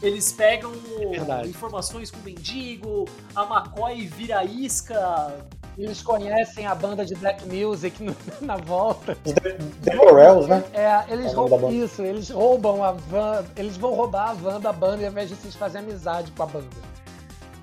Eles 0.05 0.31
pegam 0.31 0.71
Verdade. 1.09 1.49
informações 1.49 2.11
com 2.11 2.19
o 2.19 2.23
mendigo, 2.23 3.05
a 3.35 3.43
McCoy 3.43 4.05
vira 4.07 4.43
isca. 4.45 5.33
Eles 5.77 6.01
conhecem 6.01 6.65
a 6.67 6.75
banda 6.75 7.03
de 7.03 7.15
black 7.15 7.43
music 7.47 8.01
no- 8.03 8.15
na 8.39 8.55
volta. 8.55 9.17
Os 9.25 9.95
Morels, 9.95 10.47
né? 10.47 10.63
É, 10.73 11.11
eles 11.11 11.31
É 11.31 11.35
roubam 11.35 11.71
isso, 11.71 12.01
eles 12.03 12.29
roubam 12.29 12.83
a 12.83 12.91
van, 12.91 13.43
eles 13.57 13.75
vão 13.77 13.93
roubar 13.95 14.29
a 14.29 14.33
van 14.33 14.61
da 14.61 14.71
banda 14.71 15.03
ao 15.03 15.11
invés 15.11 15.27
de 15.29 15.35
vocês 15.35 15.55
fazerem 15.55 15.89
amizade 15.89 16.31
com 16.31 16.43
a 16.43 16.45
banda. 16.45 16.95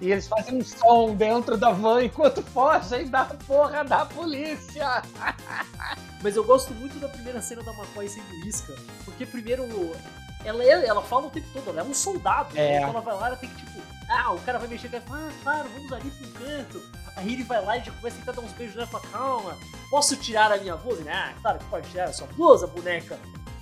E 0.00 0.10
eles 0.10 0.26
fazem 0.26 0.58
um 0.58 0.64
som 0.64 1.14
dentro 1.14 1.56
da 1.56 1.70
van 1.70 2.02
enquanto 2.02 2.42
fogem 2.52 3.08
da 3.08 3.24
porra 3.46 3.84
da 3.84 4.04
polícia. 4.04 5.00
Mas 6.22 6.34
eu 6.36 6.42
gosto 6.44 6.74
muito 6.74 6.98
da 6.98 7.08
primeira 7.08 7.40
cena 7.40 7.62
da 7.62 7.72
McCoy 7.72 8.08
sendo 8.08 8.34
isca, 8.46 8.74
porque 9.04 9.24
primeiro 9.24 9.62
ela, 10.44 10.62
é- 10.62 10.86
ela 10.86 11.02
fala 11.02 11.26
o 11.26 11.30
tempo 11.30 11.46
todo, 11.52 11.70
ela 11.70 11.80
é 11.80 11.90
um 11.90 11.94
soldado. 11.94 12.56
É. 12.58 12.78
Então 12.78 12.90
ela 12.90 13.00
vai 13.00 13.14
lá, 13.14 13.26
ela 13.28 13.36
tem 13.36 13.48
que 13.50 13.56
tipo, 13.56 13.80
ah, 14.10 14.32
o 14.32 14.40
cara 14.40 14.58
vai 14.58 14.68
mexer, 14.68 14.88
ela 14.92 15.02
fala, 15.02 15.28
ah, 15.28 15.32
claro, 15.42 15.68
vamos 15.74 15.92
ali 15.92 16.10
pro 16.10 16.28
canto. 16.44 16.82
Aí 17.16 17.32
ele 17.34 17.44
vai 17.44 17.64
lá 17.64 17.76
e 17.76 17.84
já 17.84 17.92
começa 17.92 18.16
a 18.16 18.18
tentar 18.20 18.32
dar 18.32 18.40
uns 18.40 18.52
beijos 18.52 18.74
nela 18.74 18.88
e 18.88 18.90
fala, 18.90 19.04
calma, 19.12 19.56
posso 19.90 20.16
tirar 20.16 20.50
a 20.52 20.56
minha 20.58 20.76
blusa? 20.76 21.02
Ah, 21.10 21.32
claro 21.42 21.58
que 21.58 21.64
pode 21.66 21.88
tirar 21.90 22.04
a 22.04 22.12
sua 22.12 22.26
blusa, 22.28 22.66
boneca. 22.66 23.18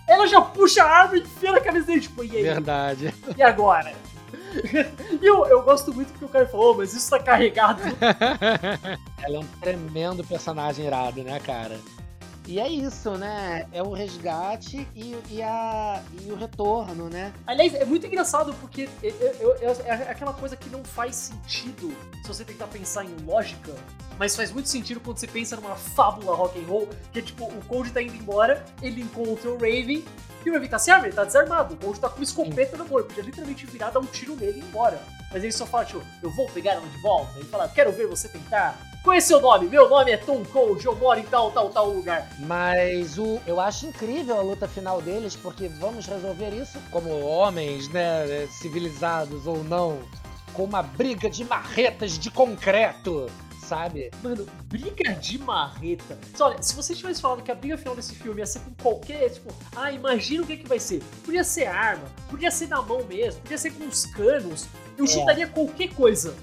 Ela 0.07 0.27
já 0.27 0.41
puxa 0.41 0.83
a 0.83 0.89
arma 0.89 1.17
e 1.17 1.21
enfia 1.21 1.53
na 1.53 1.61
cabeça 1.61 1.87
dele, 1.87 2.01
tipo, 2.01 2.25
e 2.25 2.37
aí? 2.37 2.43
Verdade. 2.43 3.15
E 3.37 3.43
agora? 3.43 3.93
e 5.21 5.27
eu, 5.27 5.47
eu 5.47 5.63
gosto 5.63 5.93
muito 5.93 6.11
porque 6.13 6.25
o 6.25 6.29
cara 6.29 6.47
falou, 6.49 6.73
"Oh, 6.73 6.79
mas 6.79 6.93
isso 6.95 7.11
tá 7.11 7.19
carregado. 7.21 7.81
Ela 9.23 9.37
é 9.37 9.39
um 9.39 9.47
tremendo 9.61 10.25
personagem 10.25 10.87
irado, 10.87 11.23
né, 11.23 11.39
cara? 11.41 11.79
E 12.51 12.59
é 12.59 12.69
isso, 12.69 13.13
né? 13.13 13.65
É 13.73 13.81
o 13.81 13.93
resgate 13.93 14.85
e, 14.93 15.17
e, 15.31 15.41
a, 15.41 16.03
e 16.21 16.33
o 16.33 16.35
retorno, 16.35 17.09
né? 17.09 17.33
Aliás, 17.47 17.73
é 17.77 17.85
muito 17.85 18.05
engraçado 18.09 18.53
porque 18.55 18.89
eu- 19.01 19.15
eu- 19.39 19.55
eu- 19.61 19.77
é 19.87 20.11
aquela 20.11 20.33
coisa 20.33 20.57
que 20.57 20.69
não 20.69 20.83
faz 20.83 21.15
sentido 21.15 21.97
se 22.23 22.27
você 22.27 22.45
tentar 22.45 22.67
pensar 22.67 23.05
em 23.05 23.15
lógica, 23.25 23.73
mas 24.19 24.35
faz 24.35 24.51
muito 24.51 24.69
sentido 24.69 24.99
quando 24.99 25.19
você 25.19 25.29
pensa 25.29 25.55
numa 25.55 25.77
fábula 25.77 26.35
rock 26.35 26.59
and 26.59 26.67
roll, 26.67 26.89
que 27.13 27.21
é 27.21 27.23
tipo, 27.23 27.45
o 27.45 27.65
Cold 27.69 27.89
tá 27.93 28.03
indo 28.03 28.17
embora, 28.17 28.65
ele 28.83 29.01
encontra 29.01 29.49
o 29.49 29.55
Raven, 29.55 30.05
e 30.45 30.51
o 30.51 30.53
Raven 30.53 30.69
tá 30.69 30.79
sem 30.81 30.93
arma, 30.93 31.07
ele 31.07 31.15
tá 31.15 31.23
desarmado, 31.23 31.75
o 31.75 31.77
Cold 31.77 32.01
tá 32.01 32.09
com 32.09 32.17
uma 32.17 32.25
escopeta 32.25 32.77
mão, 32.79 32.99
ele 32.99 33.07
podia 33.07 33.23
literalmente 33.23 33.65
virar, 33.67 33.91
dar 33.91 34.01
um 34.01 34.07
tiro 34.07 34.35
nele 34.35 34.59
e 34.59 34.61
ir 34.61 34.65
embora. 34.65 35.01
Mas 35.33 35.45
ele 35.45 35.53
só 35.53 35.65
fala, 35.65 35.85
tipo, 35.85 36.03
eu 36.21 36.31
vou 36.35 36.49
pegar 36.51 36.73
ela 36.73 36.85
de 36.89 37.01
volta, 37.01 37.39
ele 37.39 37.49
fala, 37.49 37.69
quero 37.69 37.93
ver 37.93 38.09
você 38.09 38.27
tentar. 38.27 38.77
Qual 39.03 39.17
é 39.17 39.21
seu 39.21 39.41
nome? 39.41 39.67
Meu 39.67 39.89
nome 39.89 40.11
é 40.11 40.17
Tom 40.19 40.45
Cold, 40.45 40.85
eu 40.85 40.95
moro 40.95 41.19
em 41.19 41.23
tal, 41.23 41.51
tal, 41.53 41.71
tal 41.71 41.89
lugar. 41.89 42.29
Mas 42.41 43.17
o, 43.19 43.41
eu 43.47 43.59
acho 43.59 43.87
incrível 43.87 44.37
a 44.39 44.43
luta 44.43 44.69
final 44.69 45.01
deles, 45.01 45.35
porque 45.35 45.69
vamos 45.69 46.07
resolver 46.07 46.51
isso 46.51 46.79
como 46.91 47.09
homens, 47.25 47.89
né? 47.89 48.47
Civilizados 48.51 49.47
ou 49.47 49.65
não, 49.65 50.01
com 50.53 50.65
uma 50.65 50.83
briga 50.83 51.31
de 51.31 51.45
marretas 51.47 52.19
de 52.19 52.31
concreto, 52.31 53.27
sabe? 53.63 54.11
Mano, 54.23 54.47
briga 54.65 55.15
de 55.15 55.39
marreta. 55.39 56.19
Só, 56.37 56.49
olha, 56.49 56.63
se 56.63 56.75
você 56.77 56.95
tivesse 56.95 57.23
falado 57.23 57.43
que 57.43 57.51
a 57.51 57.55
briga 57.55 57.79
final 57.79 57.97
desse 57.97 58.15
filme 58.15 58.41
ia 58.41 58.47
ser 58.47 58.59
com 58.61 58.75
qualquer, 58.83 59.31
tipo, 59.31 59.51
ah, 59.77 59.91
imagina 59.91 60.43
o 60.43 60.47
que, 60.47 60.59
que 60.59 60.69
vai 60.69 60.79
ser. 60.79 61.03
Podia 61.25 61.43
ser 61.43 61.65
arma, 61.69 62.05
podia 62.29 62.51
ser 62.51 62.69
na 62.69 62.83
mão 62.83 63.03
mesmo, 63.05 63.41
podia 63.41 63.57
ser 63.57 63.71
com 63.71 63.87
os 63.87 64.05
canos. 64.05 64.67
Eu 64.99 65.07
É. 65.07 65.09
chutaria 65.09 65.47
qualquer 65.47 65.89
coisa. 65.95 66.35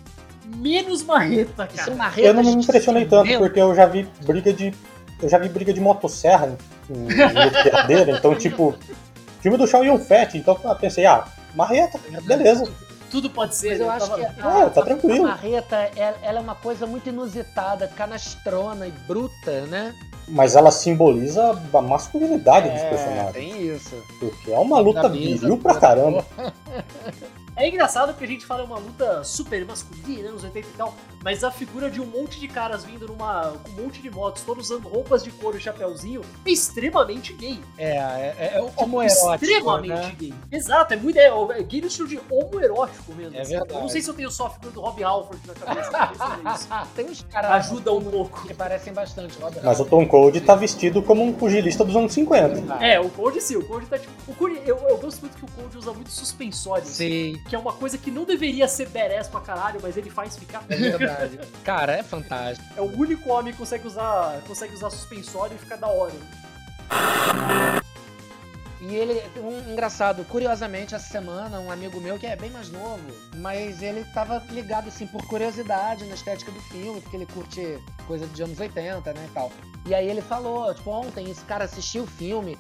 Menos 0.56 1.04
marreta, 1.04 1.68
São 1.76 1.86
cara. 1.86 1.96
marretas 1.96 2.26
Eu 2.26 2.34
não 2.34 2.44
me 2.44 2.52
impressionei 2.64 3.06
tanto, 3.06 3.38
porque 3.38 3.60
eu 3.60 3.76
já 3.76 3.86
vi 3.86 4.08
briga 4.26 4.54
de. 4.54 4.74
Eu 5.22 5.28
já 5.30 5.38
vi 5.38 5.50
briga 5.50 5.74
de 5.74 5.82
motosserra 5.82 6.56
em 6.90 7.64
piradeira, 7.64 8.12
então, 8.12 8.36
tipo, 8.36 8.76
filme 9.42 9.58
do 9.58 9.66
Shaw 9.68 9.84
Yun 9.84 9.98
Fat, 10.00 10.36
então 10.36 10.58
eu 10.64 10.76
pensei, 10.76 11.06
ah, 11.06 11.26
marreta, 11.56 12.00
beleza. 12.24 12.70
Tudo 13.10 13.30
pode 13.30 13.56
ser. 13.56 13.70
Mas 13.72 13.80
eu 13.80 13.90
acho 13.90 14.10
Tava- 14.10 14.18
que 14.20 14.26
Ah, 14.42 14.70
tá 14.70 14.82
a, 14.82 14.84
tranquilo. 14.86 15.26
a 15.26 15.30
marreta 15.30 15.76
ela, 15.96 16.18
ela 16.22 16.38
é 16.40 16.42
uma 16.42 16.56
coisa 16.56 16.86
muito 16.86 17.08
inusitada, 17.10 17.88
canastrona 17.88 18.86
e 18.86 18.92
bruta, 18.92 19.62
né? 19.68 19.96
Mas 20.28 20.58
ela 20.58 20.72
simboliza 20.72 21.58
a 21.74 21.82
masculinidade 21.82 22.70
dos 22.70 22.82
É, 22.82 22.90
personagens. 22.90 23.32
tem 23.34 23.62
isso. 23.76 23.96
Porque 24.20 24.52
é 24.52 24.60
uma 24.60 24.78
luta 24.80 25.08
viril 25.08 25.58
pra 25.58 25.76
caramba. 25.76 26.26
É 27.58 27.68
engraçado 27.68 28.10
porque 28.14 28.24
a 28.24 28.28
gente 28.28 28.46
fala 28.46 28.62
é 28.62 28.66
uma 28.66 28.78
luta 28.78 29.24
super 29.24 29.66
masculina, 29.66 30.30
anos 30.30 30.44
80 30.44 30.68
e 30.68 30.72
tal, 30.74 30.94
mas 31.24 31.44
a 31.44 31.50
figura 31.50 31.90
de 31.90 32.00
um 32.00 32.06
monte 32.06 32.40
de 32.40 32.48
caras 32.48 32.86
vindo 32.86 33.08
numa. 33.08 33.54
com 33.64 33.72
um 33.72 33.86
monte 33.86 34.00
de 34.00 34.12
motos, 34.12 34.44
todos 34.44 34.70
usando 34.70 34.88
roupas 34.88 35.24
de 35.24 35.32
couro 35.32 35.58
e 35.58 35.60
chapéuzinho, 35.60 36.22
é 36.46 36.52
extremamente 36.52 37.34
gay. 37.34 37.60
É, 37.78 37.98
é, 37.98 38.36
é, 38.38 38.46
é 38.60 38.62
Tipo, 38.62 38.84
homoerótico, 38.84 39.34
extremamente 39.34 39.90
né? 39.90 40.16
gay. 40.20 40.34
Exato, 40.52 40.94
é 40.94 40.98
muito. 40.98 41.18
É, 41.18 41.26
é 41.26 41.64
gay 41.64 41.82
no 41.82 41.88
estilo 41.88 42.08
de 42.08 42.20
homoerótico 42.30 43.12
mesmo. 43.14 43.36
É 43.36 43.42
assim. 43.42 43.52
verdade. 43.52 43.74
Eu 43.74 43.82
não 43.82 43.90
sei 43.90 44.02
se 44.04 44.10
eu 44.10 44.14
tenho 44.14 44.30
só 44.32 44.46
a 44.46 44.50
figura 44.52 44.72
do 44.72 44.82
Rob 44.82 45.04
Halford 45.04 45.48
na 45.48 45.54
cabeça. 45.56 45.90
nisso. 46.44 46.68
Tem 46.96 47.06
uns 47.06 47.22
caras 47.24 47.52
Ajuda 47.52 47.92
um 47.92 48.02
pouco. 48.04 48.48
que 48.48 48.54
parecem 48.54 48.94
bastante, 48.94 49.38
Robert. 49.40 49.64
Mas 49.64 49.80
o 49.80 49.86
Tom 49.86 50.08
Cole 50.08 50.40
tá 50.42 50.54
vestido 50.56 51.02
como 51.02 51.24
um 51.24 51.34
pugilista 51.34 51.84
dos 51.84 51.96
anos 51.96 52.14
50. 52.14 52.86
É, 52.86 53.00
o 53.00 53.10
Code 53.10 53.42
sim, 53.42 53.56
o 53.56 53.66
Code 53.68 53.88
tá 53.88 53.98
tipo. 53.98 54.14
O 54.28 54.36
Code, 54.36 54.62
eu, 54.66 54.78
eu 54.78 54.98
gosto 54.98 55.22
muito 55.22 55.36
que 55.38 55.46
o 55.46 55.52
Code 55.52 55.78
usa 55.78 55.92
muito 55.92 56.12
suspensórios. 56.12 56.90
Sim, 56.90 57.42
Que 57.48 57.56
é 57.56 57.60
uma 57.60 57.74
coisa 57.74 57.98
que 57.98 58.12
não 58.12 58.26
deveria 58.26 58.68
ser 58.68 58.90
badass 58.90 59.28
pra 59.28 59.40
caralho, 59.40 59.80
mas 59.82 59.96
ele 59.96 60.10
faz 60.10 60.38
ficar. 60.38 60.64
é 60.70 60.76
verdade. 60.76 61.40
Cara, 61.64 61.94
é 61.94 62.04
fantástico. 62.04 62.68
É 62.76 62.82
o 62.82 62.98
único 62.98 63.30
homem 63.30 63.54
que 63.54 63.60
consegue 63.60 63.88
usar, 63.88 64.42
consegue 64.46 64.74
usar 64.74 64.90
suspensório 64.90 65.56
e 65.56 65.58
ficar 65.58 65.78
da 65.78 65.88
hora. 65.88 66.14
E 68.80 68.96
ele, 68.96 69.22
um 69.38 69.72
engraçado, 69.72 70.24
curiosamente, 70.26 70.94
essa 70.94 71.08
semana, 71.08 71.60
um 71.60 71.72
amigo 71.72 72.00
meu 72.00 72.20
que 72.20 72.28
é 72.28 72.36
bem 72.36 72.52
mais 72.52 72.70
novo, 72.70 73.04
mas 73.36 73.82
ele 73.82 74.06
tava 74.14 74.42
ligado, 74.50 74.88
assim, 74.88 75.08
por 75.08 75.26
curiosidade 75.26 76.06
na 76.06 76.14
estética 76.14 76.52
do 76.52 76.62
filme, 76.62 77.02
porque 77.02 77.18
ele 77.18 77.26
curte 77.26 77.80
coisa 78.06 78.28
de 78.28 78.44
anos 78.44 78.60
80, 78.60 79.14
né, 79.14 79.26
e 79.30 79.34
tal. 79.34 79.52
E 79.86 79.96
aí 79.96 80.08
ele 80.08 80.22
falou, 80.22 80.74
tipo, 80.74 80.92
ontem 80.92 81.30
esse 81.30 81.44
cara 81.46 81.66
assistiu 81.66 82.04
o 82.04 82.08
filme 82.08 82.58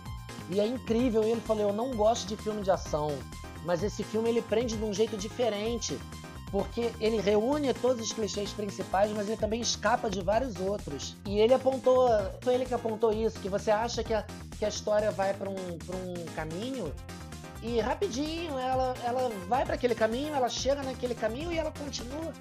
e 0.49 0.59
é 0.59 0.65
incrível. 0.65 1.23
E 1.23 1.31
ele 1.31 1.41
falou, 1.41 1.69
eu 1.69 1.73
não 1.73 1.91
gosto 1.91 2.27
de 2.27 2.35
filme 2.35 2.63
de 2.63 2.71
ação, 2.71 3.17
mas 3.65 3.83
esse 3.83 4.03
filme 4.03 4.29
ele 4.29 4.41
prende 4.41 4.77
de 4.77 4.83
um 4.83 4.93
jeito 4.93 5.17
diferente. 5.17 5.97
Porque 6.51 6.91
ele 7.01 7.19
reúne 7.19 7.73
todos 7.73 8.01
os 8.01 8.13
clichês 8.13 8.51
principais, 8.51 9.11
mas 9.11 9.27
ele 9.27 9.35
também 9.35 9.59
escapa 9.59 10.09
de 10.09 10.21
vários 10.21 10.55
outros. 10.55 11.15
E 11.25 11.39
ele 11.39 11.53
apontou, 11.53 12.09
foi 12.41 12.53
ele 12.53 12.65
que 12.65 12.73
apontou 12.73 13.11
isso, 13.11 13.37
que 13.39 13.49
você 13.49 13.69
acha 13.69 14.01
que 14.01 14.13
a, 14.13 14.25
que 14.57 14.63
a 14.63 14.69
história 14.69 15.11
vai 15.11 15.33
para 15.33 15.49
um, 15.49 15.77
pra 15.77 15.95
um 15.97 16.25
caminho 16.35 16.93
e 17.61 17.79
rapidinho 17.79 18.57
ela, 18.57 18.93
ela 19.03 19.29
vai 19.47 19.65
para 19.65 19.75
aquele 19.75 19.95
caminho, 19.95 20.33
ela 20.33 20.47
chega 20.47 20.83
naquele 20.83 21.15
caminho 21.15 21.51
e 21.51 21.57
ela 21.57 21.71
continua. 21.71 22.31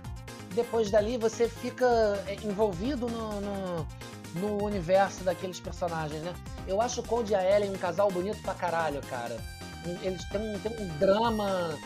Depois 0.54 0.90
dali 0.90 1.18
você 1.18 1.48
fica 1.48 1.86
é, 2.26 2.34
envolvido 2.44 3.08
no, 3.08 3.40
no, 3.40 3.86
no 4.34 4.64
universo 4.64 5.24
daqueles 5.24 5.60
personagens, 5.60 6.22
né? 6.22 6.34
Eu 6.66 6.80
acho 6.80 7.00
o 7.00 7.04
Cold 7.04 7.30
e 7.30 7.34
a 7.34 7.56
Ellen 7.56 7.70
um 7.70 7.78
casal 7.78 8.10
bonito 8.10 8.40
pra 8.42 8.54
caralho, 8.54 9.00
cara. 9.02 9.36
Eles 10.02 10.24
têm 10.24 10.40
um, 10.40 10.58
têm 10.58 10.72
um 10.78 10.88
drama. 10.98 11.78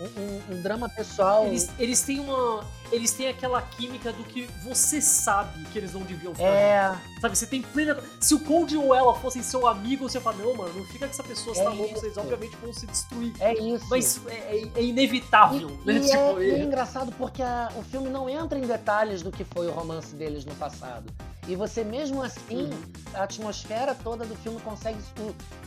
Um, 0.00 0.54
um- 0.54 0.62
drama 0.62 0.88
pessoal. 0.88 1.46
Eles, 1.46 1.68
eles 1.78 2.00
têm 2.00 2.20
uma. 2.20 2.64
Eles 2.90 3.12
têm 3.12 3.28
aquela 3.28 3.60
química 3.60 4.10
do 4.10 4.24
que 4.24 4.48
você 4.64 4.98
sabe 4.98 5.62
que 5.66 5.78
eles 5.78 5.92
não 5.92 6.00
deviam 6.00 6.34
fazer. 6.34 6.48
É, 6.48 6.96
Sabe, 7.20 7.36
você 7.36 7.46
tem 7.46 7.60
plena. 7.60 7.98
Se 8.18 8.34
o 8.34 8.40
Cold 8.40 8.74
ou 8.78 8.94
ela 8.94 9.14
fossem 9.14 9.42
seu 9.42 9.66
amigo, 9.66 10.08
você 10.08 10.18
fala, 10.18 10.36
não, 10.38 10.54
mano, 10.54 10.72
não 10.74 10.86
fica 10.86 11.04
com 11.06 11.12
essa 11.12 11.22
pessoa, 11.22 11.54
você 11.54 11.60
É 11.60 11.64
tá 11.64 11.70
louco, 11.70 12.00
vocês 12.00 12.16
obviamente 12.16 12.56
vão 12.62 12.72
se 12.72 12.86
destruir. 12.86 13.34
é 13.40 13.52
isso. 13.52 13.84
Mas 13.90 14.20
é, 14.26 14.32
é- 14.34 14.70
é 14.74 14.82
inevitável, 14.82 15.70
E, 15.84 15.86
né? 15.86 15.94
e 15.98 16.00
tipo, 16.08 16.40
é, 16.40 16.44
e 16.46 16.50
é 16.50 16.54
é- 16.60 16.62
engraçado 16.64 17.12
porque 17.18 17.42
a- 17.42 17.70
o 17.76 17.82
filme 17.82 18.08
não 18.08 18.26
entra 18.26 18.58
em 18.58 18.62
detalhes 18.62 19.20
do 19.20 19.30
que 19.30 19.44
foi 19.44 19.66
o 19.68 19.70
romance 19.70 20.14
deles 20.16 20.46
no 20.46 20.54
passado. 20.54 21.04
E 21.50 21.56
você, 21.56 21.82
mesmo 21.82 22.22
assim, 22.22 22.70
Uhum. 22.70 22.82
a 23.12 23.24
atmosfera 23.24 23.92
toda 23.92 24.24
do 24.24 24.36
filme 24.36 24.60
consegue. 24.60 24.98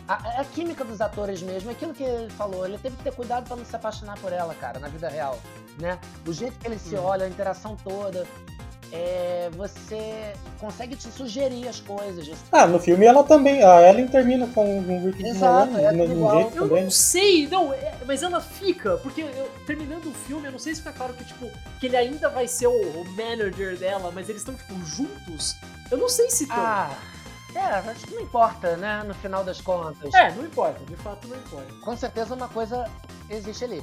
A, 0.08 0.40
a 0.40 0.46
química 0.46 0.82
dos 0.86 1.02
atores 1.02 1.42
mesmo, 1.42 1.70
aquilo 1.72 1.94
que 1.94 2.04
ele 2.04 2.30
falou, 2.30 2.66
ele 2.66 2.78
teve 2.78 2.96
que 2.96 3.04
ter 3.04 3.14
cuidado 3.14 3.46
pra 3.46 3.58
não 3.58 3.66
se 3.66 3.76
apaixonar 3.76 4.18
por 4.20 4.32
ela, 4.32 4.56
cara, 4.56 4.80
na 4.80 4.88
vida 4.88 5.10
real. 5.10 5.38
Né? 5.78 6.00
O 6.26 6.32
jeito 6.32 6.58
que 6.58 6.68
eles 6.68 6.82
se 6.82 6.96
Uhum. 6.96 7.04
olham, 7.04 7.26
a 7.26 7.30
interação 7.30 7.76
toda. 7.76 8.26
É, 8.96 9.50
você 9.58 10.34
consegue 10.60 10.96
te 10.96 11.10
sugerir 11.12 11.68
as 11.68 11.80
coisas. 11.80 12.28
Você- 12.28 12.36
Ah, 12.52 12.68
no 12.68 12.80
filme 12.80 13.06
ela 13.06 13.24
também, 13.24 13.64
a 13.64 13.82
Ellen 13.90 14.08
termina 14.08 14.46
com 14.48 14.78
o 14.80 15.06
Rick 15.06 15.26
Exato, 15.26 15.72
Moranis, 15.72 16.00
é 16.00 16.04
um 16.04 16.12
igual. 16.16 16.36
jeito 16.42 16.58
Eu 16.58 16.68
também. 16.70 16.84
não 16.84 16.92
sei, 16.92 17.48
não, 17.48 17.74
é- 17.74 17.96
mas 18.06 18.22
ela 18.22 18.40
fica, 18.40 18.98
porque 18.98 19.22
eu- 19.22 19.52
terminando 19.66 20.06
o 20.06 20.12
filme, 20.14 20.46
eu 20.48 20.52
não 20.52 20.60
sei 20.60 20.76
se 20.76 20.82
fica 20.82 20.94
claro 20.94 21.14
que, 21.16 21.26
tipo, 21.26 21.50
que 21.80 21.88
ele 21.88 21.98
ainda 21.98 22.30
vai 22.30 22.48
ser 22.48 22.68
o, 22.68 22.72
o 22.72 23.06
manager 23.18 23.78
dela, 23.78 24.12
mas 24.14 24.30
eles 24.30 24.42
estão, 24.42 24.54
tipo, 24.54 24.74
juntos. 24.86 25.56
Eu 25.92 25.98
não 25.98 26.08
sei 26.08 26.30
se 26.30 26.44
estão. 26.44 26.58
Ah, 26.60 26.96
é, 27.56 27.60
acho 27.60 28.06
que 28.06 28.14
não 28.16 28.22
importa, 28.22 28.78
né? 28.78 29.04
No 29.08 29.14
final 29.16 29.44
das 29.44 29.60
contas. 29.60 30.14
É, 30.14 30.32
não 30.32 30.46
importa, 30.46 30.80
de 30.86 30.96
fato 30.98 31.28
não 31.28 31.36
importa. 31.38 31.74
Com 31.84 31.98
certeza 31.98 32.36
uma 32.36 32.48
coisa 32.48 32.86
existe 33.30 33.64
ali. 33.66 33.82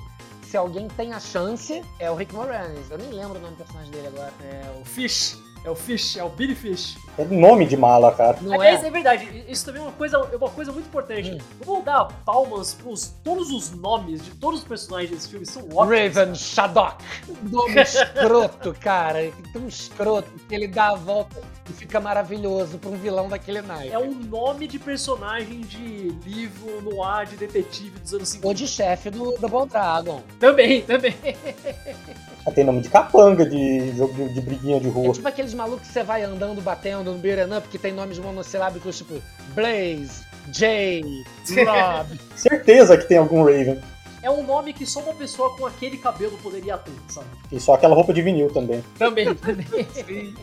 Se 0.50 0.56
alguém 0.56 0.88
tem 0.88 1.12
a 1.12 1.20
chance, 1.20 1.80
é 2.00 2.10
o 2.10 2.16
Rick 2.16 2.34
Moranis. 2.34 2.90
Eu 2.90 2.98
nem 2.98 3.12
lembro 3.12 3.38
o 3.38 3.40
nome 3.40 3.54
do 3.54 3.58
personagem 3.58 3.92
dele 3.92 4.08
agora. 4.08 4.32
É 4.42 4.80
o 4.80 4.84
Fish, 4.84 5.38
é 5.62 5.70
o 5.70 5.76
Fish, 5.76 6.16
é 6.16 6.24
o 6.24 6.28
Billy 6.28 6.56
Fish. 6.56 6.98
É 7.18 7.24
nome 7.24 7.66
de 7.66 7.76
mala, 7.76 8.12
cara. 8.12 8.38
Não 8.40 8.54
Aliás, 8.54 8.82
é? 8.82 8.86
é 8.86 8.90
verdade, 8.90 9.44
isso 9.48 9.64
também 9.66 9.80
é 9.82 9.84
uma 9.84 9.92
coisa, 9.92 10.16
é 10.32 10.36
uma 10.36 10.48
coisa 10.50 10.72
muito 10.72 10.86
importante. 10.86 11.32
Hum. 11.32 11.38
Vamos 11.64 11.84
dar 11.84 12.04
palmas 12.24 12.72
pros 12.74 13.12
todos 13.22 13.50
os 13.50 13.72
nomes 13.72 14.24
de 14.24 14.30
todos 14.32 14.60
os 14.60 14.66
personagens 14.66 15.10
desse 15.10 15.28
filme, 15.28 15.44
são 15.44 15.62
ótimos. 15.64 15.88
Raven 16.16 16.34
Shadok. 16.34 17.04
Nome 17.50 17.82
escroto, 17.82 18.74
cara. 18.80 19.22
É 19.22 19.32
Tão 19.52 19.66
escroto 19.66 20.28
que 20.48 20.54
ele 20.54 20.66
dá 20.68 20.90
a 20.90 20.94
volta 20.94 21.40
e 21.68 21.72
fica 21.72 22.00
maravilhoso 22.00 22.78
pra 22.78 22.90
um 22.90 22.96
vilão 22.96 23.28
daquele 23.28 23.60
naipe. 23.62 23.92
É 23.92 23.98
um 23.98 24.12
nome 24.14 24.66
de 24.66 24.78
personagem 24.78 25.60
de 25.60 26.08
livro 26.24 26.80
no 26.82 27.02
ar 27.02 27.26
de 27.26 27.36
detetive 27.36 27.98
dos 27.98 28.14
anos 28.14 28.28
50. 28.28 28.46
Ou 28.48 28.54
de 28.54 28.66
chefe 28.68 29.10
do 29.10 29.32
Double 29.38 29.68
Dragon. 29.68 30.22
Também, 30.38 30.82
também. 30.82 31.14
Ela 32.46 32.54
tem 32.54 32.64
nome 32.64 32.80
de 32.80 32.88
capanga 32.88 33.44
de 33.44 33.94
jogo 33.96 34.14
de, 34.14 34.34
de 34.34 34.40
briguinha 34.40 34.80
de 34.80 34.88
É 34.88 34.90
rua. 34.90 35.12
tipo 35.12 35.28
aqueles 35.28 35.52
malucos 35.52 35.86
que 35.86 35.92
você 35.92 36.02
vai 36.02 36.22
andando, 36.22 36.60
batendo 36.62 36.99
no 37.02 37.14
beat'em 37.14 37.56
up, 37.56 37.68
que 37.68 37.78
tem 37.78 37.92
nomes 37.92 38.18
monossilábicos 38.18 38.98
tipo 38.98 39.20
Blaze, 39.54 40.24
Jay, 40.52 41.02
Rob. 41.66 42.18
Certeza 42.36 42.96
que 42.96 43.06
tem 43.06 43.18
algum 43.18 43.44
Raven. 43.44 43.80
É 44.22 44.30
um 44.30 44.44
nome 44.44 44.72
que 44.72 44.84
só 44.84 45.00
uma 45.00 45.14
pessoa 45.14 45.56
com 45.56 45.64
aquele 45.64 45.96
cabelo 45.96 46.36
poderia 46.42 46.76
ter, 46.76 46.92
sabe? 47.08 47.26
E 47.50 47.58
só 47.58 47.74
aquela 47.74 47.94
roupa 47.94 48.12
de 48.12 48.20
vinil 48.20 48.50
também. 48.50 48.84
Também, 48.98 49.32
também. 49.36 50.34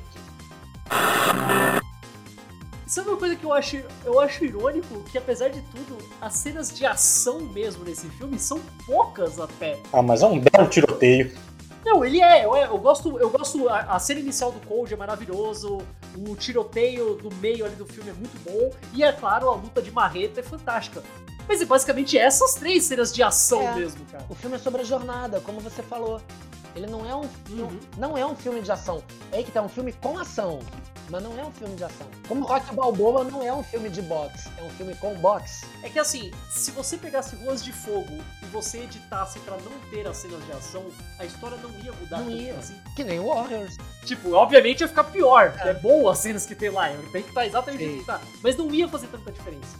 Sabe 2.88 3.10
uma 3.10 3.18
coisa 3.18 3.36
que 3.36 3.44
eu 3.44 3.54
acho, 3.54 3.78
eu 4.06 4.20
acho 4.20 4.46
irônico? 4.46 5.04
Que 5.12 5.18
apesar 5.18 5.50
de 5.50 5.62
tudo, 5.62 5.98
as 6.22 6.34
cenas 6.36 6.74
de 6.74 6.86
ação 6.86 7.42
mesmo 7.42 7.84
nesse 7.84 8.08
filme 8.08 8.40
são 8.40 8.60
poucas 8.86 9.40
até. 9.40 9.78
Ah, 9.92 10.02
mas 10.02 10.24
é 10.24 10.26
um 10.26 10.40
belo 10.40 10.68
tiroteio. 10.70 11.32
Não, 11.88 12.04
ele 12.04 12.22
é, 12.22 12.44
eu, 12.46 12.54
eu 12.54 12.78
gosto, 12.78 13.18
eu 13.18 13.30
gosto, 13.30 13.70
a, 13.70 13.80
a 13.80 13.98
cena 14.00 14.20
inicial 14.20 14.52
do 14.52 14.60
Cold 14.68 14.94
é 14.94 14.98
maravilhoso, 14.98 15.78
o 16.18 16.36
tiroteio 16.36 17.16
do 17.16 17.34
meio 17.36 17.66
ali 17.66 17.76
do 17.76 17.86
filme 17.86 18.10
é 18.10 18.14
muito 18.14 18.38
bom, 18.44 18.72
e 18.94 19.04
é 19.06 19.12
claro, 19.14 19.48
a 19.50 19.56
luta 19.56 19.82
de 19.82 19.90
marreta 19.90 20.42
é 20.42 20.44
fantástica. 20.44 21.02
Mas 21.48 21.62
é 21.62 21.66
basicamente 21.66 22.18
essas 22.18 22.56
três 22.56 22.84
cenas 22.84 23.14
de 23.14 23.24
ação 23.24 23.62
É. 23.62 23.76
mesmo, 23.76 24.06
cara. 24.12 24.26
O 24.30 24.36
filme 24.36 24.58
é 24.58 24.60
sobre 24.60 24.82
a 24.82 24.84
jornada, 24.84 25.40
como 25.40 25.62
você 25.62 25.82
falou. 25.82 26.20
Ele 26.78 26.88
não 26.88 27.04
é 27.10 27.16
um, 27.16 27.28
Uhum. 27.50 27.80
não 27.98 28.18
é 28.18 28.26
um 28.26 28.36
filme 28.36 28.62
de 28.62 28.72
ação. 28.72 29.04
É 29.32 29.42
que 29.42 29.52
tá 29.52 29.62
um 29.64 29.68
filme 29.70 29.92
com 29.94 30.18
ação, 30.18 30.60
mas 31.10 31.24
não 31.24 31.38
é 31.40 31.44
um 31.44 31.52
filme 31.52 31.76
de 31.76 31.84
ação. 31.84 32.06
Como 32.28 32.46
Rock 32.46 32.74
Balboa 32.76 33.24
não 33.24 33.42
é 33.42 33.52
um 33.52 33.64
filme 33.64 33.90
de 33.90 34.02
boxe, 34.02 34.48
é 34.60 34.64
um 34.64 34.70
filme 34.70 34.94
com 34.96 35.16
boxe. 35.16 35.66
É 35.82 35.90
que 35.90 35.98
assim, 35.98 36.32
se 36.52 36.70
você 36.72 36.96
pegasse 36.98 37.36
Ruas 37.38 37.64
de 37.64 37.74
Fogo 37.74 38.14
e 38.44 38.46
você 38.48 38.80
editasse 38.84 39.40
pra 39.40 39.58
não 39.58 39.72
ter 39.90 40.08
as 40.08 40.18
cenas 40.18 40.46
de 40.46 40.52
ação, 40.52 40.86
a 41.18 41.26
história 41.26 41.58
não 41.58 41.72
ia 41.84 41.92
mudar 41.94 42.20
Não 42.20 42.30
ia. 42.30 42.54
assim. 42.54 42.76
Que 42.96 43.04
nem 43.04 43.20
Warriors. 43.20 43.76
Tipo, 44.06 44.34
obviamente 44.34 44.82
ia 44.82 44.88
ficar 44.88 45.06
pior, 45.06 45.54
é 45.66 45.74
bom 45.74 46.08
as 46.08 46.20
cenas 46.20 46.46
que 46.46 46.54
tem 46.56 46.70
lá, 46.70 46.90
tem 47.12 47.24
que 47.24 47.30
estar 47.30 47.46
exatamente 47.46 47.84
Sim. 47.84 47.96
onde 47.96 48.06
tá. 48.06 48.22
Mas 48.44 48.56
não 48.56 48.72
ia 48.74 48.88
fazer 48.88 49.08
tanta 49.08 49.32
diferença. 49.32 49.78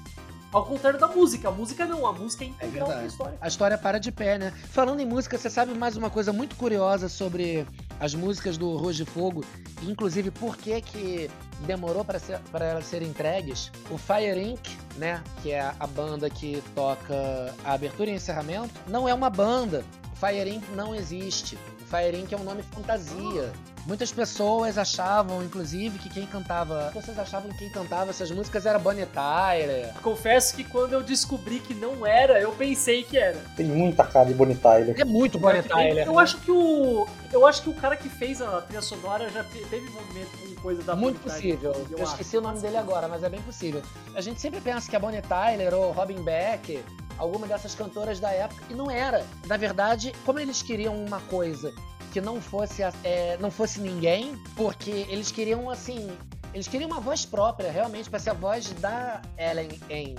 Ao 0.52 0.66
contrário 0.66 1.00
da 1.00 1.08
música, 1.08 1.50
a 1.50 1.52
música 1.52 1.86
não, 1.86 2.08
a 2.08 2.14
música 2.14 2.44
é 2.44 2.48
integral 2.48 2.88
verdade. 2.88 3.02
da 3.02 3.08
história. 3.08 3.38
A 3.42 3.48
história 3.48 3.78
para 3.78 4.00
de 4.00 4.12
pé, 4.12 4.38
né? 4.38 4.54
Falando 4.72 5.00
em 5.00 5.06
música, 5.06 5.38
você 5.38 5.50
sabe 5.50 5.74
mais 5.74 5.98
uma 5.98 6.10
coisa 6.10 6.32
muito 6.32 6.56
curiosa 6.56 7.10
sobre 7.10 7.66
as 8.00 8.14
músicas 8.14 8.58
do 8.58 8.76
Rose 8.78 8.98
de 8.98 9.06
Fogo, 9.06 9.44
inclusive 9.84 10.32
por 10.32 10.56
que 10.56 10.80
que 10.82 11.30
demorou 11.62 12.06
para 12.06 12.20
ser, 12.20 12.40
elas 12.54 12.86
serem 12.86 13.10
entregues? 13.10 13.72
O 13.90 13.98
Fire 13.98 14.40
Inc., 14.40 14.62
né, 14.98 15.22
que 15.42 15.52
é 15.52 15.74
a 15.80 15.88
banda 15.88 16.30
que 16.30 16.64
toca 16.74 17.54
a 17.64 17.74
abertura 17.74 18.10
e 18.10 18.14
encerramento, 18.14 18.74
não 18.88 19.08
é 19.08 19.14
uma 19.14 19.30
banda. 19.30 19.84
O 20.14 20.16
Fire 20.16 20.50
Inc. 20.50 20.64
não 20.76 20.96
existe. 20.96 21.58
Fire 21.90 22.18
Inc. 22.20 22.34
é 22.34 22.38
um 22.38 22.44
nome 22.44 22.62
fantasia. 22.64 23.52
Muitas 23.86 24.12
pessoas 24.12 24.78
achavam, 24.78 25.42
inclusive, 25.42 25.98
que 25.98 26.10
quem 26.10 26.26
cantava. 26.28 26.92
Pessoas 26.94 27.18
achavam 27.18 27.50
que 27.52 27.58
quem 27.60 27.70
cantava 27.72 28.10
essas 28.10 28.30
músicas 28.30 28.66
era 28.66 28.78
Bonnie 28.78 29.06
Tyler. 29.06 29.94
Confesso 30.04 30.54
que 30.58 30.66
quando 30.66 30.92
eu 30.92 31.02
descobri 31.02 31.62
que 31.62 31.74
não 31.74 32.06
era, 32.06 32.38
eu 32.42 32.52
pensei 32.52 33.04
que 33.04 33.18
era. 33.18 33.38
Tem 33.56 33.66
muita 33.66 34.04
cara 34.04 34.26
de 34.26 34.34
Bonnie 34.34 34.58
Tyler. 34.58 34.94
É 35.00 35.06
muito 35.06 35.40
Bonnie 35.40 35.64
Tyler. 35.64 36.06
Eu 36.06 36.16
né? 36.16 36.22
acho 36.22 36.38
que 36.40 36.52
o. 36.52 37.08
Eu 37.32 37.46
acho 37.48 37.62
que 37.62 37.70
o 37.70 37.74
cara 37.74 37.96
que 37.96 38.10
fez 38.10 38.42
a 38.42 38.62
trilha 38.62 38.82
sonora 38.82 39.30
já 39.30 39.44
te- 39.46 39.66
teve 39.70 39.88
envolvimento 39.88 40.38
com 40.38 40.62
coisa 40.62 40.84
da 40.84 40.94
Muito 40.94 41.20
Bonnie 41.20 41.40
Tyler, 41.42 41.58
possível. 41.58 41.88
Eu, 41.98 42.04
acho. 42.04 42.12
esqueci 42.12 42.38
o 42.38 42.42
nome 42.42 42.60
dele 42.60 42.76
agora, 42.76 43.08
mas 43.08 43.24
é 43.24 43.30
bem 43.30 43.42
possível. 43.42 43.82
A 44.14 44.20
gente 44.20 44.42
sempre 44.42 44.60
pensa 44.60 44.90
que 44.90 44.96
a 44.98 45.00
Bonnie 45.00 45.22
Tyler 45.22 45.74
ou 45.74 45.94
Robin 45.94 46.22
Beck, 46.22 46.84
alguma 47.18 47.48
dessas 47.48 47.76
cantoras 47.76 48.20
da 48.20 48.32
época, 48.32 48.64
e 48.70 48.74
não 48.74 48.90
era. 48.90 49.26
Na 49.46 49.58
verdade, 49.58 50.14
como 50.26 50.40
eles 50.40 50.62
queriam 50.62 50.96
uma 50.96 51.20
coisa 51.22 51.74
que 52.12 52.22
não 52.22 52.42
fosse, 52.42 52.82
é, 53.04 53.38
não 53.40 53.52
fosse 53.52 53.80
ninguém, 53.80 54.36
porque 54.56 55.06
eles 55.10 55.32
queriam 55.32 55.70
assim. 55.70 56.10
Eles 56.54 56.68
queriam 56.68 56.90
uma 56.90 57.00
voz 57.00 57.26
própria, 57.26 57.72
realmente, 57.72 58.10
para 58.10 58.20
ser 58.20 58.32
a 58.32 58.34
voz 58.34 58.72
da 58.74 59.22
Ellen. 59.38 60.16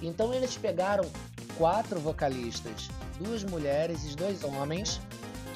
Então 0.00 0.32
eles 0.32 0.56
pegaram 0.56 1.04
quatro 1.56 1.98
vocalistas, 1.98 2.88
duas 3.18 3.42
mulheres 3.44 4.10
e 4.10 4.16
dois 4.16 4.44
homens, 4.44 5.00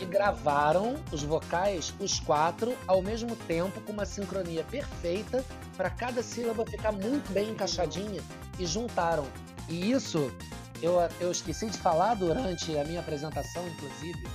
e 0.01 0.05
gravaram 0.05 0.97
os 1.13 1.23
vocais, 1.23 1.95
os 2.01 2.19
quatro, 2.19 2.77
ao 2.89 3.01
mesmo 3.01 3.37
tempo, 3.37 3.81
com 3.83 3.93
uma 3.93 4.05
sincronia 4.05 4.65
perfeita, 4.65 5.45
para 5.77 5.89
cada 5.89 6.23
sílaba 6.23 6.67
ficar 6.67 6.93
muito 6.93 7.33
bem 7.33 7.51
encaixadinha, 7.51 8.21
e 8.59 8.67
juntaram. 8.67 9.27
E 9.69 9.93
isso 9.93 10.33
eu, 10.83 10.99
eu 11.21 11.31
esqueci 11.31 11.71
de 11.71 11.79
falar 11.79 12.15
durante 12.15 12.77
a 12.77 12.85
minha 12.85 13.01
apresentação, 13.01 13.67
inclusive. 13.69 14.27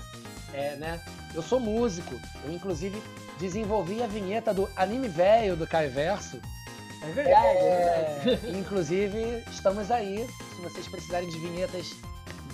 É, 0.54 0.76
né? 0.78 1.04
Eu 1.36 1.43
sou 1.43 1.60
músico, 1.60 2.16
eu 2.45 2.54
inclusive 2.54 3.02
desenvolvi 3.38 4.02
a 4.02 4.08
vinheta 4.08 4.54
do 4.54 4.68
anime 4.76 5.08
velho 5.08 5.56
do 5.56 5.68
Caio 5.68 5.91
Verso. 5.91 6.39
É 7.04 7.12
verdade, 7.12 7.58
é 7.58 8.20
verdade. 8.20 8.48
É, 8.48 8.58
inclusive, 8.58 9.43
estamos 9.52 9.91
aí. 9.91 10.28
Se 10.56 10.62
vocês 10.62 10.88
precisarem 10.88 11.30
de 11.30 11.38
vinhetas, 11.38 11.95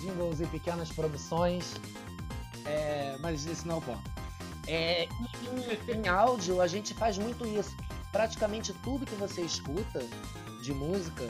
jingles 0.00 0.40
e 0.40 0.46
pequenas 0.46 0.90
produções. 0.90 1.74
É, 2.66 3.16
mas 3.20 3.46
esse 3.46 3.66
não 3.66 3.76
é 3.76 3.78
o 3.78 3.82
ponto. 3.82 4.10
É, 4.66 5.04
em, 5.04 5.96
em 5.96 6.08
áudio, 6.08 6.60
a 6.60 6.66
gente 6.66 6.94
faz 6.94 7.16
muito 7.16 7.46
isso. 7.46 7.74
Praticamente 8.12 8.72
tudo 8.82 9.06
que 9.06 9.14
você 9.14 9.42
escuta 9.42 10.02
de 10.62 10.72
música, 10.72 11.28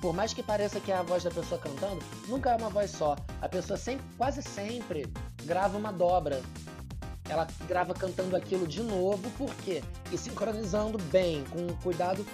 por 0.00 0.14
mais 0.14 0.32
que 0.32 0.42
pareça 0.42 0.80
que 0.80 0.92
é 0.92 0.96
a 0.96 1.02
voz 1.02 1.24
da 1.24 1.30
pessoa 1.30 1.60
cantando, 1.60 2.02
nunca 2.28 2.50
é 2.50 2.56
uma 2.56 2.68
voz 2.68 2.90
só. 2.90 3.16
A 3.40 3.48
pessoa 3.48 3.76
sempre, 3.76 4.04
quase 4.16 4.42
sempre 4.42 5.06
grava 5.44 5.76
uma 5.76 5.92
dobra. 5.92 6.42
Ela 7.28 7.46
grava 7.66 7.92
cantando 7.92 8.36
aquilo 8.36 8.66
de 8.66 8.82
novo, 8.82 9.28
por 9.32 9.52
quê? 9.56 9.82
E 10.12 10.18
sincronizando 10.18 10.96
bem, 11.10 11.44
com 11.44 11.58
um 11.58 11.76
cuidado 11.82 12.24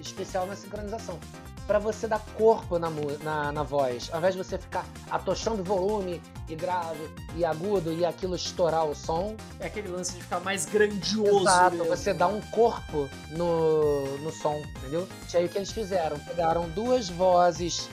especial 0.00 0.46
na 0.46 0.54
sincronização. 0.54 1.18
Pra 1.66 1.78
você 1.80 2.06
dar 2.06 2.20
corpo 2.36 2.78
na, 2.78 2.88
na, 3.22 3.50
na 3.50 3.62
voz. 3.64 4.08
Ao 4.12 4.18
invés 4.18 4.34
de 4.36 4.42
você 4.44 4.56
ficar 4.56 4.84
atochando 5.10 5.64
volume 5.64 6.22
e 6.48 6.54
grave 6.54 7.00
e 7.34 7.44
agudo 7.44 7.92
e 7.92 8.04
aquilo 8.04 8.36
estourar 8.36 8.84
o 8.86 8.94
som, 8.94 9.34
É 9.58 9.66
aquele 9.66 9.88
lance 9.88 10.12
de 10.14 10.22
ficar 10.22 10.38
mais 10.40 10.64
grandioso. 10.64 11.40
Exato, 11.40 11.76
mesmo. 11.76 11.88
você 11.96 12.14
dá 12.14 12.28
um 12.28 12.40
corpo 12.52 13.08
no, 13.30 14.18
no 14.18 14.30
som, 14.30 14.54
entendeu? 14.78 15.08
E 15.32 15.36
aí 15.36 15.46
o 15.46 15.48
que 15.48 15.58
eles 15.58 15.72
fizeram? 15.72 16.18
Pegaram 16.20 16.68
duas 16.68 17.08
vozes 17.08 17.88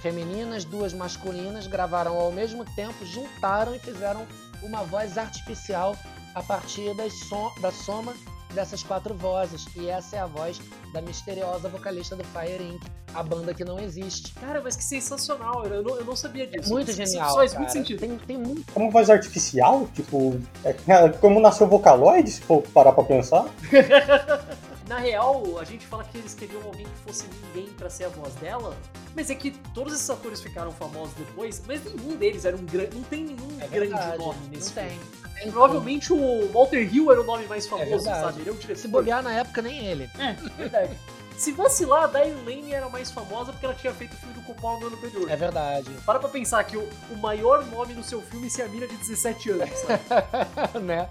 femininas, 0.00 0.64
duas 0.64 0.92
masculinas, 0.92 1.66
gravaram 1.66 2.16
ao 2.18 2.32
mesmo 2.32 2.64
tempo, 2.74 3.04
juntaram 3.04 3.74
e 3.74 3.78
fizeram 3.78 4.26
uma 4.62 4.82
voz 4.82 5.18
artificial 5.18 5.94
a 6.34 6.42
partir 6.42 6.94
das 6.96 7.12
som- 7.20 7.52
da 7.60 7.70
soma 7.70 8.14
dessas 8.54 8.82
quatro 8.82 9.14
vozes. 9.14 9.66
E 9.76 9.88
essa 9.88 10.16
é 10.16 10.18
a 10.20 10.26
voz 10.26 10.60
da 10.92 11.02
misteriosa 11.02 11.68
vocalista 11.68 12.16
do 12.16 12.24
Fire 12.24 12.62
Inc., 12.62 12.82
a 13.14 13.22
banda 13.22 13.54
que 13.54 13.64
não 13.64 13.78
existe. 13.78 14.32
Cara, 14.34 14.60
mas 14.62 14.74
que 14.76 14.82
sensacional. 14.82 15.64
Eu 15.66 15.82
não, 15.82 15.96
eu 15.96 16.04
não 16.04 16.16
sabia 16.16 16.46
disso. 16.46 16.70
Muito 16.72 16.90
Isso- 16.90 16.96
genial. 17.04 17.26
Isso 17.28 17.36
faz 17.36 17.50
cara. 17.52 17.60
muito 17.62 17.72
sentido. 17.72 18.00
Tem, 18.00 18.16
tem 18.18 18.38
muito. 18.38 18.72
Como 18.72 18.90
voz 18.90 19.08
artificial, 19.10 19.86
tipo, 19.94 20.40
é 20.64 20.72
como 21.20 21.38
nasceu 21.40 21.66
Vocaloid, 21.68 22.30
se 22.30 22.40
for 22.40 22.62
parar 22.62 22.92
pra 22.92 23.04
pensar. 23.04 23.44
na 24.88 24.98
real, 24.98 25.58
a 25.58 25.64
gente 25.64 25.86
fala 25.86 26.04
que 26.04 26.18
eles 26.18 26.34
queriam 26.34 26.62
alguém 26.62 26.84
que 26.86 26.96
fosse 27.06 27.26
ninguém 27.46 27.72
pra 27.72 27.88
ser 27.88 28.04
a 28.04 28.08
voz 28.08 28.34
dela, 28.34 28.76
mas 29.14 29.30
é 29.30 29.34
que 29.34 29.50
todos 29.74 29.94
esses 29.94 30.08
atores 30.10 30.40
ficaram 30.42 30.70
famosos 30.72 31.14
depois, 31.14 31.62
mas 31.66 31.82
nenhum 31.84 32.16
deles 32.16 32.44
era 32.44 32.56
um 32.56 32.64
grande. 32.64 32.94
Não 32.96 33.02
tem 33.04 33.24
nenhum 33.24 33.48
É 33.60 33.66
grande 33.68 33.90
verdade, 33.92 34.18
nome 34.18 34.38
nesse 34.50 34.74
Não 34.74 34.82
filme. 34.88 35.00
tem. 35.40 35.50
Provavelmente 35.50 36.12
o 36.12 36.48
Walter 36.52 36.82
Hill 36.94 37.10
era 37.10 37.20
o 37.20 37.24
nome 37.24 37.44
mais 37.46 37.66
É 37.66 37.68
famoso, 37.68 37.90
verdade. 37.90 38.20
sabe? 38.20 38.40
Ele 38.42 38.50
é 38.50 38.52
diretor. 38.52 38.76
Se 38.80 38.88
bobear 38.88 39.22
na 39.22 39.32
época, 39.32 39.60
nem 39.62 39.84
ele. 39.86 40.08
É, 40.18 40.32
verdade. 40.56 40.96
Se 41.36 41.52
vacilar, 41.52 42.04
a 42.04 42.06
Diane 42.06 42.44
Lane 42.44 42.72
era 42.72 42.88
mais 42.88 43.10
famosa 43.10 43.52
porque 43.52 43.66
ela 43.66 43.74
tinha 43.74 43.92
feito 43.92 44.12
o 44.14 44.16
filme 44.16 44.34
do 44.34 44.42
Coppola 44.42 44.80
no 44.80 44.86
ano 44.86 44.96
anterior. 44.96 45.30
É 45.30 45.36
verdade. 45.36 45.90
Para 46.06 46.18
pra 46.18 46.28
pensar 46.28 46.62
que 46.64 46.76
o, 46.76 46.88
o 47.10 47.16
maior 47.16 47.64
nome 47.66 47.92
no 47.94 48.04
seu 48.04 48.22
filme 48.22 48.48
é 48.58 48.62
a 48.62 48.68
mina 48.68 48.86
de 48.86 48.96
17 48.96 49.50
anos, 49.50 49.70
sabe? 49.80 50.78
né? 50.84 51.08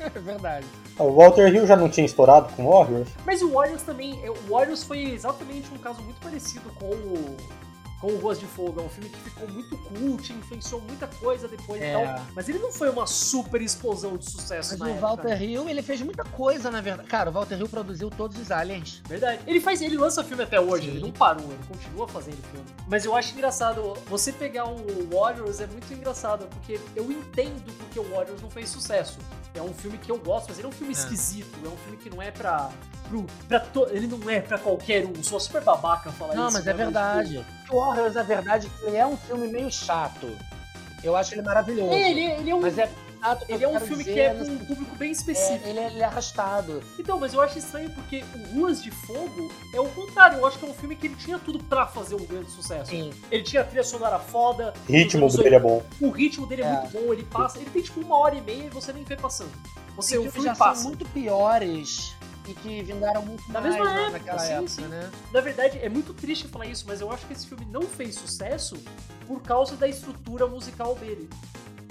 É 0.00 0.18
verdade. 0.18 0.66
O 0.98 1.12
Walter 1.12 1.52
Hill 1.54 1.66
já 1.66 1.76
não 1.76 1.88
tinha 1.88 2.06
estourado 2.06 2.52
com 2.54 2.68
Warriors? 2.68 3.08
Mas 3.26 3.42
o 3.42 3.50
Warriors 3.52 3.82
também. 3.82 4.24
é, 4.24 4.30
O 4.30 4.36
Warriors 4.50 4.82
foi 4.84 5.02
exatamente 5.02 5.72
um 5.72 5.78
caso 5.78 6.00
muito 6.02 6.20
parecido 6.20 6.70
com 6.78 6.86
o. 6.86 7.36
Com 8.00 8.08
o 8.12 8.18
Ruas 8.18 8.38
de 8.38 8.46
Fogo. 8.46 8.80
É 8.80 8.84
um 8.84 8.88
filme 8.88 9.10
que 9.10 9.18
ficou 9.18 9.48
muito 9.48 9.76
cult, 9.76 10.32
influenciou 10.32 10.80
muita 10.82 11.06
coisa 11.08 11.48
depois 11.48 11.82
É. 11.82 11.90
e 11.90 11.92
tal. 11.92 12.24
Mas 12.34 12.48
ele 12.48 12.58
não 12.60 12.70
foi 12.72 12.88
uma 12.90 13.06
super 13.06 13.60
explosão 13.60 14.16
de 14.16 14.30
sucesso 14.30 14.70
Mas 14.70 14.78
na 14.78 14.86
o 14.86 14.88
época. 14.90 15.06
Walter 15.06 15.42
Hill, 15.42 15.68
ele 15.68 15.82
fez 15.82 16.00
muita 16.00 16.22
coisa, 16.24 16.70
na 16.70 16.80
verdade. 16.80 17.08
Cara, 17.08 17.28
o 17.30 17.32
Walter 17.32 17.58
Hill 17.58 17.68
produziu 17.68 18.08
todos 18.08 18.38
os 18.38 18.50
aliens. 18.52 19.02
Verdade. 19.08 19.42
Ele 19.46 19.60
faz, 19.60 19.82
ele 19.82 19.96
lança 19.96 20.22
filme 20.22 20.44
até 20.44 20.60
hoje, 20.60 20.84
Sim. 20.84 20.96
ele 20.96 21.00
não 21.00 21.10
parou, 21.12 21.44
ele 21.44 21.58
continua 21.66 22.06
fazendo 22.06 22.40
filme. 22.52 22.64
Mas 22.86 23.04
eu 23.04 23.16
acho 23.16 23.32
engraçado, 23.34 23.94
você 24.06 24.32
pegar 24.32 24.66
o 24.68 24.76
Warriors 25.12 25.60
é 25.60 25.66
muito 25.66 25.92
engraçado, 25.92 26.46
porque 26.46 26.78
eu 26.94 27.10
entendo 27.10 27.64
porque 27.78 27.98
o 27.98 28.04
Warriors 28.14 28.40
não 28.40 28.50
fez 28.50 28.68
sucesso. 28.68 29.18
É 29.54 29.62
um 29.62 29.74
filme 29.74 29.98
que 29.98 30.12
eu 30.12 30.18
gosto, 30.18 30.46
mas 30.50 30.58
ele 30.58 30.66
é 30.66 30.70
um 30.70 30.72
filme 30.72 30.92
É. 30.94 30.96
esquisito, 30.96 31.58
é 31.64 31.68
um 31.68 31.76
filme 31.78 31.96
que 31.96 32.08
não 32.10 32.22
é 32.22 32.30
pra. 32.30 32.70
Pro, 33.08 33.24
pra 33.48 33.60
to- 33.60 33.88
ele 33.90 34.06
não 34.06 34.28
é 34.30 34.40
pra 34.40 34.58
qualquer 34.58 35.04
um, 35.06 35.22
sou 35.22 35.40
super 35.40 35.62
babaca 35.62 36.10
falar 36.12 36.34
isso. 36.34 36.42
Não, 36.42 36.50
mas 36.52 36.66
é 36.66 36.70
né? 36.72 36.84
verdade. 36.84 37.46
O 37.70 37.76
Warriors, 37.80 38.14
na 38.14 38.22
verdade, 38.22 38.70
ele 38.82 38.96
é 38.96 39.06
um 39.06 39.16
filme 39.16 39.48
meio 39.48 39.70
chato. 39.70 40.28
Eu 41.02 41.16
acho 41.16 41.34
ele 41.34 41.42
maravilhoso. 41.42 41.92
É, 41.92 42.10
ele, 42.10 42.20
ele 42.24 42.50
é 42.50 42.54
um, 42.54 42.60
Mas 42.60 42.76
é 42.76 42.86
chato 43.20 43.44
ele 43.48 43.64
é 43.64 43.68
um 43.68 43.78
filme 43.80 44.02
dizer, 44.04 44.14
que 44.14 44.20
é 44.20 44.30
pra 44.34 44.42
um 44.42 44.46
sentido- 44.46 44.66
público 44.66 44.96
bem 44.96 45.08
é, 45.08 45.12
específico. 45.12 45.68
ele, 45.68 45.78
é, 45.78 45.86
ele 45.86 46.00
é 46.00 46.04
arrastado. 46.04 46.82
Então, 46.98 47.18
mas 47.20 47.32
eu 47.34 47.40
acho 47.40 47.58
estranho 47.58 47.88
porque 47.90 48.24
o 48.34 48.54
Ruas 48.58 48.82
de 48.82 48.90
Fogo 48.90 49.50
é 49.74 49.80
o 49.80 49.88
contrário. 49.90 50.38
Eu 50.38 50.46
acho 50.46 50.58
que 50.58 50.66
é 50.66 50.68
um 50.68 50.74
filme 50.74 50.96
que 50.96 51.06
ele 51.06 51.16
tinha 51.16 51.38
tudo 51.38 51.58
pra 51.64 51.86
fazer 51.86 52.14
um 52.16 52.24
grande 52.26 52.50
sucesso. 52.50 52.90
Sim. 52.90 53.12
Ele 53.30 53.42
tinha 53.42 53.62
trilha 53.64 53.84
sonora 53.84 54.18
foda. 54.18 54.74
O 54.88 54.92
ritmo 54.92 55.28
dele 55.30 55.54
é 55.54 55.60
bom. 55.60 55.82
O 56.00 56.10
ritmo 56.10 56.46
dele 56.46 56.62
é, 56.62 56.66
É. 56.66 56.72
muito 56.72 56.90
bom, 56.92 57.12
ele 57.12 57.22
passa. 57.24 57.58
Ele 57.58 57.70
tem 57.70 57.82
tipo 57.82 58.00
uma 58.00 58.16
hora 58.18 58.34
e 58.34 58.40
meia 58.40 58.64
e 58.64 58.68
você 58.68 58.92
nem 58.92 59.04
vê 59.04 59.16
passando. 59.16 59.52
Você, 59.96 60.16
Tem 60.18 60.26
o 60.26 60.30
filme 60.32 60.48
já 60.48 60.54
são 60.54 60.66
passa. 60.66 60.84
muito 60.84 61.04
piores 61.06 62.14
e 62.48 62.54
que 62.54 62.82
vingaram 62.82 63.22
muito 63.24 63.50
Da 63.52 63.60
mais 63.60 63.74
mesma 63.74 63.92
na- 63.92 64.00
época, 64.02 64.18
naquela 64.18 64.38
sim, 64.38 64.52
época, 64.52 64.68
sim. 64.68 64.82
né? 64.88 65.10
Na 65.32 65.40
verdade, 65.40 65.78
é 65.82 65.88
muito 65.88 66.14
triste 66.14 66.48
falar 66.48 66.66
isso, 66.66 66.84
mas 66.86 67.00
eu 67.00 67.12
acho 67.12 67.26
que 67.26 67.32
esse 67.32 67.46
filme 67.46 67.66
não 67.70 67.82
fez 67.82 68.14
sucesso 68.14 68.76
por 69.26 69.42
causa 69.42 69.76
da 69.76 69.86
estrutura 69.88 70.46
musical 70.46 70.94
dele. 70.94 71.28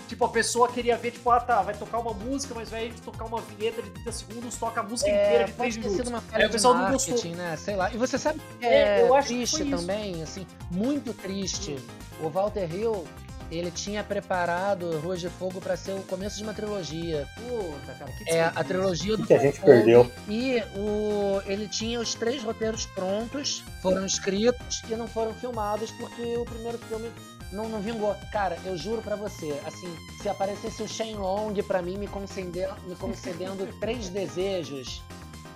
Tipo, 0.08 0.24
a 0.24 0.30
pessoa 0.30 0.70
queria 0.70 0.96
ver, 0.96 1.12
tipo, 1.12 1.30
ah 1.30 1.40
tá, 1.40 1.62
vai 1.62 1.74
tocar 1.76 2.00
uma 2.00 2.14
música, 2.14 2.56
mas 2.56 2.70
vai 2.70 2.94
tocar 3.04 3.26
uma 3.26 3.42
vinheta 3.42 3.82
de 3.82 3.90
30 3.90 4.12
segundos, 4.14 4.56
toca 4.56 4.80
a 4.80 4.84
música 4.84 5.10
inteira 5.10 5.44
É, 5.44 5.46
de 5.48 5.52
3 5.52 5.58
pode 5.58 5.74
ter 5.76 5.90
minutos. 5.90 6.10
uma 6.10 6.18
Aí 6.20 6.24
falha 6.32 6.46
o 6.46 6.48
de 6.48 6.54
pessoal 6.54 6.74
não 6.76 6.92
gostou. 6.92 7.32
né? 7.36 7.58
Sei 7.58 7.76
lá. 7.76 7.92
E 7.94 7.98
você 7.98 8.18
sabe 8.18 8.40
que 8.60 8.66
É, 8.66 9.00
é, 9.00 9.02
eu 9.02 9.14
acho 9.14 9.28
que 9.28 9.34
triste 9.36 9.66
também, 9.70 10.24
assim, 10.24 10.48
muito 10.72 11.14
triste. 11.14 11.78
O 12.22 12.30
Walter 12.30 12.74
Hill, 12.74 13.06
ele 13.52 13.72
tinha 13.72 14.04
preparado 14.04 15.00
Ruas 15.00 15.22
de 15.22 15.30
Fogo 15.30 15.62
pra 15.62 15.78
ser 15.78 15.94
o 15.94 16.04
começo 16.04 16.38
de 16.38 16.44
uma 16.44 16.54
trilogia. 16.54 17.28
Puta, 17.36 17.94
cara, 17.94 18.12
que 18.12 18.30
É, 18.30 18.44
a 18.44 18.64
trilogia 18.64 19.16
do 19.16 19.26
que 19.26 19.34
a 19.34 19.40
gente 19.40 19.60
perdeu? 19.62 20.12
E 20.28 20.62
o, 20.76 21.42
ele 21.46 21.68
tinha 21.68 22.00
os 22.00 22.14
três 22.14 22.44
roteiros 22.44 22.86
prontos, 22.88 23.64
foram 23.82 24.06
escritos 24.06 24.84
e 24.90 24.96
não 24.96 25.08
foram 25.08 25.34
filmados 25.34 25.92
porque 25.92 26.38
o 26.38 26.46
primeiro 26.46 26.78
filme 26.78 27.10
não, 27.52 27.70
não 27.70 27.80
vingou. 27.80 28.16
Cara, 28.32 28.58
eu 28.66 28.78
juro 28.78 29.02
pra 29.02 29.16
você, 29.16 29.60
assim, 29.66 29.94
se 30.22 30.28
aparecesse 30.28 30.84
o 30.84 30.88
Shen 30.88 31.16
Long 31.16 31.54
pra 31.66 31.82
mim 31.82 31.98
me 31.98 32.08
concedendo, 32.08 32.76
me 32.86 32.96
concedendo 32.96 33.68
três 33.80 34.10
desejos, 34.10 35.02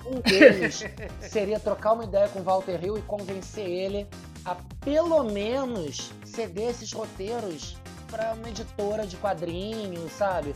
um 0.05 0.19
deles 0.27 0.83
seria 1.19 1.59
trocar 1.59 1.93
uma 1.93 2.05
ideia 2.05 2.27
com 2.29 2.39
o 2.39 2.43
Walter 2.43 2.83
Hill 2.83 2.97
e 2.97 3.01
convencer 3.01 3.67
ele 3.67 4.07
a 4.45 4.55
pelo 4.83 5.23
menos 5.23 6.11
ceder 6.25 6.69
esses 6.69 6.91
roteiros 6.91 7.77
pra 8.11 8.33
uma 8.33 8.49
editora 8.49 9.07
de 9.07 9.15
quadrinhos, 9.17 10.11
sabe? 10.11 10.53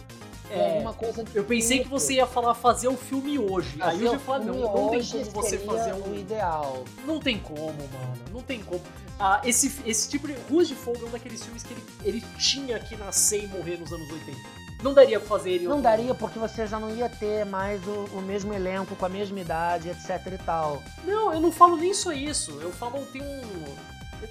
É, 0.47 0.73
alguma 0.73 0.93
coisa 0.93 1.25
Eu 1.33 1.43
pensei 1.43 1.77
que 1.79 1.83
tipo. 1.85 1.99
você 1.99 2.13
ia 2.15 2.27
falar 2.27 2.53
fazer 2.53 2.87
o 2.87 2.95
filme 2.95 3.39
hoje. 3.39 3.77
Aí 3.81 4.03
eu 4.03 4.11
Fazer 4.11 4.11
já 4.11 4.11
o 4.11 4.19
falei, 4.19 4.47
não, 4.47 4.59
não 4.59 4.89
tem 4.91 5.03
como 5.03 5.25
você 5.31 5.57
fazer 5.57 5.93
o 5.93 6.07
um. 6.09 6.15
ideal. 6.15 6.83
Não 7.03 7.19
tem 7.19 7.39
como, 7.39 7.65
mano. 7.73 8.13
Não 8.31 8.41
tem 8.43 8.61
como. 8.61 8.81
Ah, 9.19 9.41
esse, 9.43 9.81
esse 9.87 10.07
tipo 10.07 10.27
de. 10.27 10.35
Ruas 10.49 10.67
de 10.67 10.75
Fogo 10.75 10.99
é 11.03 11.07
um 11.07 11.11
daqueles 11.11 11.43
filmes 11.43 11.63
que 11.63 11.73
ele, 11.73 11.83
ele 12.03 12.21
tinha 12.37 12.79
que 12.79 12.95
nascer 12.95 13.43
e 13.43 13.47
morrer 13.47 13.77
nos 13.77 13.91
anos 13.91 14.07
80. 14.11 14.37
Não 14.83 14.93
daria 14.93 15.19
pra 15.19 15.27
fazer 15.29 15.51
ele. 15.51 15.67
Não 15.67 15.81
daria 15.81 16.13
porque 16.13 16.37
você 16.37 16.67
já 16.67 16.79
não 16.79 16.95
ia 16.95 17.09
ter 17.09 17.43
mais 17.45 17.81
o, 17.87 18.05
o 18.13 18.21
mesmo 18.21 18.53
elenco 18.53 18.95
com 18.95 19.05
a 19.05 19.09
mesma 19.09 19.39
idade, 19.39 19.89
etc 19.89 20.21
e 20.31 20.37
tal. 20.45 20.83
Não, 21.03 21.33
eu 21.33 21.39
não 21.39 21.51
falo 21.51 21.75
nem 21.75 21.91
só 21.93 22.11
isso. 22.11 22.51
Eu 22.61 22.71
falo, 22.71 23.03
tem 23.07 23.21
um. 23.23 23.41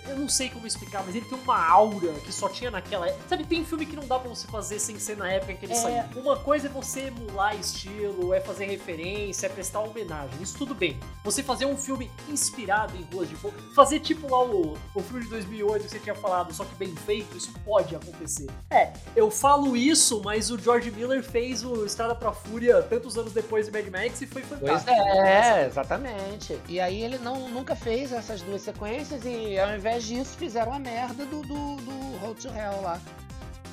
Eu 0.09 0.17
não 0.19 0.29
sei 0.29 0.49
como 0.49 0.67
explicar, 0.67 1.03
mas 1.05 1.15
ele 1.15 1.25
tem 1.27 1.39
uma 1.39 1.59
aura 1.69 2.13
que 2.25 2.33
só 2.33 2.49
tinha 2.49 2.71
naquela 2.71 3.07
época. 3.09 3.25
Sabe, 3.29 3.45
tem 3.45 3.65
filme 3.65 3.87
que 3.87 3.97
não 3.97 4.07
dá 4.07 4.19
pra 4.19 4.29
você 4.29 4.47
fazer 4.47 4.79
sem 4.79 4.99
ser 4.99 5.17
na 5.17 5.31
época 5.31 5.53
em 5.53 5.57
que 5.57 5.67
ele 5.67 5.73
É. 5.73 5.77
saiu. 5.77 6.05
Uma 6.17 6.37
coisa 6.37 6.67
é 6.67 6.71
você 6.71 7.03
emular 7.07 7.55
estilo, 7.57 8.33
é 8.35 8.41
fazer 8.41 8.67
referência, 8.67 9.47
é 9.47 9.49
prestar 9.49 9.81
homenagem. 9.81 10.41
Isso 10.41 10.57
tudo 10.57 10.75
bem. 10.75 10.99
Você 11.25 11.43
fazer 11.43 11.67
um 11.67 11.77
filme 11.77 12.11
inspirado 12.29 12.97
em 12.97 13.03
Ruas 13.15 13.29
de 13.29 13.37
Fogo, 13.37 13.55
fazer 13.75 14.01
tipo 14.01 14.31
lá 14.31 14.43
o, 14.45 14.77
o 14.95 15.01
filme 15.03 15.23
de 15.25 15.31
2008 15.31 15.85
que 15.85 15.91
você 15.91 15.99
tinha 15.99 16.15
falado, 16.15 16.53
só 16.53 16.65
que 16.65 16.75
bem 16.77 16.95
feito, 16.95 17.37
isso 17.37 17.53
pode 17.65 17.95
acontecer. 17.97 18.47
É, 18.71 18.93
eu 19.17 19.31
falo 19.31 19.77
isso, 19.77 20.21
mas 20.25 20.51
o 20.51 20.59
George 20.59 20.91
Miller 20.91 21.23
fez 21.23 21.65
o 21.65 21.85
Estrada 21.85 22.15
pra 22.15 22.33
Fúria 22.33 22.83
tantos 22.83 23.17
anos 23.17 23.33
depois 23.33 23.67
de 23.67 23.73
Mad 23.73 23.87
Max 23.89 24.21
e 24.21 24.27
foi 24.27 24.43
fantástico. 24.43 24.91
é, 24.91 25.67
exatamente. 25.67 26.59
E 26.69 26.81
aí 26.81 27.03
ele 27.03 27.19
não, 27.19 27.49
nunca 27.49 27.75
fez 27.77 28.13
essas 28.13 28.41
duas 28.43 28.63
sequências 28.63 29.23
e 29.25 29.59
ao 29.59 29.74
ao 29.75 29.79
invés 29.79 30.05
disso, 30.05 30.37
fizeram 30.39 30.73
a 30.73 30.79
merda 30.79 31.27
do, 31.27 31.43
do, 31.43 31.77
do 31.77 32.19
Road 32.19 32.41
to 32.41 32.49
Hell 32.49 32.81
lá. 32.83 33.01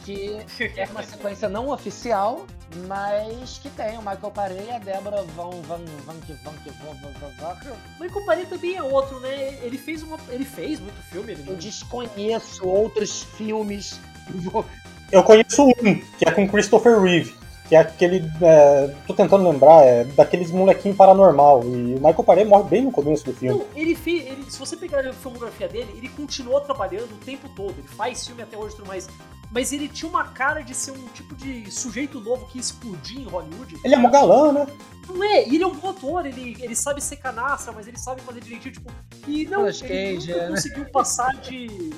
Que 0.03 0.39
é 0.75 0.85
uma 0.87 1.03
sequência 1.05 1.47
não 1.47 1.69
oficial, 1.69 2.47
mas 2.87 3.59
que 3.59 3.69
tem 3.69 3.97
o 3.97 4.01
Michael 4.01 4.31
Parei 4.33 4.65
e 4.65 4.71
a 4.71 4.79
Débora 4.79 5.21
vão 5.35 5.61
vão 5.61 5.85
vão 6.05 6.15
que 6.21 6.33
vão 6.43 6.53
Van 6.53 7.11
vão 7.19 7.31
vão 7.37 7.57
Michael 7.99 8.25
Parei 8.25 8.45
também 8.47 8.75
é 8.77 8.83
outro, 8.83 9.19
né? 9.19 9.59
Ele 9.61 9.77
fez 9.77 10.01
uma, 10.01 10.17
ele 10.29 10.45
fez 10.45 10.79
muito 10.79 10.99
filme. 11.03 11.33
Ele... 11.33 11.47
Eu 11.47 11.55
desconheço 11.55 12.67
outros 12.67 13.21
filmes. 13.21 13.99
Eu 15.11 15.23
conheço 15.23 15.63
um 15.63 15.73
que 16.17 16.27
é 16.27 16.31
com 16.31 16.49
Christopher 16.49 16.99
Reeve 16.99 17.40
que 17.71 17.75
é 17.77 17.79
aquele. 17.79 18.29
é, 18.41 18.93
tô 19.07 19.13
tentando 19.13 19.49
lembrar, 19.49 19.81
é 19.85 20.03
daqueles 20.03 20.51
molequinho 20.51 20.93
paranormal. 20.93 21.63
E 21.63 21.93
o 21.93 22.01
Michael 22.05 22.23
Paré 22.25 22.43
morre 22.43 22.69
bem 22.69 22.81
no 22.81 22.91
começo 22.91 23.23
do 23.23 23.31
filme. 23.31 23.59
Não, 23.59 23.65
ele 23.73 23.95
fez. 23.95 24.27
Ele, 24.27 24.51
se 24.51 24.59
você 24.59 24.75
pegar 24.75 25.07
a 25.07 25.13
filmografia 25.13 25.69
dele, 25.69 25.89
ele 25.95 26.09
continuou 26.09 26.59
trabalhando 26.59 27.13
o 27.13 27.17
tempo 27.25 27.47
todo. 27.55 27.73
Ele 27.77 27.87
faz 27.87 28.27
filme 28.27 28.43
até 28.43 28.57
hoje 28.57 28.73
e 28.73 28.75
tudo 28.75 28.87
mais. 28.89 29.07
Mas 29.49 29.71
ele 29.71 29.87
tinha 29.87 30.09
uma 30.09 30.25
cara 30.25 30.59
de 30.59 30.75
ser 30.75 30.91
um 30.91 31.07
tipo 31.13 31.33
de 31.33 31.71
sujeito 31.71 32.19
novo 32.19 32.45
que 32.47 32.57
ia 32.57 32.61
explodir 32.61 33.21
em 33.21 33.23
Hollywood. 33.23 33.77
Ele 33.85 33.95
é 33.95 33.97
mó 33.97 34.09
galã, 34.09 34.51
né? 34.51 34.67
Não 35.07 35.23
é, 35.23 35.47
e 35.47 35.55
ele 35.55 35.63
é 35.63 35.67
um 35.67 35.75
bom 35.75 35.91
ator, 35.91 36.25
ele, 36.25 36.57
ele 36.59 36.75
sabe 36.75 37.01
ser 37.01 37.17
canastra, 37.17 37.71
mas 37.71 37.87
ele 37.87 37.97
sabe 37.97 38.19
fazer 38.21 38.41
direitinho, 38.41 38.73
tipo. 38.73 38.91
E 39.25 39.45
não, 39.45 39.65
ele 39.65 39.77
Cage, 39.77 40.27
nunca 40.27 40.33
é, 40.33 40.41
né? 40.41 40.47
conseguiu 40.49 40.85
passar 40.91 41.33
de. 41.37 41.89